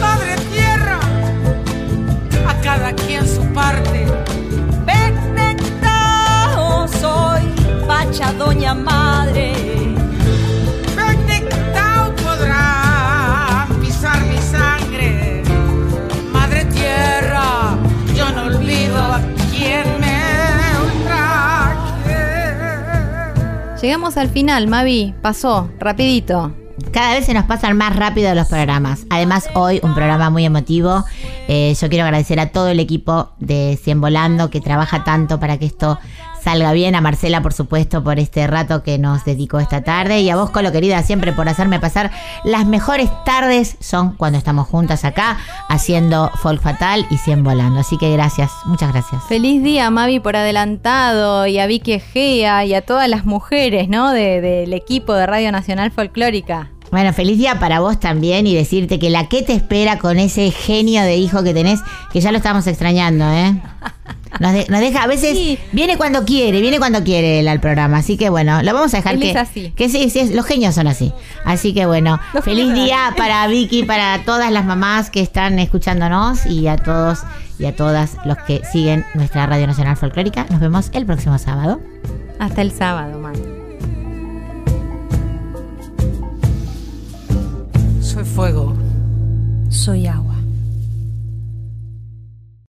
Madre 0.00 0.36
tierra, 0.52 1.00
a 2.46 2.54
cada 2.62 2.92
quien 2.92 3.26
su 3.26 3.42
parte. 3.52 4.06
Soy 7.00 7.42
Pacha 7.86 8.32
Doña 8.32 8.74
Madre. 8.74 9.77
Llegamos 23.80 24.16
al 24.16 24.28
final, 24.28 24.66
Mavi. 24.66 25.14
Pasó, 25.22 25.70
rapidito. 25.78 26.52
Cada 26.90 27.14
vez 27.14 27.26
se 27.26 27.34
nos 27.34 27.44
pasan 27.44 27.76
más 27.76 27.94
rápido 27.94 28.34
los 28.34 28.48
programas. 28.48 29.06
Además, 29.08 29.48
hoy 29.54 29.78
un 29.84 29.94
programa 29.94 30.30
muy 30.30 30.44
emotivo. 30.44 31.04
Eh, 31.46 31.76
yo 31.80 31.88
quiero 31.88 32.04
agradecer 32.04 32.40
a 32.40 32.50
todo 32.50 32.68
el 32.68 32.80
equipo 32.80 33.30
de 33.38 33.78
Cien 33.80 34.00
Volando 34.00 34.50
que 34.50 34.60
trabaja 34.60 35.04
tanto 35.04 35.38
para 35.38 35.58
que 35.58 35.66
esto 35.66 35.96
salga 36.48 36.72
bien. 36.72 36.94
A 36.94 37.02
Marcela, 37.02 37.42
por 37.42 37.52
supuesto, 37.52 38.02
por 38.02 38.18
este 38.18 38.46
rato 38.46 38.82
que 38.82 38.96
nos 38.98 39.22
dedicó 39.26 39.58
esta 39.60 39.82
tarde. 39.82 40.20
Y 40.20 40.30
a 40.30 40.36
vos, 40.36 40.48
Colo, 40.48 40.72
querida, 40.72 41.02
siempre 41.02 41.34
por 41.34 41.46
hacerme 41.46 41.78
pasar 41.78 42.10
las 42.42 42.64
mejores 42.64 43.10
tardes 43.26 43.76
son 43.80 44.14
cuando 44.16 44.38
estamos 44.38 44.66
juntas 44.66 45.04
acá 45.04 45.36
haciendo 45.68 46.30
Folk 46.42 46.62
Fatal 46.62 47.06
y 47.10 47.18
Cien 47.18 47.44
Volando. 47.44 47.80
Así 47.80 47.98
que 47.98 48.10
gracias, 48.14 48.50
muchas 48.64 48.92
gracias. 48.94 49.22
Feliz 49.28 49.62
día, 49.62 49.90
Mavi, 49.90 50.20
por 50.20 50.36
adelantado, 50.36 51.46
y 51.46 51.58
a 51.58 51.66
Vicky 51.66 51.92
Egea, 51.92 52.64
y 52.64 52.72
a 52.72 52.80
todas 52.80 53.10
las 53.10 53.26
mujeres, 53.26 53.90
¿no? 53.90 54.10
De- 54.12 54.40
del 54.40 54.72
equipo 54.72 55.12
de 55.12 55.26
Radio 55.26 55.52
Nacional 55.52 55.90
Folclórica. 55.90 56.70
Bueno, 56.90 57.12
feliz 57.12 57.36
día 57.36 57.58
para 57.60 57.80
vos 57.80 58.00
también 58.00 58.46
y 58.46 58.54
decirte 58.54 58.98
que 58.98 59.10
la 59.10 59.28
que 59.28 59.42
te 59.42 59.52
espera 59.52 59.98
con 59.98 60.18
ese 60.18 60.50
genio 60.50 61.02
de 61.02 61.16
hijo 61.16 61.42
que 61.42 61.52
tenés, 61.52 61.80
que 62.10 62.22
ya 62.22 62.30
lo 62.32 62.38
estamos 62.38 62.66
extrañando, 62.66 63.30
¿eh? 63.30 63.60
Nos, 64.40 64.52
de- 64.52 64.66
nos 64.68 64.80
deja, 64.80 65.02
a 65.02 65.06
veces 65.06 65.36
Sí. 65.36 65.58
viene 65.72 65.96
cuando 65.96 66.24
quiere, 66.24 66.60
viene 66.60 66.78
cuando 66.78 67.02
quiere 67.04 67.40
él 67.40 67.48
al 67.48 67.60
programa. 67.60 67.98
Así 67.98 68.16
que 68.16 68.28
bueno, 68.30 68.62
lo 68.62 68.72
vamos 68.74 68.92
a 68.94 68.98
dejar 68.98 69.14
Él 69.14 69.20
que, 69.20 69.30
es 69.30 69.36
así. 69.36 69.72
que 69.76 69.88
sí, 69.88 70.10
sí, 70.10 70.32
los 70.34 70.44
genios 70.46 70.74
son 70.74 70.86
así. 70.86 71.12
Así 71.44 71.72
que 71.74 71.86
bueno, 71.86 72.20
Los 72.34 72.44
feliz 72.44 72.72
día 72.74 73.08
así. 73.08 73.18
para 73.18 73.46
Vicky, 73.46 73.82
para 73.84 74.22
todas 74.24 74.50
las 74.52 74.64
mamás 74.64 75.10
que 75.10 75.20
están 75.20 75.58
escuchándonos 75.58 76.46
y 76.46 76.68
a 76.68 76.76
todos 76.76 77.20
y 77.58 77.64
a 77.66 77.74
todas 77.74 78.16
los 78.24 78.38
que 78.38 78.62
siguen 78.72 79.04
nuestra 79.14 79.46
Radio 79.46 79.66
Nacional 79.66 79.96
Folclórica. 79.96 80.46
Nos 80.50 80.60
vemos 80.60 80.90
el 80.92 81.04
próximo 81.06 81.38
sábado. 81.38 81.80
Hasta 82.38 82.62
el 82.62 82.70
sábado, 82.70 83.18
man. 83.18 83.34
Soy 88.00 88.24
fuego. 88.24 88.74
Soy 89.70 90.06
agua. 90.06 90.36